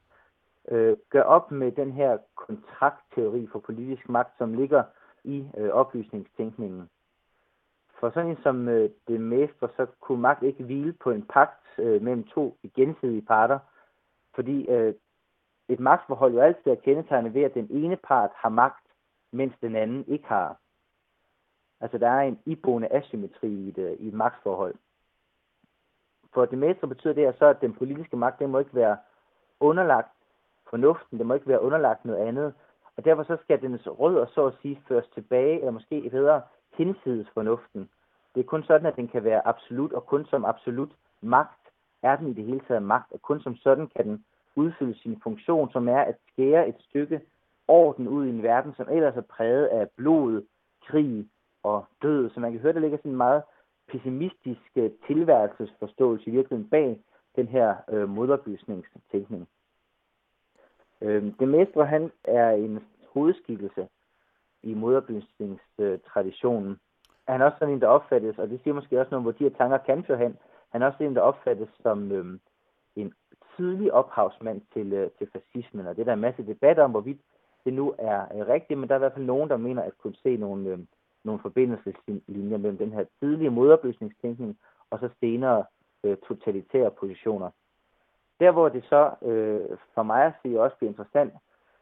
øh, 0.68 0.96
gør 1.10 1.22
op 1.22 1.50
med 1.50 1.72
den 1.72 1.92
her 1.92 2.18
kontraktteori 2.34 3.48
for 3.52 3.58
politisk 3.58 4.08
magt, 4.08 4.38
som 4.38 4.54
ligger 4.54 4.82
i 5.24 5.46
øh, 5.56 5.70
oplysningstænkningen. 5.70 6.88
For 8.02 8.10
sådan 8.10 8.30
en 8.30 8.42
som 8.42 8.68
øh, 8.68 8.90
det 9.08 9.20
mestre, 9.20 9.68
så 9.76 9.86
kunne 10.00 10.20
magt 10.20 10.42
ikke 10.42 10.64
hvile 10.64 10.92
på 10.92 11.10
en 11.10 11.22
pagt 11.22 11.66
øh, 11.78 12.02
mellem 12.02 12.24
to 12.24 12.56
gensidige 12.74 13.22
parter, 13.22 13.58
fordi 14.34 14.68
øh, 14.68 14.94
et 15.68 15.80
magtforhold 15.80 16.32
jo 16.32 16.40
altid 16.40 16.70
er 16.70 16.74
kendetegnet 16.74 17.34
ved, 17.34 17.42
at 17.42 17.54
den 17.54 17.66
ene 17.70 17.96
part 17.96 18.30
har 18.34 18.48
magt, 18.48 18.86
mens 19.32 19.54
den 19.60 19.76
anden 19.76 20.04
ikke 20.08 20.26
har. 20.26 20.56
Altså 21.80 21.98
der 21.98 22.08
er 22.08 22.20
en 22.20 22.38
iboende 22.46 22.92
asymmetri 22.92 23.48
i 23.48 23.68
et, 23.68 23.78
øh, 23.78 23.92
i 23.92 24.08
et 24.08 24.14
magtforhold. 24.14 24.74
For 26.34 26.44
det 26.44 26.58
mestre 26.58 26.88
betyder 26.88 27.14
det 27.14 27.34
så, 27.38 27.46
at 27.46 27.60
den 27.60 27.74
politiske 27.74 28.16
magt, 28.16 28.38
den 28.38 28.50
må 28.50 28.58
ikke 28.58 28.74
være 28.74 28.96
underlagt 29.60 30.12
fornuften, 30.70 31.18
den 31.18 31.26
må 31.26 31.34
ikke 31.34 31.48
være 31.48 31.62
underlagt 31.62 32.04
noget 32.04 32.26
andet, 32.26 32.54
og 32.96 33.04
derfor 33.04 33.22
så 33.22 33.36
skal 33.42 33.62
dens 33.62 33.86
rødder 33.86 34.26
så 34.26 34.46
at 34.46 34.54
sige 34.62 34.82
føres 34.88 35.08
tilbage, 35.14 35.58
eller 35.58 35.70
måske 35.70 36.10
bedre 36.10 36.42
hinsides 36.76 37.28
fornuften. 37.34 37.88
Det 38.34 38.40
er 38.40 38.44
kun 38.44 38.64
sådan, 38.64 38.86
at 38.86 38.96
den 38.96 39.08
kan 39.08 39.24
være 39.24 39.46
absolut, 39.46 39.92
og 39.92 40.06
kun 40.06 40.26
som 40.26 40.44
absolut 40.44 40.90
magt 41.20 41.62
er 42.02 42.16
den 42.16 42.28
i 42.28 42.32
det 42.32 42.44
hele 42.44 42.60
taget 42.68 42.82
magt, 42.82 43.12
og 43.12 43.22
kun 43.22 43.40
som 43.40 43.56
sådan 43.56 43.88
kan 43.96 44.04
den 44.04 44.24
udfylde 44.56 44.98
sin 44.98 45.20
funktion, 45.22 45.70
som 45.72 45.88
er 45.88 46.00
at 46.00 46.16
skære 46.32 46.68
et 46.68 46.76
stykke 46.78 47.20
orden 47.68 48.08
ud 48.08 48.26
i 48.26 48.30
en 48.30 48.42
verden, 48.42 48.74
som 48.76 48.88
ellers 48.90 49.16
er 49.16 49.20
præget 49.20 49.66
af 49.66 49.90
blod, 49.96 50.42
krig 50.86 51.28
og 51.62 51.84
død. 52.02 52.30
Så 52.30 52.40
man 52.40 52.52
kan 52.52 52.60
høre, 52.60 52.72
der 52.72 52.80
ligger 52.80 52.98
sådan 52.98 53.10
en 53.10 53.16
meget 53.16 53.42
pessimistisk 53.88 54.70
øh, 54.76 54.90
tilværelsesforståelse 55.06 56.26
i 56.26 56.30
virkeligheden 56.30 56.70
bag 56.70 57.00
den 57.36 57.48
her 57.48 57.76
øh, 57.88 58.08
moderbysningstænkning. 58.08 59.48
Øh, 61.00 61.32
det 61.38 61.48
mestre, 61.48 61.86
han 61.86 62.12
er 62.24 62.50
en 62.50 62.80
hovedskikkelse 63.12 63.88
i 64.62 64.74
modoplysningstraditionen. 64.74 66.80
Han 67.28 67.40
er 67.40 67.44
også 67.44 67.58
sådan 67.58 67.74
en, 67.74 67.80
der 67.80 67.86
opfattes, 67.86 68.38
og 68.38 68.48
det 68.48 68.60
siger 68.62 68.74
måske 68.74 69.00
også 69.00 69.10
noget, 69.10 69.24
hvor 69.24 69.32
de 69.32 69.44
her 69.44 69.50
tanker 69.50 69.78
kan 69.78 70.04
føre 70.04 70.18
hen. 70.18 70.36
Han 70.72 70.82
er 70.82 70.86
også 70.86 71.04
en, 71.04 71.14
der 71.14 71.20
opfattes 71.20 71.68
som 71.82 72.12
øh, 72.12 72.38
en 72.96 73.12
tidlig 73.56 73.92
ophavsmand 73.92 74.60
til, 74.72 74.92
øh, 74.92 75.10
til 75.18 75.28
fascismen, 75.32 75.86
og 75.86 75.96
det 75.96 76.00
er 76.00 76.04
der 76.04 76.12
en 76.12 76.20
masse 76.20 76.46
debat 76.46 76.78
om, 76.78 76.90
hvorvidt 76.90 77.20
det 77.64 77.72
nu 77.72 77.94
er 77.98 78.20
øh, 78.34 78.48
rigtigt, 78.48 78.80
men 78.80 78.88
der 78.88 78.94
er 78.94 78.98
i 78.98 79.04
hvert 79.04 79.12
fald 79.12 79.24
nogen, 79.24 79.50
der 79.50 79.56
mener 79.56 79.82
at 79.82 79.98
kunne 79.98 80.16
se 80.22 80.36
nogle, 80.36 80.70
øh, 80.70 80.78
nogle 81.24 81.40
forbindelseslinjer 81.40 82.58
mellem 82.58 82.78
den 82.78 82.92
her 82.92 83.04
tidlige 83.20 83.50
modoplysningstænkning 83.50 84.58
og 84.90 84.98
så 84.98 85.08
senere 85.20 85.64
øh, 86.04 86.16
totalitære 86.28 86.90
positioner. 86.90 87.50
Der, 88.40 88.50
hvor 88.50 88.68
det 88.68 88.84
så 88.84 89.10
øh, 89.22 89.78
for 89.94 90.02
mig 90.02 90.24
at 90.24 90.32
sige 90.42 90.60
også 90.60 90.76
bliver 90.76 90.90
interessant, 90.90 91.32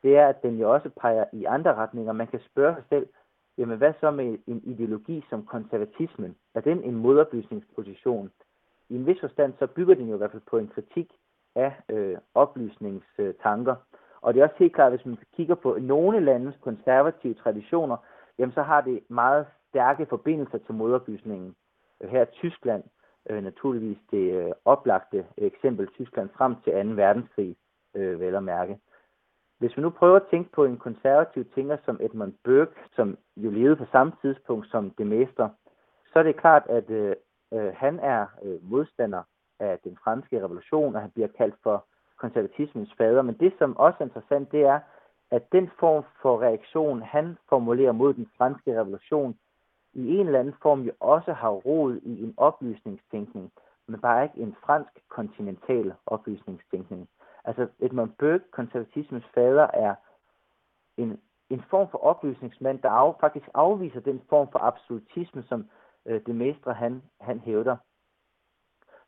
det 0.02 0.16
er, 0.16 0.26
at 0.26 0.42
den 0.42 0.58
jo 0.58 0.72
også 0.72 0.90
peger 1.00 1.24
i 1.32 1.44
andre 1.44 1.74
retninger. 1.74 2.12
Man 2.12 2.26
kan 2.26 2.40
spørge 2.50 2.74
sig 2.74 2.84
selv, 2.88 3.06
jamen 3.58 3.78
hvad 3.78 3.92
så 4.00 4.10
med 4.10 4.38
en 4.46 4.60
ideologi 4.64 5.24
som 5.30 5.46
konservatismen? 5.46 6.36
Er 6.54 6.60
den 6.60 6.84
en 6.84 6.94
modoplysningsposition? 6.94 8.30
I 8.88 8.94
en 8.94 9.06
vis 9.06 9.20
forstand, 9.20 9.52
så 9.58 9.66
bygger 9.66 9.94
den 9.94 10.08
jo 10.08 10.14
i 10.14 10.18
hvert 10.18 10.30
fald 10.30 10.42
på 10.50 10.58
en 10.58 10.68
kritik 10.68 11.12
af 11.54 11.72
øh, 11.88 12.18
oplysningstanker. 12.34 13.74
Og 14.20 14.34
det 14.34 14.40
er 14.40 14.44
også 14.44 14.56
helt 14.58 14.74
klart, 14.74 14.92
hvis 14.92 15.06
man 15.06 15.18
kigger 15.36 15.54
på 15.54 15.78
nogle 15.80 16.20
landes 16.20 16.54
konservative 16.60 17.34
traditioner, 17.34 17.96
jamen 18.38 18.52
så 18.52 18.62
har 18.62 18.80
det 18.80 19.00
meget 19.08 19.46
stærke 19.68 20.06
forbindelser 20.06 20.58
til 20.58 20.74
modoplysningen. 20.74 21.54
Her 22.00 22.20
er 22.20 22.24
Tyskland 22.24 22.82
øh, 23.30 23.42
naturligvis 23.44 23.98
det 24.10 24.32
øh, 24.32 24.52
oplagte 24.64 25.26
eksempel, 25.36 25.86
Tyskland 25.86 26.28
frem 26.36 26.54
til 26.64 26.72
2. 26.72 26.78
verdenskrig, 27.02 27.56
øh, 27.94 28.20
vel 28.20 28.34
at 28.34 28.42
mærke. 28.42 28.78
Hvis 29.60 29.76
vi 29.76 29.82
nu 29.82 29.90
prøver 29.90 30.16
at 30.16 30.28
tænke 30.30 30.52
på 30.52 30.64
en 30.64 30.76
konservativ 30.76 31.44
tænker 31.44 31.76
som 31.84 32.00
Edmund 32.00 32.32
Burke, 32.44 32.72
som 32.96 33.18
jo 33.36 33.50
levede 33.50 33.76
på 33.76 33.84
samme 33.92 34.12
tidspunkt 34.22 34.70
som 34.70 34.90
de 34.90 35.04
mestre, 35.04 35.50
så 36.12 36.18
er 36.18 36.22
det 36.22 36.36
klart, 36.36 36.62
at 36.68 36.90
øh, 36.90 37.16
øh, 37.52 37.72
han 37.76 38.00
er 38.00 38.26
øh, 38.42 38.70
modstander 38.70 39.22
af 39.58 39.78
den 39.84 39.98
franske 40.04 40.44
revolution, 40.44 40.94
og 40.94 41.00
han 41.00 41.10
bliver 41.10 41.28
kaldt 41.28 41.54
for 41.62 41.84
konservatismens 42.18 42.94
fader. 42.98 43.22
Men 43.22 43.34
det, 43.34 43.52
som 43.58 43.76
også 43.76 43.96
er 44.00 44.04
interessant, 44.04 44.52
det 44.52 44.60
er, 44.60 44.80
at 45.30 45.52
den 45.52 45.70
form 45.80 46.04
for 46.22 46.42
reaktion, 46.42 47.02
han 47.02 47.38
formulerer 47.48 47.92
mod 47.92 48.14
den 48.14 48.28
franske 48.38 48.80
revolution, 48.80 49.38
i 49.92 50.16
en 50.16 50.26
eller 50.26 50.40
anden 50.40 50.54
form 50.62 50.80
jo 50.80 50.92
også 51.00 51.32
har 51.32 51.50
rod 51.50 52.00
i 52.02 52.22
en 52.22 52.34
oplysningstænkning, 52.36 53.52
men 53.86 54.00
bare 54.00 54.24
ikke 54.24 54.40
en 54.40 54.56
fransk 54.66 54.92
kontinental 55.08 55.94
oplysningstænkning. 56.06 57.08
Altså 57.50 57.68
Edmund 57.80 58.10
Burke, 58.18 58.44
konservatismens 58.50 59.24
fader, 59.34 59.66
er 59.74 59.94
en, 60.96 61.20
en 61.50 61.62
form 61.70 61.88
for 61.90 61.98
oplysningsmand, 61.98 62.78
der 62.82 62.90
af, 62.90 63.16
faktisk 63.20 63.48
afviser 63.54 64.00
den 64.00 64.22
form 64.28 64.48
for 64.52 64.58
absolutisme, 64.58 65.42
som 65.48 65.68
øh, 66.06 66.20
det 66.26 66.34
mestre 66.34 66.72
han, 66.74 67.02
han 67.20 67.40
hævder. 67.40 67.76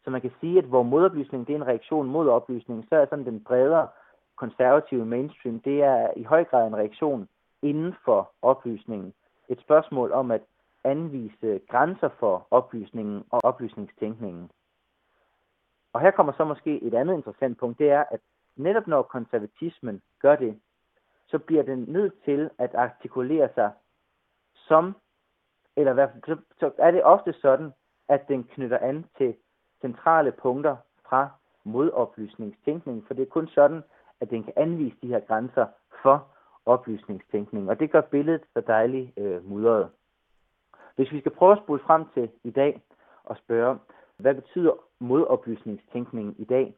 Så 0.05 0.11
man 0.11 0.21
kan 0.21 0.33
sige, 0.41 0.59
at 0.59 0.65
hvor 0.65 0.83
modoplysning 0.83 1.47
det 1.47 1.53
er 1.53 1.57
en 1.57 1.67
reaktion 1.67 2.07
mod 2.07 2.29
oplysning, 2.29 2.87
så 2.89 2.97
er 2.97 3.07
sådan 3.07 3.25
den 3.25 3.45
bredere 3.45 3.89
konservative 4.37 5.07
mainstream, 5.07 5.61
det 5.61 5.83
er 5.83 6.11
i 6.17 6.23
høj 6.23 6.45
grad 6.45 6.67
en 6.67 6.77
reaktion 6.77 7.29
inden 7.63 7.95
for 8.05 8.33
oplysningen. 8.43 9.15
Et 9.49 9.61
spørgsmål 9.61 10.13
om 10.13 10.31
at 10.31 10.43
anvise 10.85 11.61
grænser 11.69 12.09
for 12.19 12.47
oplysningen 12.51 13.25
og 13.31 13.41
oplysningstænkningen. 13.45 14.51
Og 15.93 16.01
her 16.01 16.11
kommer 16.11 16.33
så 16.33 16.45
måske 16.45 16.83
et 16.83 16.95
andet 16.95 17.15
interessant 17.15 17.59
punkt, 17.59 17.79
det 17.79 17.91
er, 17.91 18.05
at 18.11 18.21
netop 18.57 18.87
når 18.87 19.03
konservatismen 19.03 20.03
gør 20.21 20.37
det, 20.37 20.61
så 21.27 21.39
bliver 21.39 21.63
den 21.63 21.85
nødt 21.89 22.15
til 22.25 22.51
at 22.59 22.75
artikulere 22.75 23.49
sig 23.55 23.71
som, 24.55 24.97
eller 25.77 25.93
hvad, 25.93 26.09
så, 26.27 26.37
så 26.61 26.71
er 26.79 26.91
det 26.91 27.05
ofte 27.05 27.33
sådan, 27.33 27.73
at 28.09 28.29
den 28.29 28.45
knytter 28.45 28.79
an 28.79 29.07
til 29.19 29.35
centrale 29.81 30.33
punkter 30.33 30.77
fra 31.09 31.29
modoplysningstænkning, 31.65 33.07
for 33.07 33.15
det 33.15 33.23
er 33.23 33.31
kun 33.31 33.49
sådan, 33.49 33.83
at 34.21 34.31
den 34.31 34.45
kan 34.45 34.53
anvise 34.57 34.97
de 35.03 35.07
her 35.07 35.21
grænser 35.21 35.67
for 36.03 36.29
oplysningstænkning, 36.67 37.71
og 37.71 37.81
det 37.81 37.91
gør 37.91 38.01
billedet 38.01 38.43
så 38.53 38.61
dejligt 38.61 39.19
øh, 39.19 39.45
mudret. 39.51 39.91
Hvis 40.97 41.13
vi 41.13 41.21
skal 41.21 41.33
prøve 41.33 41.53
at 41.53 41.59
spole 41.59 41.81
frem 41.81 42.05
til 42.15 42.31
i 42.45 42.51
dag 42.51 42.83
og 43.25 43.37
spørge, 43.37 43.79
hvad 44.17 44.35
betyder 44.35 44.73
modoplysningstænkning 44.99 46.41
i 46.41 46.45
dag, 46.45 46.75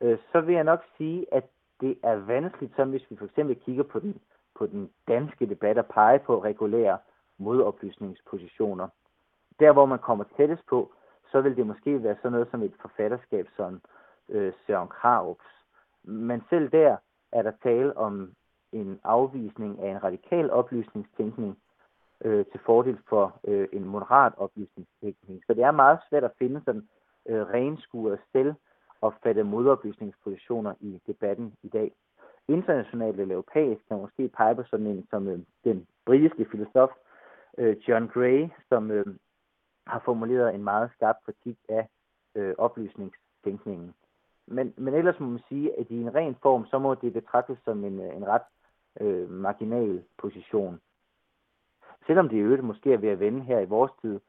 øh, 0.00 0.18
så 0.32 0.40
vil 0.40 0.54
jeg 0.54 0.64
nok 0.64 0.84
sige, 0.96 1.26
at 1.34 1.44
det 1.80 1.98
er 2.02 2.14
vanskeligt, 2.14 2.76
som 2.76 2.90
hvis 2.90 3.10
vi 3.10 3.16
for 3.16 3.24
eksempel 3.24 3.56
kigger 3.56 3.82
på 3.82 3.98
den, 3.98 4.20
på 4.54 4.66
den 4.66 4.90
danske 5.08 5.46
debat 5.46 5.78
at 5.78 5.86
pege 5.86 6.18
på 6.18 6.44
regulære 6.44 6.98
modoplysningspositioner. 7.38 8.88
Der, 9.60 9.72
hvor 9.72 9.86
man 9.86 9.98
kommer 9.98 10.24
tættest 10.36 10.66
på, 10.66 10.92
så 11.32 11.40
vil 11.40 11.56
det 11.56 11.66
måske 11.66 12.02
være 12.02 12.16
sådan 12.16 12.32
noget 12.32 12.48
som 12.50 12.62
et 12.62 12.74
forfatterskab 12.80 13.46
som 13.56 13.80
øh, 14.28 14.52
Søren 14.66 14.88
Krarups. 14.88 15.44
Men 16.02 16.42
selv 16.50 16.70
der 16.70 16.96
er 17.32 17.42
der 17.42 17.52
tale 17.62 17.96
om 17.96 18.32
en 18.72 19.00
afvisning 19.04 19.80
af 19.82 19.90
en 19.90 20.04
radikal 20.04 20.50
oplysningstænkning 20.50 21.58
øh, 22.24 22.44
til 22.46 22.60
fordel 22.66 22.98
for 23.08 23.40
øh, 23.44 23.68
en 23.72 23.84
moderat 23.84 24.32
oplysningstænkning. 24.36 25.42
Så 25.46 25.54
det 25.54 25.64
er 25.64 25.70
meget 25.70 25.98
svært 26.08 26.24
at 26.24 26.36
finde 26.38 26.62
sådan 26.64 26.88
øh, 27.28 27.42
renskuret 27.46 28.18
selv 28.32 28.54
opfatte 29.02 29.42
modoplysningspositioner 29.42 30.74
i 30.80 31.00
debatten 31.06 31.54
i 31.62 31.68
dag. 31.68 31.92
Internationalt 32.48 33.20
eller 33.20 33.34
europæisk 33.34 33.88
kan 33.88 33.96
man 33.96 34.00
måske 34.00 34.28
pege 34.28 34.54
på 34.54 34.62
sådan 34.62 34.86
en 34.86 35.06
som 35.10 35.28
øh, 35.28 35.38
den 35.64 35.86
britiske 36.06 36.46
filosof 36.50 36.90
øh, 37.58 37.76
John 37.88 38.08
Gray, 38.08 38.48
som 38.68 38.90
øh, 38.90 39.06
har 39.86 40.02
formuleret 40.04 40.54
en 40.54 40.64
meget 40.64 40.90
skarp 40.96 41.16
kritik 41.24 41.56
af 41.68 41.88
øh, 42.34 42.54
oplysningstænkningen. 42.58 43.94
Men, 44.46 44.74
men 44.76 44.94
ellers 44.94 45.20
må 45.20 45.26
man 45.26 45.40
sige, 45.48 45.78
at 45.80 45.86
i 45.90 46.00
en 46.00 46.14
ren 46.14 46.36
form, 46.42 46.66
så 46.66 46.78
må 46.78 46.94
det 46.94 47.12
betragtes 47.12 47.58
som 47.64 47.84
en, 47.84 48.00
øh, 48.00 48.16
en 48.16 48.26
ret 48.26 48.42
øh, 49.00 49.30
marginal 49.30 50.02
position. 50.18 50.80
Selvom 52.06 52.28
det 52.28 52.36
i 52.36 52.40
øvrigt 52.40 52.64
måske 52.64 52.92
er 52.92 52.98
ved 52.98 53.08
at 53.08 53.20
vende 53.20 53.40
her 53.40 53.60
i 53.60 53.64
vores 53.64 53.92
tid, 54.00 54.20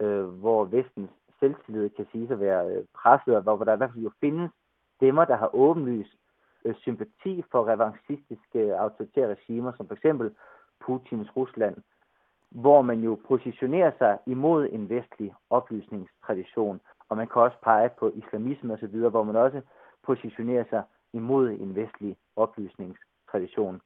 øh, 0.00 0.24
hvor 0.24 0.64
vestens 0.64 1.10
selvtillid 1.40 1.90
kan 1.90 2.06
sige 2.12 2.32
at 2.32 2.40
være 2.40 2.66
øh, 2.70 2.84
presset, 2.94 3.36
og 3.36 3.42
hvor 3.42 3.64
der 3.64 3.74
i 3.74 3.76
hvert 3.76 3.90
fald 3.92 4.04
jo 4.04 4.12
findes 4.20 4.50
stemmer, 4.96 5.24
der 5.24 5.36
har 5.36 5.54
åbenlyst 5.54 6.16
øh, 6.64 6.74
sympati 6.74 7.44
for 7.50 7.66
revanchistiske 7.68 8.58
øh, 8.58 8.80
autoritære 8.80 9.30
regimer, 9.30 9.72
som 9.76 9.86
for 9.86 9.94
eksempel 9.94 10.34
Putins 10.80 11.36
Rusland, 11.36 11.76
hvor 12.50 12.82
man 12.82 13.00
jo 13.00 13.20
positionerer 13.28 13.92
sig 13.98 14.18
imod 14.26 14.68
en 14.72 14.88
vestlig 14.88 15.34
oplysningstradition, 15.50 16.80
og 17.08 17.16
man 17.16 17.28
kan 17.28 17.42
også 17.42 17.56
pege 17.62 17.90
på 17.98 18.12
islamisme 18.14 18.74
osv., 18.74 18.96
hvor 18.96 19.22
man 19.22 19.36
også 19.36 19.60
positionerer 20.02 20.64
sig 20.70 20.82
imod 21.12 21.50
en 21.50 21.74
vestlig 21.74 22.16
oplysningstradition. 22.36 23.80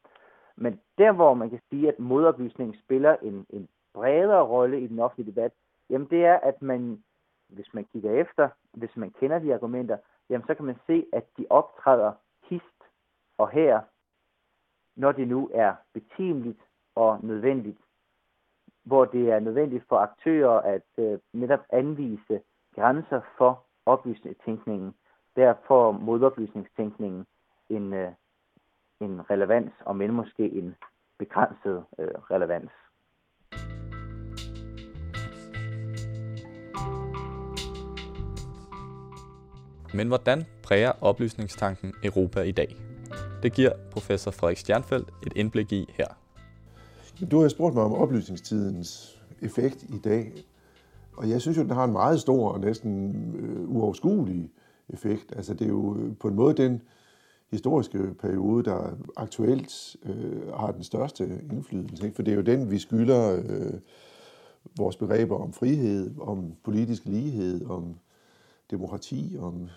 Men 0.56 0.80
der, 0.98 1.12
hvor 1.12 1.34
man 1.34 1.50
kan 1.50 1.60
sige, 1.70 1.88
at 1.88 1.98
modoplysning 1.98 2.76
spiller 2.84 3.16
en, 3.22 3.46
en 3.50 3.68
bredere 3.94 4.42
rolle 4.42 4.80
i 4.80 4.86
den 4.86 4.98
offentlige 4.98 5.30
debat, 5.30 5.52
jamen 5.90 6.08
det 6.10 6.24
er, 6.24 6.36
at 6.36 6.62
man, 6.62 7.02
hvis 7.48 7.74
man 7.74 7.84
kigger 7.84 8.12
efter, 8.12 8.48
hvis 8.72 8.96
man 8.96 9.10
kender 9.10 9.38
de 9.38 9.54
argumenter, 9.54 9.98
jamen 10.30 10.46
så 10.46 10.54
kan 10.54 10.64
man 10.64 10.76
se, 10.86 11.06
at 11.12 11.24
de 11.38 11.46
optræder 11.50 12.12
hist 12.42 12.82
og 13.38 13.50
her, 13.50 13.80
når 14.96 15.12
det 15.12 15.28
nu 15.28 15.50
er 15.54 15.74
betimeligt 15.94 16.60
og 16.94 17.24
nødvendigt 17.24 17.78
hvor 18.88 19.04
det 19.04 19.30
er 19.30 19.40
nødvendigt 19.40 19.84
for 19.88 19.96
aktører 19.98 20.60
at 20.60 20.88
øh, 20.98 21.18
netop 21.32 21.60
anvise 21.72 22.40
grænser 22.74 23.20
for 23.38 23.64
oplysningstænkningen. 23.86 24.94
Derfor 25.36 25.92
modoplysningstænkningen 25.92 27.26
en, 27.68 27.92
øh, 27.92 28.12
en 29.00 29.30
relevans, 29.30 29.72
og 29.80 29.96
men 29.96 30.12
måske 30.12 30.50
en 30.50 30.76
begrænset 31.18 31.84
øh, 31.98 32.14
relevans. 32.30 32.70
Men 39.94 40.08
hvordan 40.08 40.44
præger 40.62 40.92
oplysningstanken 41.00 41.92
Europa 42.04 42.40
i 42.40 42.50
dag? 42.50 42.76
Det 43.42 43.52
giver 43.52 43.72
professor 43.90 44.30
Frederik 44.30 44.56
Stjernfeldt 44.56 45.08
et 45.26 45.32
indblik 45.36 45.72
i 45.72 45.86
her. 45.94 46.06
Du 47.30 47.40
har 47.40 47.48
spurgt 47.48 47.74
mig 47.74 47.84
om 47.84 47.92
oplysningstidens 47.92 49.20
effekt 49.42 49.82
i 49.82 49.98
dag, 50.04 50.32
og 51.16 51.30
jeg 51.30 51.40
synes 51.40 51.58
jo, 51.58 51.62
den 51.62 51.70
har 51.70 51.84
en 51.84 51.92
meget 51.92 52.20
stor 52.20 52.48
og 52.48 52.60
næsten 52.60 53.14
øh, 53.38 53.70
uoverskuelig 53.70 54.50
effekt. 54.88 55.32
Altså 55.36 55.54
det 55.54 55.64
er 55.64 55.68
jo 55.68 55.96
øh, 55.98 56.16
på 56.16 56.28
en 56.28 56.34
måde 56.34 56.54
den 56.54 56.82
historiske 57.50 57.98
periode, 58.20 58.64
der 58.64 58.96
aktuelt 59.16 59.96
øh, 60.02 60.52
har 60.54 60.72
den 60.72 60.84
største 60.84 61.40
indflydelse. 61.52 62.04
Ikke? 62.04 62.16
For 62.16 62.22
det 62.22 62.32
er 62.32 62.36
jo 62.36 62.42
den, 62.42 62.70
vi 62.70 62.78
skylder 62.78 63.42
øh, 63.48 63.72
vores 64.78 64.96
begreber 64.96 65.36
om 65.36 65.52
frihed, 65.52 66.10
om 66.20 66.52
politisk 66.64 67.02
lighed, 67.04 67.66
om 67.66 67.96
demokrati, 68.70 69.36
om 69.38 69.68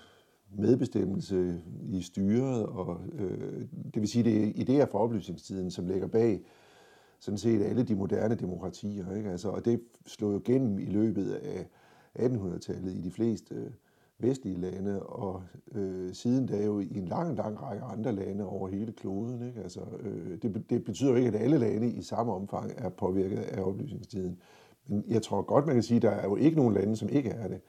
medbestemmelse 0.57 1.61
i 1.89 2.01
styret, 2.01 2.65
og 2.65 3.01
øh, 3.13 3.61
det 3.93 4.01
vil 4.01 4.07
sige, 4.07 4.23
det 4.23 4.43
er 4.43 4.51
idéer 4.63 4.91
fra 4.91 4.99
oplysningstiden, 4.99 5.71
som 5.71 5.87
ligger 5.87 6.07
bag 6.07 6.41
sådan 7.19 7.37
set 7.37 7.61
alle 7.61 7.83
de 7.83 7.95
moderne 7.95 8.35
demokratier. 8.35 9.15
Ikke? 9.15 9.29
Altså, 9.29 9.49
og 9.49 9.65
det 9.65 9.81
slog 10.05 10.33
jo 10.33 10.41
gennem 10.45 10.79
i 10.79 10.85
løbet 10.85 11.31
af 11.31 11.67
1800-tallet 12.19 12.93
i 12.93 13.01
de 13.01 13.11
fleste 13.11 13.55
øh, 13.55 13.71
vestlige 14.19 14.61
lande, 14.61 15.03
og 15.03 15.43
øh, 15.71 16.13
siden 16.13 16.45
da 16.45 16.65
jo 16.65 16.79
i 16.79 16.97
en 16.97 17.05
lang, 17.05 17.37
lang 17.37 17.61
række 17.61 17.83
andre 17.83 18.11
lande 18.11 18.45
over 18.45 18.67
hele 18.67 18.91
kloden. 18.91 19.47
Ikke? 19.47 19.61
Altså, 19.61 19.81
øh, 19.99 20.37
det, 20.41 20.63
det 20.69 20.83
betyder 20.83 21.09
jo 21.09 21.15
ikke, 21.15 21.27
at 21.27 21.43
alle 21.43 21.57
lande 21.57 21.89
i 21.91 22.01
samme 22.01 22.33
omfang 22.33 22.71
er 22.77 22.89
påvirket 22.89 23.37
af 23.37 23.61
oplysningstiden. 23.61 24.37
Men 24.87 25.03
jeg 25.07 25.21
tror 25.21 25.41
godt, 25.41 25.65
man 25.65 25.75
kan 25.75 25.83
sige, 25.83 25.95
at 25.95 26.01
der 26.01 26.09
er 26.09 26.23
jo 26.23 26.35
ikke 26.35 26.57
nogen 26.57 26.73
lande, 26.73 26.95
som 26.95 27.09
ikke 27.09 27.29
er 27.29 27.47
det. 27.47 27.61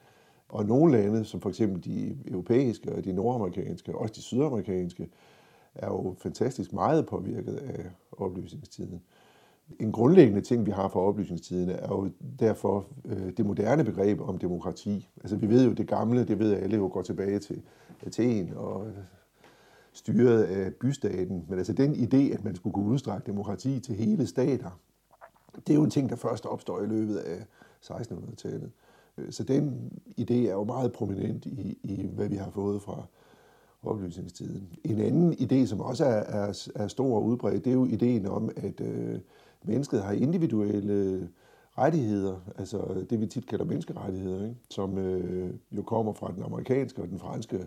Og 0.53 0.65
nogle 0.65 0.91
lande, 0.91 1.25
som 1.25 1.41
for 1.41 1.49
eksempel 1.49 1.83
de 1.83 2.17
europæiske 2.27 2.95
og 2.95 3.05
de 3.05 3.13
nordamerikanske, 3.13 3.95
og 3.95 4.01
også 4.01 4.13
de 4.13 4.21
sydamerikanske, 4.21 5.09
er 5.75 5.87
jo 5.87 6.15
fantastisk 6.17 6.73
meget 6.73 7.05
påvirket 7.05 7.55
af 7.55 7.85
oplysningstiden. 8.11 9.01
En 9.79 9.91
grundlæggende 9.91 10.41
ting, 10.41 10.65
vi 10.65 10.71
har 10.71 10.87
for 10.87 11.07
oplysningstiden, 11.07 11.69
er 11.69 11.87
jo 11.87 12.11
derfor 12.39 12.85
øh, 13.05 13.37
det 13.37 13.45
moderne 13.45 13.83
begreb 13.83 14.21
om 14.21 14.37
demokrati. 14.37 15.09
Altså 15.17 15.35
vi 15.35 15.49
ved 15.49 15.65
jo, 15.65 15.73
det 15.73 15.87
gamle, 15.87 16.23
det 16.23 16.39
ved 16.39 16.53
alle 16.53 16.75
jo 16.75 16.89
går 16.93 17.01
tilbage 17.01 17.39
til 17.39 17.61
Athen 18.05 18.53
og 18.55 18.87
styret 19.93 20.43
af 20.43 20.73
bystaten. 20.73 21.45
Men 21.49 21.57
altså 21.57 21.73
den 21.73 21.93
idé, 21.93 22.33
at 22.33 22.43
man 22.43 22.55
skulle 22.55 22.73
kunne 22.73 22.91
udstrække 22.91 23.25
demokrati 23.25 23.79
til 23.79 23.95
hele 23.95 24.27
stater, 24.27 24.79
det 25.55 25.69
er 25.69 25.75
jo 25.75 25.83
en 25.83 25.89
ting, 25.89 26.09
der 26.09 26.15
først 26.15 26.45
opstår 26.45 26.81
i 26.81 26.85
løbet 26.85 27.17
af 27.17 27.45
1600-tallet. 27.83 28.71
Øh, 29.17 29.31
så 29.31 29.43
den 29.43 29.91
idé 30.19 30.33
er 30.33 30.53
jo 30.53 30.63
meget 30.63 30.91
prominent 30.91 31.45
i, 31.45 31.77
i 31.83 32.07
hvad 32.13 32.29
vi 32.29 32.35
har 32.35 32.49
fået 32.49 32.81
fra 32.81 33.05
oplysningstiden. 33.83 34.67
En 34.83 34.99
anden 34.99 35.33
idé, 35.33 35.65
som 35.65 35.79
også 35.81 36.05
er, 36.05 36.23
er, 36.39 36.69
er 36.75 36.87
stor 36.87 37.15
og 37.15 37.25
udbredt, 37.25 37.65
det 37.65 37.69
er 37.69 37.75
jo 37.75 37.85
ideen 37.85 38.25
om, 38.25 38.49
at 38.55 38.81
øh, 38.81 39.19
mennesket 39.63 40.03
har 40.03 40.11
individuelle 40.11 41.29
rettigheder, 41.77 42.39
altså 42.57 43.05
det 43.09 43.21
vi 43.21 43.27
tit 43.27 43.47
kalder 43.47 43.65
menneskerettigheder, 43.65 44.43
ikke? 44.43 44.55
som 44.69 44.97
øh, 44.97 45.53
jo 45.71 45.81
kommer 45.81 46.13
fra 46.13 46.31
den 46.35 46.43
amerikanske 46.43 47.01
og 47.01 47.07
den 47.07 47.19
franske 47.19 47.65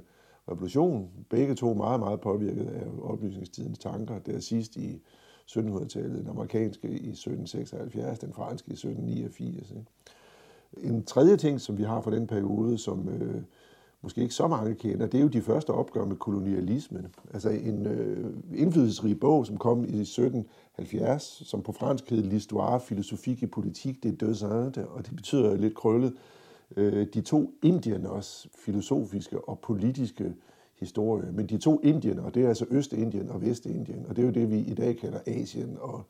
revolution. 0.48 1.10
Begge 1.30 1.54
to 1.54 1.74
meget, 1.74 2.00
meget 2.00 2.20
påvirket 2.20 2.66
af 2.66 2.86
oplysningstidens 3.02 3.78
tanker. 3.78 4.18
Der 4.18 4.40
sidst 4.40 4.76
i 4.76 5.02
1700-tallet, 5.50 6.18
den 6.18 6.28
amerikanske 6.28 6.88
i 6.88 7.10
1776, 7.10 8.18
den 8.18 8.32
franske 8.32 8.68
i 8.68 8.72
1789. 8.72 9.70
Ikke? 9.70 9.84
En 10.78 11.04
tredje 11.04 11.36
ting, 11.36 11.60
som 11.60 11.78
vi 11.78 11.82
har 11.82 12.00
fra 12.00 12.10
den 12.10 12.26
periode, 12.26 12.78
som 12.78 13.08
øh, 13.08 13.42
måske 14.02 14.22
ikke 14.22 14.34
så 14.34 14.48
mange 14.48 14.74
kender, 14.74 15.06
det 15.06 15.18
er 15.18 15.22
jo 15.22 15.28
de 15.28 15.42
første 15.42 15.70
opgør 15.70 16.04
med 16.04 16.16
kolonialismen. 16.16 17.06
Altså 17.34 17.50
en 17.50 17.86
øh, 17.86 18.34
indflydelsesrig 18.54 19.20
bog, 19.20 19.46
som 19.46 19.56
kom 19.56 19.78
i 19.78 20.00
1770, 20.00 21.42
som 21.44 21.62
på 21.62 21.72
fransk 21.72 22.10
hed 22.10 22.24
L'histoire 22.24 22.78
philosophique 22.78 23.44
et 23.44 23.50
politique 23.50 24.00
des 24.02 24.18
deux 24.20 24.42
Indes, 24.42 24.76
og 24.76 25.06
det 25.06 25.16
betyder 25.16 25.56
lidt 25.56 25.74
krøllet, 25.74 26.12
øh, 26.76 27.06
de 27.14 27.20
to 27.20 27.54
indiernes 27.62 28.48
filosofiske 28.58 29.48
og 29.48 29.58
politiske 29.58 30.34
historie. 30.80 31.32
Men 31.32 31.46
de 31.46 31.58
to 31.58 31.80
Indien, 31.82 32.18
og 32.18 32.34
det 32.34 32.44
er 32.44 32.48
altså 32.48 32.66
Østindien 32.70 33.30
og 33.30 33.42
Vestindien, 33.42 34.06
og 34.08 34.16
det 34.16 34.22
er 34.22 34.26
jo 34.26 34.32
det, 34.32 34.50
vi 34.50 34.58
i 34.58 34.74
dag 34.74 34.96
kalder 34.96 35.18
Asien 35.26 35.76
og 35.80 36.02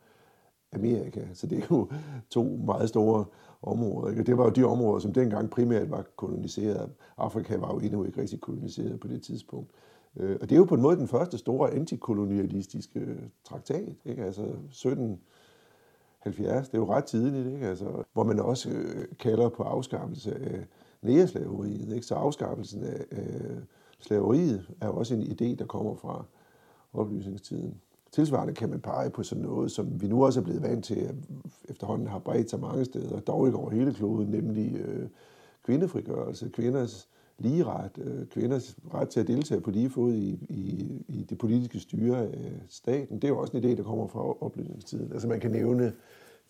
Amerika. 0.77 1.21
Så 1.35 1.47
det 1.47 1.59
er 1.59 1.67
jo 1.71 1.89
to 2.31 2.61
meget 2.67 2.89
store 2.89 3.25
områder. 3.63 4.11
Ikke? 4.11 4.23
Det 4.23 4.39
var 4.39 4.45
jo 4.45 4.51
de 4.51 4.65
områder, 4.65 4.99
som 4.99 5.13
dengang 5.13 5.51
primært 5.51 5.91
var 5.91 6.05
koloniseret. 6.17 6.91
Afrika 7.17 7.57
var 7.57 7.75
jo 7.75 7.79
endnu 7.79 8.05
ikke 8.05 8.21
rigtig 8.21 8.41
koloniseret 8.41 9.01
på 9.01 9.09
det 9.09 9.23
tidspunkt. 9.23 9.71
Øh, 10.17 10.37
og 10.41 10.51
det 10.51 10.53
er 10.53 10.59
jo 10.59 10.65
på 10.65 10.75
en 10.75 10.83
måde 10.83 10.97
den 10.97 11.09
første 11.09 11.39
store 11.39 11.71
antikolonialistiske 11.71 13.01
øh, 13.01 13.23
traktat. 13.45 13.95
Ikke? 14.05 14.25
Altså 14.25 14.43
1770, 14.43 16.69
det 16.69 16.75
er 16.75 16.79
jo 16.79 16.93
ret 16.93 17.05
tidligt, 17.05 17.47
ikke? 17.47 17.67
Altså, 17.67 18.03
hvor 18.13 18.25
man 18.25 18.41
også 18.41 18.71
øh, 18.71 19.05
kalder 19.19 19.49
på 19.49 19.63
afskaffelse 19.63 20.35
af 20.35 20.67
næreslaveriet. 21.03 21.93
Ikke? 21.95 22.07
Så 22.07 22.15
afskaffelsen 22.15 22.85
af, 22.85 23.05
af 23.11 23.41
slaveriet 23.99 24.71
er 24.81 24.87
jo 24.87 24.97
også 24.97 25.15
en 25.15 25.23
idé, 25.23 25.55
der 25.59 25.65
kommer 25.67 25.95
fra 25.95 26.25
oplysningstiden. 26.93 27.81
Tilsvarende 28.13 28.55
kan 28.55 28.71
man 28.71 28.81
pege 28.81 29.11
på 29.11 29.23
sådan 29.23 29.45
noget, 29.45 29.71
som 29.71 30.03
vi 30.03 30.09
nu 30.09 30.25
også 30.25 30.41
er 30.41 30.45
blevet 30.45 30.63
vant 30.63 30.85
til, 30.85 30.95
at 30.95 31.15
efterhånden 31.69 32.07
har 32.07 32.19
bredt 32.19 32.51
sig 32.51 32.61
mange 32.61 32.85
steder, 32.85 33.21
dog 33.21 33.47
ikke 33.47 33.59
over 33.59 33.71
hele 33.71 33.95
kloden, 33.95 34.31
nemlig 34.31 34.77
øh, 34.77 35.09
kvindefrigørelse, 35.65 36.49
kvinders 36.49 37.09
lige 37.39 37.65
ret, 37.65 37.99
øh, 37.99 38.27
kvinders 38.27 38.77
ret 38.95 39.09
til 39.09 39.21
at 39.21 39.29
deltage 39.29 39.61
på 39.61 39.71
lige 39.71 39.91
fod 39.91 40.13
i, 40.13 40.47
i, 40.49 41.05
i 41.09 41.27
det 41.31 41.39
politiske 41.39 41.81
styre 41.81 42.19
af 42.19 42.53
staten. 42.69 43.17
Det 43.17 43.25
er 43.25 43.29
jo 43.29 43.39
også 43.39 43.57
en 43.57 43.65
idé, 43.65 43.77
der 43.77 43.83
kommer 43.83 44.07
fra 44.07 44.45
oplysningstiden. 44.45 45.13
Altså 45.13 45.29
man 45.29 45.41
kan 45.41 45.51
nævne 45.51 45.93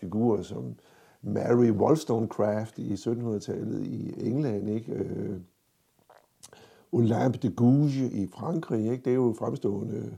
figurer 0.01 0.43
som 0.43 0.75
Mary 1.23 1.71
Wollstonecraft 1.71 2.79
i 2.79 2.95
1700-tallet 2.95 3.87
i 3.87 4.15
England, 4.27 4.69
ikke? 4.69 4.93
Øh, 4.93 5.41
Olympe 6.93 7.39
de 7.39 7.51
Gouges 7.51 7.97
i 7.97 8.27
Frankrig, 8.27 8.91
ikke? 8.91 9.05
det 9.05 9.11
er 9.11 9.15
jo 9.15 9.35
fremstående 9.39 10.17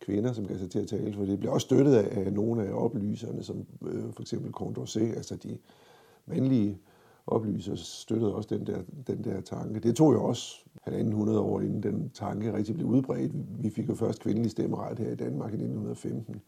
kvinder, 0.00 0.32
som 0.32 0.46
kan 0.46 0.58
sig 0.58 0.70
til 0.70 0.78
at 0.78 0.88
tale 0.88 1.14
for 1.14 1.24
det. 1.24 1.38
bliver 1.38 1.52
også 1.52 1.64
støttet 1.64 1.94
af, 1.94 2.26
af 2.26 2.32
nogle 2.32 2.66
af 2.66 2.72
oplyserne, 2.72 3.42
som 3.42 3.66
øh, 3.86 4.12
for 4.12 4.22
eksempel 4.22 4.52
Condorcet, 4.52 5.16
altså 5.16 5.36
de 5.36 5.58
mandlige 6.26 6.78
oplyser, 7.26 7.74
støttede 7.74 8.34
også 8.34 8.48
den 8.54 8.66
der, 8.66 8.78
den 9.06 9.24
der 9.24 9.40
tanke. 9.40 9.80
Det 9.80 9.96
tog 9.96 10.12
jo 10.12 10.24
også 10.24 10.56
halvanden 10.82 11.12
hundrede 11.12 11.40
år, 11.40 11.60
inden 11.60 11.82
den 11.82 12.10
tanke 12.10 12.52
rigtig 12.52 12.74
blev 12.74 12.86
udbredt. 12.86 13.32
Vi 13.62 13.70
fik 13.70 13.88
jo 13.88 13.94
først 13.94 14.20
kvindelig 14.20 14.50
stemmeret 14.50 14.98
her 14.98 15.10
i 15.10 15.14
Danmark 15.16 15.50
i 15.50 15.54
1915. 15.54 16.40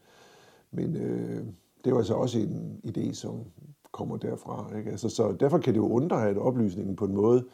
Men 0.71 0.95
øh, 0.95 1.45
det 1.85 1.93
var 1.93 1.97
altså 1.97 2.13
også 2.13 2.39
en 2.39 2.81
idé, 2.87 3.13
som 3.13 3.43
kommer 3.91 4.17
derfra. 4.17 4.77
Ikke? 4.77 4.91
Altså, 4.91 5.09
så 5.09 5.35
derfor 5.39 5.57
kan 5.57 5.73
det 5.73 5.79
jo 5.79 5.87
undre, 5.87 6.29
at 6.29 6.37
oplysningen 6.37 6.95
på 6.95 7.05
en 7.05 7.15
måde 7.15 7.45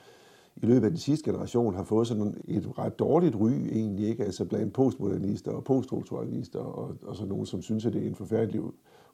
i 0.62 0.66
løbet 0.66 0.84
af 0.84 0.90
den 0.90 1.00
sidste 1.00 1.32
generation 1.32 1.76
har 1.76 1.84
fået 1.84 2.08
sådan 2.08 2.42
et 2.48 2.78
ret 2.78 3.00
dårligt 3.00 3.36
ry 3.36 3.52
egentlig, 3.52 4.08
ikke? 4.08 4.24
Altså 4.24 4.46
blandt 4.46 4.74
postmodernister 4.74 5.52
og 5.52 5.64
poststrukturalister 5.64 6.60
og, 6.60 6.96
og 7.04 7.16
så 7.16 7.26
nogen, 7.26 7.46
som 7.46 7.62
synes, 7.62 7.86
at 7.86 7.94
det 7.94 8.04
er 8.04 8.08
en 8.08 8.16
forfærdelig 8.16 8.62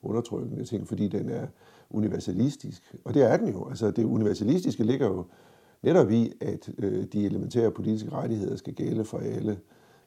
undertrykkende 0.02 0.66
ting, 0.66 0.88
fordi 0.88 1.08
den 1.08 1.30
er 1.30 1.48
universalistisk. 1.90 2.96
Og 3.06 3.14
det 3.14 3.32
er 3.32 3.38
den 3.38 3.48
jo. 3.54 3.70
Altså 3.70 3.92
det 3.92 4.04
universalistiske 4.04 4.84
ligger 4.84 5.08
jo 5.08 5.26
netop 5.82 6.12
i, 6.12 6.32
at 6.42 6.70
øh, 6.78 7.06
de 7.14 7.26
elementære 7.26 7.72
politiske 7.72 8.12
rettigheder 8.12 8.56
skal 8.56 8.74
gælde 8.74 9.06
for 9.06 9.18
alle, 9.18 9.60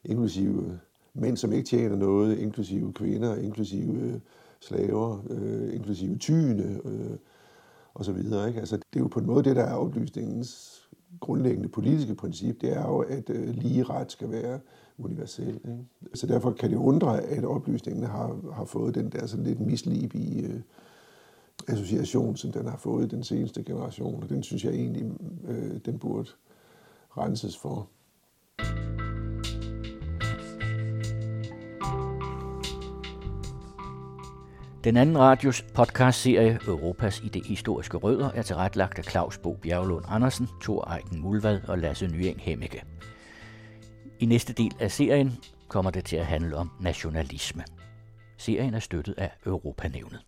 inklusive 0.05 0.79
mænd, 1.13 1.37
som 1.37 1.53
ikke 1.53 1.67
tjener 1.67 1.95
noget, 1.95 2.37
inklusive 2.37 2.93
kvinder, 2.93 3.35
inklusive 3.35 4.01
øh, 4.01 4.19
slaver, 4.59 5.23
øh, 5.29 5.75
inklusive 5.75 6.17
tyne 6.17 6.79
øh, 6.85 7.17
og 7.93 8.05
så 8.05 8.11
videre. 8.11 8.47
Ikke? 8.47 8.59
Altså, 8.59 8.75
det 8.75 8.99
er 8.99 8.99
jo 8.99 9.07
på 9.07 9.19
en 9.19 9.25
måde 9.25 9.43
det, 9.43 9.55
der 9.55 9.63
er 9.63 9.75
oplysningens 9.75 10.84
grundlæggende 11.19 11.69
politiske 11.69 12.15
princip, 12.15 12.61
det 12.61 12.77
er 12.77 12.81
jo, 12.81 12.99
at 12.99 13.29
øh, 13.29 13.49
lige 13.49 13.83
ret 13.83 14.11
skal 14.11 14.31
være 14.31 14.59
universel. 14.97 15.47
Ikke? 15.47 15.85
Så 16.13 16.27
derfor 16.27 16.51
kan 16.51 16.69
det 16.69 16.77
undre, 16.77 17.21
at 17.21 17.45
oplysningen 17.45 18.03
har, 18.03 18.53
har 18.53 18.65
fået 18.65 18.95
den 18.95 19.09
der 19.09 19.25
sådan 19.25 19.45
lidt 19.45 19.59
mislibige 19.59 20.47
øh, 20.47 20.61
association, 21.67 22.35
som 22.35 22.51
den 22.51 22.67
har 22.67 22.77
fået 22.77 23.05
i 23.05 23.15
den 23.15 23.23
seneste 23.23 23.63
generation, 23.63 24.23
og 24.23 24.29
den 24.29 24.43
synes 24.43 24.65
jeg 24.65 24.73
egentlig, 24.73 25.11
øh, 25.47 25.79
den 25.85 25.99
burde 25.99 26.29
renses 27.17 27.57
for. 27.57 27.89
Den 34.85 34.97
anden 34.97 35.17
radios 35.17 35.61
podcastserie 35.73 36.59
Europas 36.67 37.21
idehistoriske 37.23 37.97
rødder 37.97 38.31
er 38.31 38.41
tilrettelagt 38.41 38.99
af 38.99 39.03
Claus 39.03 39.37
Bo 39.37 39.53
Bjerglund 39.53 40.05
Andersen, 40.07 40.49
Thor 40.61 40.91
Eiken 40.93 41.21
Mulvad 41.21 41.61
og 41.67 41.77
Lasse 41.77 42.07
Nyeng 42.07 42.41
Hemmeke. 42.41 42.83
I 44.19 44.25
næste 44.25 44.53
del 44.53 44.75
af 44.79 44.91
serien 44.91 45.37
kommer 45.67 45.91
det 45.91 46.05
til 46.05 46.15
at 46.15 46.25
handle 46.25 46.57
om 46.57 46.71
nationalisme. 46.81 47.63
Serien 48.37 48.73
er 48.73 48.79
støttet 48.79 49.15
af 49.17 49.31
Europanævnet. 49.45 50.19